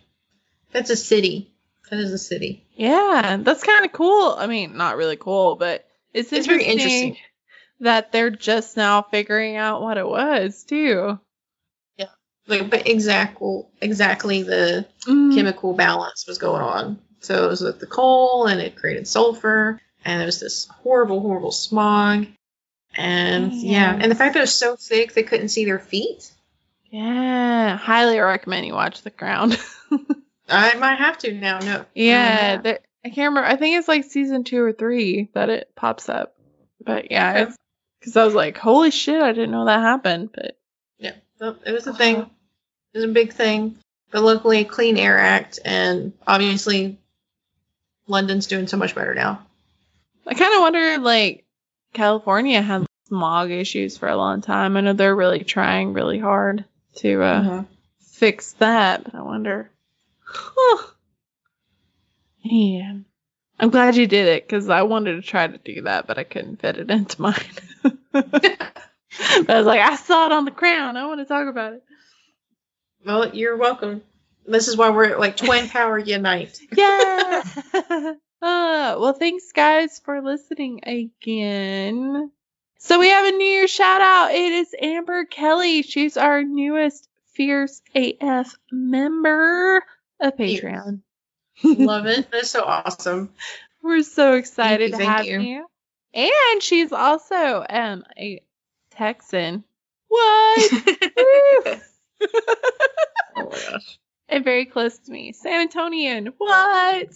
that's 0.73 0.91
a 0.91 0.97
city. 0.97 1.51
That 1.91 1.99
is 1.99 2.13
a 2.13 2.19
city. 2.19 2.65
Yeah, 2.75 3.39
that's 3.41 3.63
kind 3.65 3.85
of 3.85 3.93
cool. 3.93 4.35
I 4.39 4.47
mean, 4.47 4.77
not 4.77 4.97
really 4.97 5.17
cool, 5.17 5.57
but 5.57 5.89
it's 6.13 6.33
It's 6.33 6.47
very 6.47 6.65
interesting. 6.65 7.17
That 7.81 8.13
they're 8.13 8.31
just 8.31 8.77
now 8.77 9.03
figuring 9.03 9.57
out 9.57 9.83
what 9.83 9.99
it 9.99 10.07
was 10.07 10.65
too. 10.65 11.19
Yeah, 11.97 12.07
like, 12.47 12.71
but 12.71 12.89
exactly, 12.89 13.63
exactly 13.81 14.43
the 14.43 14.87
Mm. 15.07 15.35
chemical 15.35 15.73
balance 15.75 16.27
was 16.27 16.39
going 16.39 16.63
on. 16.63 16.99
So 17.21 17.45
it 17.45 17.49
was 17.49 17.61
with 17.61 17.79
the 17.81 17.87
coal, 17.87 18.47
and 18.47 18.61
it 18.61 18.77
created 18.77 19.07
sulfur, 19.09 19.81
and 20.05 20.21
there 20.21 20.27
was 20.27 20.41
this 20.41 20.67
horrible, 20.67 21.21
horrible 21.21 21.53
smog, 21.53 22.27
and 22.97 23.53
yeah, 23.53 23.97
and 24.01 24.11
the 24.11 24.15
fact 24.15 24.35
that 24.35 24.41
it 24.41 24.43
was 24.43 24.55
so 24.55 24.77
thick 24.77 25.13
they 25.15 25.23
couldn't 25.23 25.49
see 25.49 25.65
their 25.65 25.79
feet. 25.79 26.31
Yeah, 26.91 27.77
highly 27.77 28.19
recommend 28.19 28.67
you 28.67 28.75
watch 28.75 29.03
The 29.03 29.11
Crown. 29.11 29.53
I 30.49 30.75
might 30.77 30.99
have 30.99 31.19
to 31.19 31.33
now. 31.33 31.59
No. 31.59 31.85
yeah, 31.95 32.61
I 32.65 33.09
can't 33.09 33.17
remember. 33.31 33.45
I 33.45 33.57
think 33.57 33.77
it's 33.77 33.89
like 33.89 34.05
season 34.05 34.45
two 34.45 34.63
or 34.63 34.73
three 34.73 35.29
that 35.35 35.49
it 35.51 35.71
pops 35.75 36.09
up. 36.09 36.35
But 36.85 37.11
yeah, 37.11 37.31
Okay. 37.33 37.43
it's 37.43 37.57
because 38.07 38.17
I 38.17 38.25
was 38.25 38.35
like, 38.35 38.57
holy 38.57 38.93
shit, 38.93 39.21
I 39.21 39.33
didn't 39.33 39.51
know 39.51 39.65
that 39.65 39.81
happened. 39.81 40.31
But 40.33 40.57
Yeah, 40.99 41.15
it 41.41 41.73
was 41.73 41.89
a 41.89 41.93
thing. 41.93 42.19
It 42.19 42.99
was 42.99 43.05
a 43.05 43.09
big 43.09 43.33
thing. 43.33 43.77
But 44.13 44.23
luckily, 44.23 44.65
Clean 44.65 44.97
Air 44.97 45.19
Act, 45.19 45.59
and 45.65 46.13
obviously, 46.25 46.99
London's 48.07 48.47
doing 48.47 48.69
so 48.69 48.77
much 48.77 48.95
better 48.95 49.13
now. 49.13 49.45
I 50.25 50.35
kind 50.35 50.55
of 50.55 50.61
wonder, 50.61 50.99
like, 50.99 51.45
California 51.95 52.63
had 52.63 52.87
smog 53.09 53.51
issues 53.51 53.97
for 53.97 54.09
a 54.09 54.17
long 54.17 54.41
time. 54.43 54.77
I 54.77 54.81
know 54.83 54.93
they're 54.93 55.17
really 55.17 55.43
trying 55.43 55.93
really 55.93 56.21
hard 56.21 56.65
to 56.99 57.23
uh, 57.23 57.43
Mm-hmm. 57.43 57.65
fix 58.13 58.53
that, 58.55 59.03
but 59.03 59.15
I 59.17 59.23
wonder. 59.23 59.69
Huh. 60.25 60.87
Man, 62.45 63.05
I'm 63.59 63.71
glad 63.71 63.97
you 63.97 64.07
did 64.07 64.29
it 64.29 64.47
because 64.47 64.69
I 64.69 64.83
wanted 64.83 65.17
to 65.17 65.23
try 65.23 65.49
to 65.49 65.59
do 65.59 65.83
that, 65.83 66.07
but 66.07 66.19
I 66.19 66.25
couldn't 66.25 66.61
fit 66.61 66.77
it 66.79 66.91
into 66.91 67.21
mine. 67.23 67.35
I 68.15 69.45
was 69.49 69.67
like, 69.67 69.81
I 69.81 69.97
saw 69.97 70.27
it 70.27 70.33
on 70.33 70.45
the 70.45 70.51
crown. 70.51 70.97
I 70.97 71.07
want 71.07 71.21
to 71.21 71.27
talk 71.27 71.49
about 71.49 71.75
it. 71.75 71.83
Well, 73.05 73.35
you're 73.35 73.57
welcome. 73.57 74.03
This 74.47 74.69
is 74.69 74.77
why 74.77 74.91
we're 74.91 75.19
like 75.19 75.37
twin 75.37 75.69
power 75.69 75.99
unite. 75.99 76.59
Yeah. 76.77 77.43
uh, 77.75 78.13
well, 78.43 79.13
thanks 79.13 79.53
guys 79.53 80.01
for 80.05 80.23
listening 80.23 80.81
again. 80.85 82.31
So 82.79 83.01
we 83.01 83.09
have 83.09 83.27
a 83.27 83.37
New 83.37 83.47
Year's 83.47 83.71
shout 83.71 84.01
out. 84.01 84.33
It 84.33 84.53
is 84.53 84.75
Amber 84.81 85.25
Kelly. 85.25 85.83
She's 85.83 86.17
our 86.17 86.43
newest 86.43 87.09
Fierce 87.35 87.81
AF 87.95 88.55
member 88.71 89.83
of 90.21 90.37
Patreon. 90.37 91.01
Love 91.65 92.07
it. 92.07 92.31
That's 92.31 92.51
so 92.51 92.63
awesome. 92.65 93.31
We're 93.83 94.03
so 94.03 94.35
excited 94.35 94.91
you, 94.93 94.99
to 94.99 95.05
have 95.05 95.27
you. 95.27 95.41
you. 95.41 95.67
And 96.17 96.63
she's 96.63 96.93
also 96.93 97.65
um 97.69 98.03
a 98.19 98.41
Texan. 98.91 99.65
What? 100.09 100.73
Oh 103.39 103.51
my 103.51 103.59
gosh. 103.71 103.99
and 104.31 104.43
very 104.45 104.65
close 104.65 104.97
to 104.99 105.13
me. 105.13 105.33
San 105.33 105.69
Antonian. 105.69 106.33
What? 106.39 107.09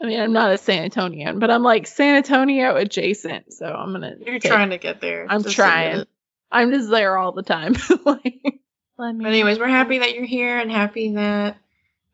I 0.00 0.06
mean, 0.06 0.18
I'm 0.18 0.32
not 0.32 0.52
a 0.52 0.58
San 0.58 0.90
Antonian, 0.90 1.38
but 1.38 1.50
I'm 1.50 1.62
like 1.62 1.86
San 1.86 2.16
Antonio 2.16 2.76
adjacent. 2.76 3.52
So 3.52 3.66
I'm 3.66 3.92
gonna. 3.92 4.14
You're 4.24 4.38
take- 4.38 4.50
trying 4.50 4.70
to 4.70 4.78
get 4.78 5.02
there. 5.02 5.26
I'm 5.28 5.44
trying. 5.44 6.04
I'm 6.50 6.70
just 6.70 6.88
there 6.88 7.18
all 7.18 7.32
the 7.32 7.42
time. 7.42 7.74
like, 8.06 8.62
let 8.96 9.14
me. 9.14 9.24
But 9.24 9.28
anyways, 9.28 9.58
we're 9.58 9.68
happy 9.68 9.98
that 9.98 10.14
you're 10.14 10.24
here 10.24 10.58
and 10.58 10.70
happy 10.70 11.12
that 11.12 11.58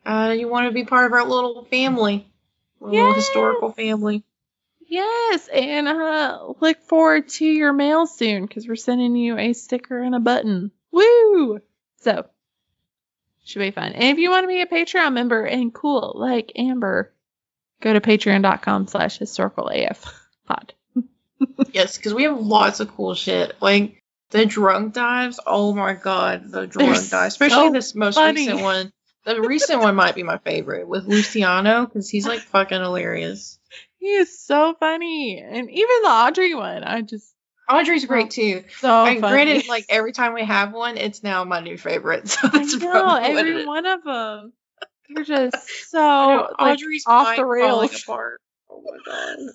uh, 0.05 0.35
you 0.37 0.49
want 0.49 0.67
to 0.67 0.73
be 0.75 0.85
part 0.85 1.07
of 1.07 1.13
our 1.13 1.25
little 1.25 1.65
family, 1.67 2.27
our 2.83 2.91
little 2.91 3.15
historical 3.15 3.71
family. 3.73 4.25
Yes, 4.95 5.49
and 5.49 5.89
uh, 5.89 6.53
look 6.61 6.81
forward 6.83 7.29
to 7.31 7.45
your 7.45 7.73
mail 7.73 8.07
soon 8.07 8.47
because 8.47 8.69
we're 8.69 8.77
sending 8.77 9.17
you 9.17 9.37
a 9.37 9.53
sticker 9.53 10.01
and 10.01 10.15
a 10.15 10.21
button. 10.21 10.71
Woo! 10.93 11.61
So 12.03 12.27
should 13.45 13.59
be 13.59 13.73
fun. 13.73 13.91
And 13.91 14.05
if 14.05 14.19
you 14.19 14.31
want 14.31 14.45
to 14.45 14.49
be 14.49 14.61
a 14.61 14.67
Patreon 14.67 15.13
member 15.13 15.45
and 15.45 15.75
cool 15.75 16.13
like 16.15 16.53
Amber, 16.55 17.13
go 17.81 17.93
to 17.93 18.01
patreon.com 18.01 18.87
slash 18.87 19.19
historical 19.19 19.69
AF 19.69 20.15
pod. 20.47 20.75
Yes, 21.73 21.97
because 21.97 22.15
we 22.15 22.23
have 22.23 22.39
lots 22.39 22.79
of 22.79 22.95
cool 22.95 23.17
shit. 23.17 23.61
Like 23.61 24.01
the 24.31 24.47
drunk 24.47 24.95
dives. 24.95 25.41
Oh 25.45 25.75
my 25.75 25.95
god, 25.95 26.45
the 26.53 26.69
drunk 26.69 26.95
They're 26.95 27.11
dives. 27.11 27.35
Especially 27.35 27.67
so 27.67 27.73
this 27.73 27.97
most 27.97 28.15
funny. 28.15 28.43
recent 28.47 28.63
one. 28.63 28.93
The 29.25 29.41
recent 29.41 29.81
one 29.81 29.97
might 29.97 30.15
be 30.15 30.23
my 30.23 30.39
favorite 30.39 30.87
with 30.87 31.05
Luciano 31.05 31.85
because 31.85 32.09
he's 32.09 32.29
like 32.29 32.41
fucking 32.41 32.81
hilarious. 32.81 33.59
He 34.05 34.11
is 34.17 34.39
so 34.39 34.75
funny. 34.79 35.39
And 35.39 35.71
even 35.71 36.03
the 36.03 36.09
Audrey 36.11 36.55
one, 36.55 36.85
I 36.85 37.01
just 37.01 37.33
Audrey's 37.71 38.05
oh, 38.05 38.09
great 38.09 38.33
too. 38.33 38.65
so 38.77 38.91
Oh, 38.91 39.05
funny. 39.07 39.19
granted, 39.19 39.67
like 39.67 39.87
every 39.89 40.13
time 40.13 40.35
we 40.35 40.45
have 40.45 40.75
one, 40.75 40.99
it's 40.99 41.23
now 41.23 41.43
my 41.45 41.61
new 41.61 41.79
favorite. 41.79 42.29
So 42.43 42.49
I 42.53 42.59
that's 42.59 42.75
know, 42.83 42.91
probably 42.91 43.31
it 43.31 43.39
every 43.39 43.65
one 43.67 43.87
of 43.87 44.05
them. 44.05 44.53
They're 45.09 45.25
just 45.49 45.91
so 45.91 45.99
I 45.99 46.27
know, 46.37 46.49
like, 46.61 46.77
Audrey's 46.77 47.05
off 47.07 47.35
the 47.35 47.47
rails. 47.47 48.03
apart. 48.03 48.43
Oh 48.71 48.83
my 48.85 48.99
god. 49.07 49.39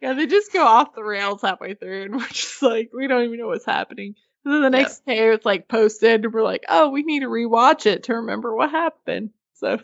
Yeah, 0.00 0.14
they 0.14 0.26
just 0.26 0.52
go 0.52 0.64
off 0.64 0.94
the 0.94 1.04
rails 1.04 1.42
halfway 1.42 1.74
through, 1.74 2.04
and 2.04 2.16
we're 2.16 2.26
just 2.28 2.62
like, 2.62 2.90
we 2.94 3.06
don't 3.06 3.24
even 3.24 3.38
know 3.38 3.46
what's 3.48 3.64
happening. 3.66 4.14
And 4.44 4.54
then 4.54 4.62
the 4.62 4.76
Yeah. 4.76 4.82
next 4.82 5.04
day, 5.04 5.28
it's 5.32 5.44
like 5.46 5.68
posted, 5.68 6.24
and 6.24 6.32
we're 6.32 6.42
like, 6.42 6.64
oh, 6.68 6.88
we 6.90 7.02
need 7.02 7.20
to 7.20 7.28
rewatch 7.28 7.84
it 7.84 8.04
to 8.04 8.14
remember 8.14 8.54
what 8.56 8.70
happened. 8.70 9.30
So 9.54 9.80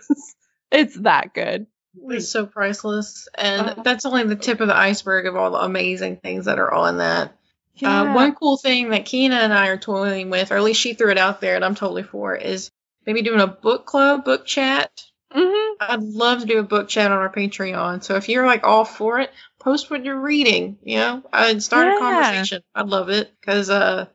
it's 0.70 0.94
that 1.00 1.34
good. 1.34 1.66
It's 2.08 2.28
so 2.28 2.46
priceless, 2.46 3.28
and 3.36 3.62
Uh-huh. 3.62 3.82
that's 3.82 4.06
only 4.06 4.22
the 4.24 4.36
tip 4.36 4.60
of 4.60 4.68
the 4.68 4.76
iceberg 4.76 5.26
of 5.26 5.36
all 5.36 5.50
the 5.50 5.58
amazing 5.58 6.18
things 6.18 6.44
that 6.46 6.58
are 6.58 6.72
on 6.72 6.98
that. 6.98 7.32
Yeah. 7.76 8.02
Uh, 8.02 8.14
one 8.14 8.34
cool 8.34 8.56
thing 8.56 8.90
that 8.90 9.06
Kina 9.06 9.34
and 9.36 9.52
I 9.52 9.68
are 9.68 9.76
toying 9.78 10.30
with, 10.30 10.52
or 10.52 10.56
at 10.56 10.62
least 10.62 10.80
she 10.80 10.94
threw 10.94 11.10
it 11.10 11.18
out 11.18 11.40
there, 11.40 11.56
and 11.56 11.64
I'm 11.64 11.74
totally 11.74 12.02
for, 12.02 12.34
is 12.36 12.70
maybe 13.06 13.22
doing 13.22 13.40
a 13.40 13.46
book 13.46 13.86
club, 13.86 14.24
book 14.24 14.46
chat. 14.46 14.90
Mhm. 15.34 15.74
I'd 15.80 16.02
love 16.02 16.40
to 16.40 16.46
do 16.46 16.58
a 16.58 16.62
book 16.64 16.88
chat 16.88 17.10
on 17.10 17.18
our 17.18 17.32
Patreon. 17.32 18.02
So 18.04 18.16
if 18.16 18.28
you're 18.28 18.46
like 18.46 18.64
all 18.64 18.84
for 18.84 19.20
it, 19.20 19.32
post 19.58 19.90
what 19.90 20.04
you're 20.04 20.20
reading. 20.20 20.78
You 20.84 20.98
know, 20.98 21.22
and 21.32 21.62
start 21.62 21.86
Yeah. 21.88 21.96
a 21.96 21.98
conversation. 21.98 22.62
I'd 22.74 22.86
love 22.88 23.08
it 23.08 23.32
because 23.40 23.70
uh, 23.70 24.06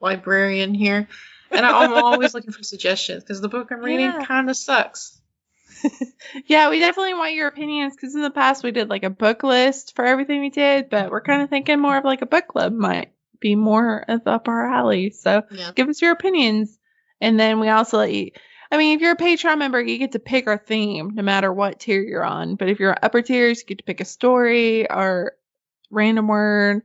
librarian 0.00 0.74
here, 0.74 1.08
and 1.50 1.66
I'm 1.66 1.92
always 1.92 2.32
looking 2.34 2.52
for 2.52 2.62
suggestions 2.62 3.22
because 3.24 3.40
the 3.40 3.48
book 3.48 3.68
I'm 3.72 3.80
reading 3.80 4.06
Yeah. 4.06 4.24
kind 4.24 4.48
of 4.50 4.56
sucks. 4.56 5.19
Yeah, 6.46 6.70
we 6.70 6.78
definitely 6.78 7.14
want 7.14 7.34
your 7.34 7.48
opinions 7.48 7.94
because 7.96 8.14
in 8.14 8.22
the 8.22 8.30
past 8.30 8.62
we 8.62 8.70
did 8.70 8.88
like 8.88 9.02
a 9.02 9.10
book 9.10 9.42
list 9.42 9.96
for 9.96 10.04
everything 10.04 10.40
we 10.40 10.50
did, 10.50 10.88
but 10.90 11.10
we're 11.10 11.20
kind 11.20 11.42
of 11.42 11.50
thinking 11.50 11.80
more 11.80 11.96
of 11.96 12.04
like 12.04 12.22
a 12.22 12.26
book 12.26 12.46
club 12.46 12.72
might 12.72 13.12
be 13.40 13.56
more 13.56 14.04
of 14.06 14.26
up 14.26 14.48
our 14.48 14.66
alley. 14.66 15.10
So 15.10 15.42
Yeah. 15.50 15.72
give 15.74 15.88
us 15.88 16.00
your 16.02 16.12
opinions. 16.12 16.78
And 17.20 17.38
then 17.38 17.58
we 17.60 17.68
also 17.68 17.98
let 17.98 18.12
you, 18.12 18.30
I 18.70 18.76
mean, 18.76 18.94
if 18.94 19.00
you're 19.02 19.12
a 19.12 19.16
Patreon 19.16 19.58
member, 19.58 19.80
you 19.80 19.98
get 19.98 20.12
to 20.12 20.18
pick 20.18 20.46
our 20.46 20.58
theme 20.58 21.10
no 21.14 21.22
matter 21.22 21.52
what 21.52 21.80
tier 21.80 22.02
you're 22.02 22.24
on. 22.24 22.54
But 22.54 22.68
if 22.68 22.78
you're 22.78 22.96
upper 23.02 23.22
tiers, 23.22 23.60
you 23.60 23.66
get 23.66 23.78
to 23.78 23.84
pick 23.84 24.00
a 24.00 24.04
story 24.04 24.88
or 24.90 25.32
random 25.90 26.28
word. 26.28 26.82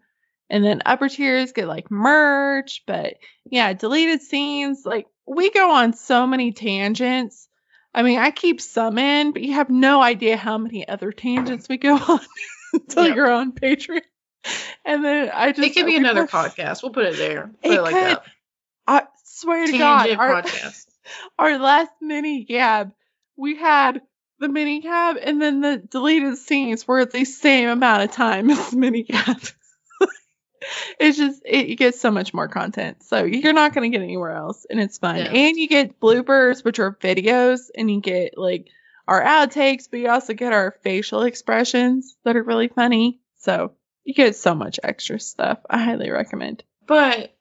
And 0.49 0.63
then 0.63 0.81
upper 0.85 1.09
tiers 1.09 1.51
get 1.51 1.67
like 1.67 1.91
merch. 1.91 2.83
But 2.87 3.15
yeah, 3.45 3.73
deleted 3.73 4.21
scenes. 4.21 4.85
Like 4.85 5.07
we 5.27 5.51
go 5.51 5.71
on 5.71 5.93
so 5.93 6.25
many 6.25 6.51
tangents. 6.51 7.47
I 7.95 8.03
mean, 8.03 8.19
I 8.19 8.31
keep 8.31 8.59
some 8.59 8.97
in, 8.97 9.31
but 9.31 9.41
you 9.41 9.53
have 9.53 9.69
no 9.69 10.01
idea 10.01 10.35
how 10.35 10.57
many 10.57 10.85
other 10.87 11.11
tangents 11.13 11.69
we 11.69 11.77
go 11.77 11.95
on 12.09 12.19
until 12.73 13.07
Yep. 13.07 13.15
you're 13.15 13.31
on 13.31 13.53
Patreon. 13.53 14.01
And 14.83 15.03
then 15.03 15.31
I 15.33 15.53
just 15.53 15.65
It 15.65 15.73
could 15.73 15.85
be 15.85 15.95
another 15.95 16.27
podcast. 16.27 16.83
We'll 16.83 16.91
put 16.91 17.05
it 17.05 17.15
there. 17.17 17.49
Put 17.63 17.71
It 17.71 17.75
it, 17.75 17.81
like 17.81 17.93
could. 17.93 18.03
that. 18.17 18.23
I 18.85 19.03
swear 19.23 19.65
to 19.65 19.77
God, 19.77 20.09
our, 20.11 20.43
podcast. 20.43 20.85
our 21.39 21.57
last 21.57 21.91
mini 22.01 22.43
gab, 22.43 22.91
we 23.37 23.55
had 23.55 24.01
the 24.39 24.49
mini 24.49 24.81
gab 24.81 25.15
and 25.15 25.41
then 25.41 25.61
the 25.61 25.77
deleted 25.77 26.37
scenes 26.37 26.85
were 26.87 27.05
the 27.05 27.23
same 27.23 27.69
amount 27.69 28.03
of 28.03 28.11
time 28.11 28.49
as 28.51 28.75
mini 28.75 29.03
gab. 29.03 29.39
It's 30.99 31.17
just 31.17 31.41
it, 31.45 31.67
you 31.67 31.75
get 31.75 31.95
so 31.95 32.11
much 32.11 32.33
more 32.33 32.47
content, 32.47 33.03
so 33.03 33.23
you're 33.23 33.53
not 33.53 33.73
gonna 33.73 33.89
get 33.89 34.01
anywhere 34.01 34.31
else, 34.31 34.65
and 34.69 34.79
it's 34.79 34.97
fun. 34.97 35.17
Yeah. 35.17 35.31
And 35.31 35.57
you 35.57 35.67
get 35.67 35.99
bloopers, 35.99 36.63
which 36.63 36.79
are 36.79 36.91
videos, 36.93 37.69
and 37.75 37.89
you 37.91 38.01
get 38.01 38.37
like 38.37 38.67
our 39.07 39.23
outtakes, 39.23 39.87
but 39.89 39.99
you 39.99 40.09
also 40.09 40.33
get 40.33 40.53
our 40.53 40.75
facial 40.83 41.21
expressions 41.23 42.15
that 42.23 42.35
are 42.35 42.43
really 42.43 42.67
funny. 42.69 43.19
So 43.39 43.73
you 44.03 44.13
get 44.13 44.35
so 44.35 44.55
much 44.55 44.79
extra 44.83 45.19
stuff. 45.19 45.59
I 45.69 45.77
highly 45.83 46.09
recommend. 46.09 46.63
But 46.87 47.35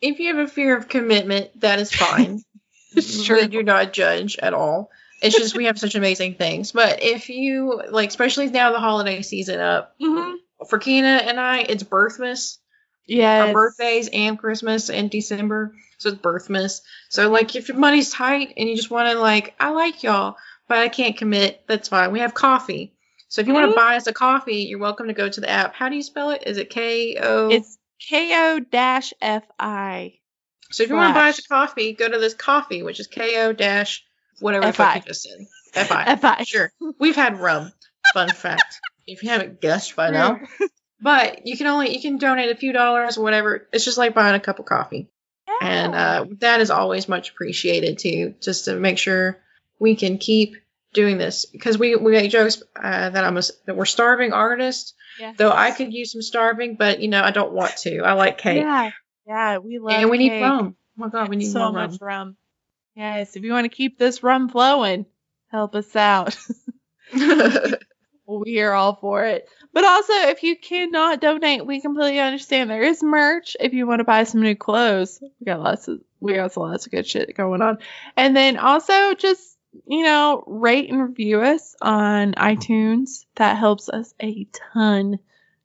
if 0.00 0.18
you 0.18 0.34
have 0.34 0.46
a 0.46 0.50
fear 0.50 0.76
of 0.76 0.88
commitment, 0.88 1.60
that 1.60 1.78
is 1.78 1.92
fine. 1.92 2.42
Sure. 3.00 3.36
We 3.36 3.46
do 3.46 3.62
not 3.62 3.92
judge 3.92 4.36
at 4.38 4.52
all. 4.52 4.90
It's 5.22 5.36
just 5.36 5.56
we 5.56 5.66
have 5.66 5.78
such 5.78 5.94
amazing 5.94 6.34
things. 6.34 6.72
But 6.72 7.00
if 7.04 7.28
you 7.28 7.80
like, 7.88 8.08
especially 8.08 8.48
now 8.48 8.72
the 8.72 8.80
holiday 8.80 9.22
season 9.22 9.60
up 9.60 9.94
Mm-hmm. 10.02 10.64
for 10.68 10.80
Kina 10.80 11.06
and 11.06 11.38
I, 11.38 11.58
it's 11.60 11.84
Birthmas. 11.84 12.58
Yeah. 13.10 13.46
Our 13.46 13.52
birthdays 13.52 14.08
and 14.12 14.38
Christmas 14.38 14.88
and 14.88 15.10
December, 15.10 15.74
so 15.98 16.10
it's 16.10 16.18
Birthmas. 16.18 16.80
So 17.08 17.28
like, 17.28 17.56
if 17.56 17.68
your 17.68 17.76
money's 17.76 18.10
tight 18.10 18.54
and 18.56 18.68
you 18.68 18.76
just 18.76 18.90
want 18.90 19.10
to 19.10 19.18
like, 19.18 19.54
I 19.58 19.70
like 19.70 20.04
y'all, 20.04 20.36
but 20.68 20.78
I 20.78 20.88
can't 20.88 21.16
commit, 21.16 21.64
that's 21.66 21.88
fine. 21.88 22.12
We 22.12 22.20
have 22.20 22.34
coffee. 22.34 22.94
So 23.28 23.40
if 23.40 23.48
you 23.48 23.54
want 23.54 23.64
to 23.64 23.76
mm-hmm. 23.76 23.88
buy 23.88 23.96
us 23.96 24.06
a 24.06 24.12
coffee, 24.12 24.62
you're 24.62 24.78
welcome 24.78 25.08
to 25.08 25.12
go 25.12 25.28
to 25.28 25.40
the 25.40 25.50
app. 25.50 25.74
How 25.74 25.88
do 25.88 25.96
you 25.96 26.02
spell 26.02 26.30
it? 26.30 26.44
Is 26.46 26.56
it 26.56 26.70
K 26.70 27.16
O? 27.20 27.48
It's 27.48 27.78
ko 28.08 28.60
dash 28.60 29.12
fi. 29.20 30.14
So 30.70 30.84
if 30.84 30.88
you 30.88 30.94
want 30.94 31.12
to 31.12 31.20
buy 31.20 31.30
us 31.30 31.38
a 31.40 31.42
coffee, 31.42 31.92
go 31.92 32.08
to 32.08 32.18
this 32.18 32.34
coffee, 32.34 32.84
which 32.84 33.00
is 33.00 33.08
KO 33.08 33.52
dash 33.52 34.04
whatever 34.38 34.66
the 34.66 34.72
fuck 34.72 34.94
you 34.94 35.02
just 35.02 35.22
said. 35.22 35.86
FI. 35.86 36.16
Fi. 36.16 36.44
Sure. 36.44 36.72
We've 37.00 37.16
had 37.16 37.40
rum. 37.40 37.72
Fun 38.14 38.28
fact. 38.30 38.80
If 39.06 39.24
you 39.24 39.30
haven't 39.30 39.60
guessed 39.60 39.96
by 39.96 40.10
now. 40.10 40.38
But 41.00 41.46
you 41.46 41.56
can 41.56 41.66
only 41.66 41.94
you 41.94 42.00
can 42.00 42.18
donate 42.18 42.50
a 42.50 42.56
few 42.56 42.72
dollars 42.72 43.16
or 43.16 43.22
whatever. 43.22 43.66
It's 43.72 43.84
just 43.84 43.98
like 43.98 44.14
buying 44.14 44.34
a 44.34 44.40
cup 44.40 44.58
of 44.58 44.66
coffee. 44.66 45.08
and 45.60 45.94
uh, 45.94 46.26
that 46.38 46.60
is 46.60 46.70
always 46.70 47.08
much 47.08 47.30
appreciated 47.30 47.98
too, 47.98 48.34
just 48.40 48.66
to 48.66 48.76
make 48.76 48.98
sure 48.98 49.38
we 49.78 49.96
can 49.96 50.18
keep 50.18 50.56
doing 50.92 51.18
this 51.18 51.46
because 51.46 51.78
we 51.78 51.96
we 51.96 52.12
make 52.12 52.30
jokes 52.30 52.62
uh, 52.76 53.10
that 53.10 53.24
I'm 53.24 53.36
a, 53.36 53.42
that 53.66 53.76
we're 53.76 53.84
starving 53.84 54.32
artists. 54.32 54.94
Yes. 55.18 55.36
Though 55.36 55.52
I 55.52 55.70
could 55.70 55.92
use 55.92 56.12
some 56.12 56.22
starving, 56.22 56.76
but 56.76 57.00
you 57.00 57.08
know 57.08 57.22
I 57.22 57.30
don't 57.30 57.52
want 57.52 57.76
to. 57.78 58.00
I 58.00 58.12
like 58.12 58.38
cake, 58.38 58.62
Yeah. 58.62 58.90
Yeah, 59.26 59.58
we 59.58 59.78
love 59.78 59.92
and 59.92 60.10
we 60.10 60.18
need 60.18 60.30
cake. 60.30 60.42
rum. 60.42 60.76
Oh 60.76 61.02
my 61.02 61.08
god, 61.08 61.28
we 61.28 61.36
need 61.36 61.52
so 61.52 61.60
more 61.60 61.82
rum. 61.82 61.90
much 61.90 62.00
rum. 62.00 62.36
Yes, 62.96 63.36
if 63.36 63.44
you 63.44 63.52
want 63.52 63.64
to 63.64 63.74
keep 63.76 63.98
this 63.98 64.22
rum 64.22 64.48
flowing, 64.48 65.06
help 65.48 65.74
us 65.74 65.94
out. 65.94 66.36
we 68.26 68.60
are 68.60 68.72
all 68.72 68.96
for 68.96 69.24
it. 69.24 69.48
But 69.72 69.84
also, 69.84 70.12
if 70.12 70.42
you 70.42 70.56
cannot 70.56 71.20
donate, 71.20 71.64
we 71.64 71.80
completely 71.80 72.18
understand. 72.18 72.70
There 72.70 72.82
is 72.82 73.02
merch 73.02 73.56
if 73.60 73.72
you 73.72 73.86
want 73.86 74.00
to 74.00 74.04
buy 74.04 74.24
some 74.24 74.42
new 74.42 74.56
clothes. 74.56 75.20
We 75.22 75.44
got 75.44 75.60
lots 75.60 75.86
of 75.88 76.00
we 76.18 76.34
got 76.34 76.56
lots 76.56 76.86
of 76.86 76.92
good 76.92 77.06
shit 77.06 77.36
going 77.36 77.62
on. 77.62 77.78
And 78.16 78.36
then 78.36 78.56
also 78.56 79.14
just 79.14 79.56
you 79.86 80.02
know 80.02 80.42
rate 80.46 80.90
and 80.90 81.00
review 81.00 81.40
us 81.40 81.76
on 81.80 82.32
iTunes. 82.34 83.24
That 83.36 83.56
helps 83.58 83.88
us 83.88 84.12
a 84.20 84.46
ton 84.72 85.18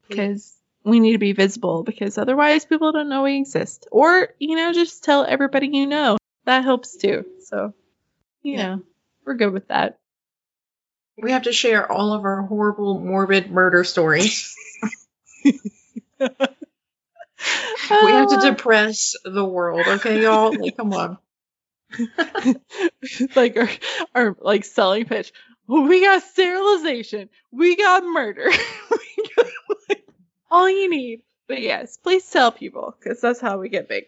because 0.08 0.54
we 0.84 1.00
need 1.00 1.14
to 1.14 1.18
be 1.18 1.34
visible 1.34 1.82
because 1.84 2.20
otherwise 2.20 2.64
people 2.66 2.92
don't 2.92 3.10
know 3.10 3.24
we 3.24 3.38
exist. 3.40 3.88
Or 3.92 4.30
you 4.40 4.56
know 4.56 4.72
just 4.72 5.04
tell 5.04 5.26
everybody 5.26 5.70
you 5.74 5.88
know. 5.88 6.18
That 6.46 6.64
helps 6.64 6.96
too. 6.96 7.26
So 7.44 7.74
you 8.44 8.58
Yeah. 8.58 8.76
know 8.76 8.82
we're 9.26 9.34
good 9.34 9.52
with 9.52 9.70
that. 9.70 9.98
We 11.18 11.32
have 11.32 11.44
to 11.44 11.54
share 11.54 11.90
all 11.90 12.14
of 12.14 12.24
our 12.26 12.42
horrible, 12.44 13.00
morbid 13.00 13.50
murder 13.50 13.84
stories. 13.84 14.56
We 18.04 18.12
have 18.12 18.30
to 18.30 18.38
depress 18.42 19.16
the 19.24 19.46
world, 19.46 19.88
okay, 19.88 20.22
y'all? 20.22 20.54
Like, 20.58 20.78
come 20.78 20.94
on. 20.94 21.18
like 23.36 23.56
our, 23.58 23.70
our 24.14 24.36
like 24.42 24.66
selling 24.66 25.06
pitch. 25.06 25.32
Oh, 25.70 25.88
we 25.88 26.02
got 26.02 26.24
sterilization. 26.24 27.30
We 27.52 27.76
got 27.76 28.04
murder. 28.04 28.50
we 28.92 29.30
got 29.36 29.46
like, 29.90 30.08
all 30.52 30.70
you 30.70 30.90
need. 30.90 31.22
But 31.48 31.62
yes, 31.62 31.98
please 31.98 32.28
tell 32.30 32.52
people 32.52 32.96
because 33.00 33.22
that's 33.22 33.40
how 33.40 33.60
we 33.60 33.70
get 33.70 33.88
big. 33.88 34.06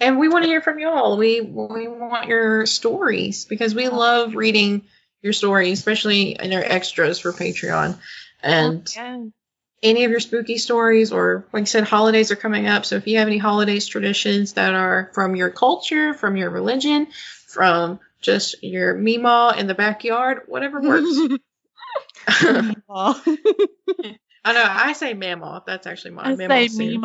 And 0.00 0.18
we 0.18 0.28
want 0.28 0.44
to 0.44 0.48
hear 0.48 0.62
from 0.62 0.78
y'all. 0.78 1.16
We 1.16 1.40
we 1.40 1.88
want 1.88 2.28
your 2.28 2.66
stories 2.66 3.44
because 3.44 3.74
we 3.74 3.88
love 3.88 4.34
reading 4.34 4.84
your 5.22 5.32
stories, 5.32 5.78
especially 5.78 6.32
in 6.32 6.52
our 6.52 6.62
extras 6.62 7.18
for 7.18 7.32
Patreon. 7.32 7.98
And 8.42 8.88
oh, 8.96 9.00
Yeah. 9.00 9.24
any 9.82 10.04
of 10.04 10.10
your 10.10 10.20
spooky 10.20 10.58
stories, 10.58 11.12
or 11.12 11.44
like 11.52 11.62
I 11.62 11.64
said, 11.64 11.84
holidays 11.84 12.30
are 12.30 12.36
coming 12.36 12.66
up. 12.66 12.84
So 12.84 12.96
if 12.96 13.06
you 13.06 13.18
have 13.18 13.28
any 13.28 13.38
holidays 13.38 13.86
traditions 13.86 14.54
that 14.54 14.74
are 14.74 15.10
from 15.14 15.36
your 15.36 15.50
culture, 15.50 16.14
from 16.14 16.36
your 16.36 16.50
religion, 16.50 17.08
from 17.46 18.00
just 18.20 18.62
your 18.62 18.94
Meemaw 18.96 19.56
in 19.56 19.66
the 19.66 19.74
backyard, 19.74 20.42
whatever 20.46 20.80
works. 20.80 21.16
I 24.44 24.52
know 24.52 24.64
I 24.66 24.92
say 24.92 25.14
Mamaw. 25.14 25.64
That's 25.66 25.86
actually 25.86 26.12
my 26.12 26.30
I 26.30 26.34
Mamaw 26.34 26.48
say 26.48 26.68
soon. 26.68 27.02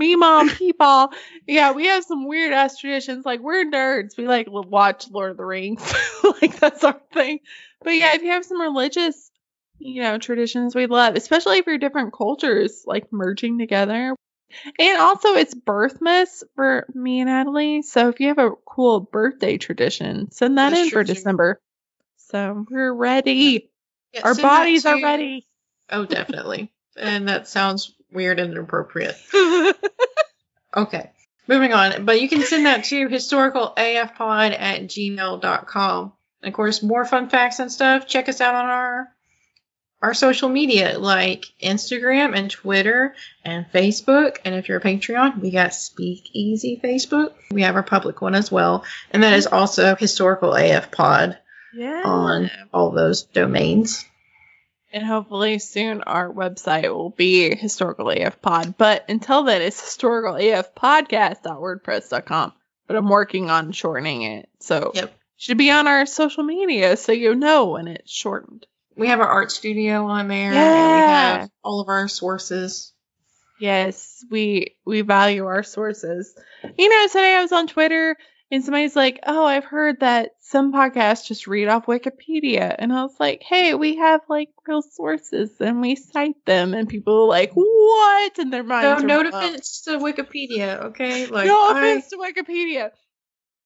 Meemaw. 0.00 0.18
mom 0.18 0.50
people. 0.50 1.12
Yeah, 1.46 1.72
we 1.72 1.86
have 1.86 2.04
some 2.04 2.26
weird 2.28 2.52
ass 2.52 2.78
traditions. 2.78 3.24
Like 3.24 3.40
we're 3.40 3.64
nerds. 3.64 4.16
We 4.16 4.26
like 4.26 4.46
watch 4.50 5.10
Lord 5.10 5.30
of 5.32 5.36
the 5.36 5.44
Rings. 5.44 5.94
like 6.42 6.58
that's 6.60 6.84
our 6.84 7.00
thing. 7.12 7.40
But 7.82 7.90
yeah, 7.92 8.14
if 8.14 8.22
you 8.22 8.30
have 8.32 8.44
some 8.44 8.60
religious, 8.60 9.30
you 9.78 10.02
know, 10.02 10.18
traditions 10.18 10.74
we 10.74 10.86
love, 10.86 11.16
especially 11.16 11.58
if 11.58 11.66
you're 11.66 11.78
different 11.78 12.12
cultures, 12.12 12.84
like 12.86 13.12
merging 13.12 13.58
together. 13.58 14.14
And 14.78 14.98
also 14.98 15.34
it's 15.34 15.54
birthmas 15.54 16.42
for 16.54 16.86
me 16.94 17.20
and 17.20 17.28
Natalie. 17.28 17.82
So 17.82 18.08
if 18.08 18.20
you 18.20 18.28
have 18.28 18.38
a 18.38 18.50
cool 18.64 19.00
birthday 19.00 19.58
tradition, 19.58 20.30
send 20.30 20.58
that 20.58 20.70
That's 20.70 20.82
in 20.82 20.90
for 20.90 21.04
too. 21.04 21.14
December. 21.14 21.60
So 22.16 22.64
we're 22.70 22.92
ready. 22.92 23.70
Yeah, 24.12 24.22
Our 24.24 24.34
bodies 24.34 24.86
are 24.86 25.00
ready. 25.02 25.46
Oh, 25.90 26.04
definitely. 26.04 26.72
and 26.96 27.28
that 27.28 27.46
sounds 27.48 27.94
weird 28.16 28.40
and 28.40 28.52
inappropriate. 28.52 29.16
Okay, 30.76 31.10
moving 31.48 31.72
on. 31.72 32.04
But 32.04 32.20
you 32.20 32.28
can 32.28 32.42
send 32.42 32.66
that 32.66 32.84
to 32.86 33.08
historicalafpod 33.08 34.56
at 34.58 34.82
gmail.com. 34.82 36.12
And 36.42 36.48
of 36.48 36.54
course, 36.54 36.82
more 36.82 37.06
fun 37.06 37.30
facts 37.30 37.60
and 37.60 37.72
stuff. 37.72 38.06
Check 38.06 38.28
us 38.28 38.40
out 38.40 38.54
on 38.54 38.66
our 38.66 39.08
our 40.02 40.12
social 40.12 40.50
media 40.50 40.98
like 40.98 41.46
Instagram 41.62 42.36
and 42.36 42.50
Twitter 42.50 43.14
and 43.42 43.64
Facebook. 43.72 44.36
And 44.44 44.54
if 44.54 44.68
you're 44.68 44.78
a 44.78 44.82
Patreon, 44.82 45.40
we 45.40 45.50
got 45.50 45.72
Speakeasy 45.72 46.78
Facebook. 46.84 47.32
We 47.50 47.62
have 47.62 47.76
our 47.76 47.82
public 47.82 48.20
one 48.20 48.34
as 48.34 48.52
well. 48.52 48.84
And 49.10 49.22
that 49.22 49.32
is 49.32 49.46
also 49.46 49.96
Historical 49.96 50.54
AF 50.54 50.90
Pod 50.90 51.38
yeah. 51.72 52.02
on 52.04 52.50
all 52.74 52.90
those 52.90 53.22
domains. 53.22 54.04
And 54.92 55.04
hopefully 55.04 55.58
soon 55.58 56.02
our 56.02 56.32
website 56.32 56.88
will 56.94 57.10
be 57.10 57.54
historical 57.54 58.08
AF 58.10 58.40
pod. 58.40 58.76
But 58.78 59.04
until 59.08 59.42
then, 59.42 59.60
it's 59.62 59.80
historical 59.80 60.36
AF 60.36 60.74
podcast.wordpress.com. 60.74 62.52
But 62.86 62.96
I'm 62.96 63.08
working 63.08 63.50
on 63.50 63.72
shortening 63.72 64.22
it. 64.22 64.48
So 64.60 64.92
Yep. 64.94 65.12
should 65.36 65.58
be 65.58 65.70
on 65.70 65.86
our 65.86 66.06
social 66.06 66.44
media 66.44 66.96
so 66.96 67.12
you 67.12 67.34
know 67.34 67.66
when 67.70 67.88
it's 67.88 68.10
shortened. 68.12 68.66
We 68.96 69.08
have 69.08 69.20
our 69.20 69.28
art 69.28 69.50
studio 69.50 70.06
on 70.06 70.28
there. 70.28 70.52
And 70.52 70.92
we 70.92 70.98
Yeah. 71.00 71.38
have 71.40 71.50
all 71.64 71.80
of 71.80 71.88
our 71.88 72.08
sources. 72.08 72.92
Yes, 73.58 74.24
we 74.30 74.76
we 74.84 75.00
value 75.00 75.46
our 75.46 75.62
sources. 75.62 76.34
You 76.78 76.88
know, 76.88 77.06
today 77.08 77.34
I 77.36 77.42
was 77.42 77.52
on 77.52 77.66
Twitter 77.66 78.16
and 78.50 78.64
somebody's 78.64 78.94
like, 78.96 79.20
"Oh, 79.26 79.44
I've 79.44 79.64
heard 79.64 80.00
that 80.00 80.32
some 80.40 80.72
podcasts 80.72 81.26
just 81.26 81.46
read 81.46 81.68
off 81.68 81.86
Wikipedia," 81.86 82.74
and 82.78 82.92
I 82.92 83.02
was 83.02 83.18
like, 83.18 83.42
"Hey, 83.42 83.74
we 83.74 83.96
have 83.96 84.20
like 84.28 84.50
real 84.66 84.82
sources 84.82 85.50
and 85.60 85.80
we 85.80 85.96
cite 85.96 86.44
them," 86.44 86.74
and 86.74 86.88
people 86.88 87.22
were 87.22 87.28
like, 87.28 87.52
"What?" 87.54 88.38
And 88.38 88.52
their 88.52 88.62
So 88.62 88.68
minds 88.68 89.04
are 89.04 89.06
no 89.06 89.22
blown. 89.22 89.32
offense 89.32 89.82
to 89.82 89.98
Wikipedia, 89.98 90.84
okay? 90.86 91.26
Like 91.26 91.46
no 91.46 91.56
I- 91.56 91.72
offense 91.78 92.08
to 92.10 92.16
Wikipedia, 92.18 92.90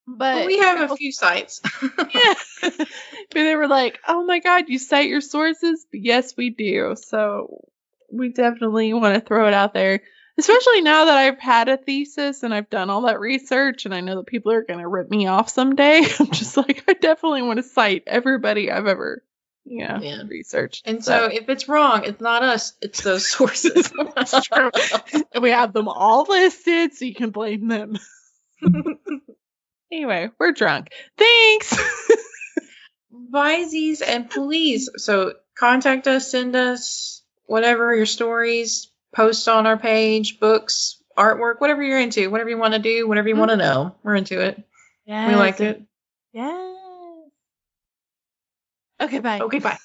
but, 0.06 0.46
we 0.46 0.58
have 0.58 0.90
a 0.90 0.96
few 0.96 1.12
sites. 1.12 1.60
yeah. 2.14 2.34
but 2.62 2.86
they 3.34 3.56
were 3.56 3.68
like, 3.68 3.98
"Oh 4.08 4.24
my 4.24 4.38
god, 4.40 4.64
you 4.68 4.78
cite 4.78 5.08
your 5.08 5.20
sources?" 5.20 5.86
But 5.90 6.00
yes, 6.00 6.36
we 6.36 6.50
do. 6.50 6.96
So 6.96 7.68
we 8.12 8.30
definitely 8.30 8.92
want 8.92 9.14
to 9.14 9.20
throw 9.20 9.46
it 9.46 9.54
out 9.54 9.72
there, 9.74 10.00
especially 10.40 10.80
now 10.82 11.04
that 11.06 11.16
I've 11.16 11.38
had 11.38 11.68
a 11.68 11.76
thesis 11.76 12.42
and 12.42 12.52
I've 12.52 12.68
done 12.70 12.90
all 12.90 13.02
that 13.02 13.20
research, 13.20 13.84
and 13.84 13.94
I 13.94 14.00
know 14.00 14.16
that 14.16 14.26
people 14.26 14.52
are 14.52 14.62
gonna 14.64 14.88
rip 14.88 15.08
me 15.10 15.26
off 15.28 15.48
someday. 15.48 15.98
I'm 16.18 16.30
just 16.30 16.56
like, 16.56 16.84
I 16.88 16.94
definitely 16.94 17.42
want 17.42 17.58
to 17.58 17.62
cite 17.62 18.04
everybody 18.06 18.70
I've 18.70 18.86
ever, 18.86 19.22
you 19.64 19.86
know, 19.86 19.98
Yeah. 20.02 20.22
researched. 20.26 20.86
and 20.88 21.04
so 21.04 21.26
if 21.26 21.48
it's 21.48 21.68
wrong, 21.68 22.04
it's 22.04 22.20
not 22.20 22.42
us, 22.42 22.72
it's 22.82 23.02
those 23.02 23.28
sources. 23.36 23.92
That's 24.14 24.42
true. 24.46 24.70
And 25.32 25.42
we 25.42 25.50
have 25.50 25.72
them 25.72 25.88
all 25.88 26.24
listed, 26.28 26.94
so 26.94 27.04
you 27.04 27.14
can 27.14 27.30
blame 27.30 27.68
them. 27.68 27.98
Anyway, 29.92 30.30
we're 30.38 30.52
drunk. 30.52 30.92
Thanks. 31.18 31.76
Visies 33.12 34.02
and 34.02 34.30
please, 34.30 34.88
so 34.96 35.32
contact 35.58 36.06
us, 36.06 36.30
send 36.30 36.54
us 36.54 37.22
whatever 37.46 37.92
your 37.96 38.06
stories, 38.06 38.90
post 39.14 39.48
on 39.48 39.66
our 39.66 39.76
page, 39.76 40.40
books, 40.40 41.02
artwork, 41.18 41.60
whatever 41.60 41.82
you're 41.82 42.00
into, 42.00 42.30
whatever 42.30 42.50
you 42.50 42.58
want 42.58 42.74
to 42.74 42.80
do, 42.80 43.06
whatever 43.08 43.28
you 43.28 43.34
mm. 43.34 43.40
want 43.40 43.50
to 43.50 43.56
know. 43.56 43.94
We're 44.02 44.16
into 44.16 44.40
it. 44.40 44.62
Yes. 45.04 45.28
We 45.28 45.36
like 45.36 45.60
it. 45.60 45.82
Yes. 46.32 46.76
Okay, 49.00 49.18
bye. 49.18 49.40
Okay, 49.40 49.58
bye. 49.58 49.78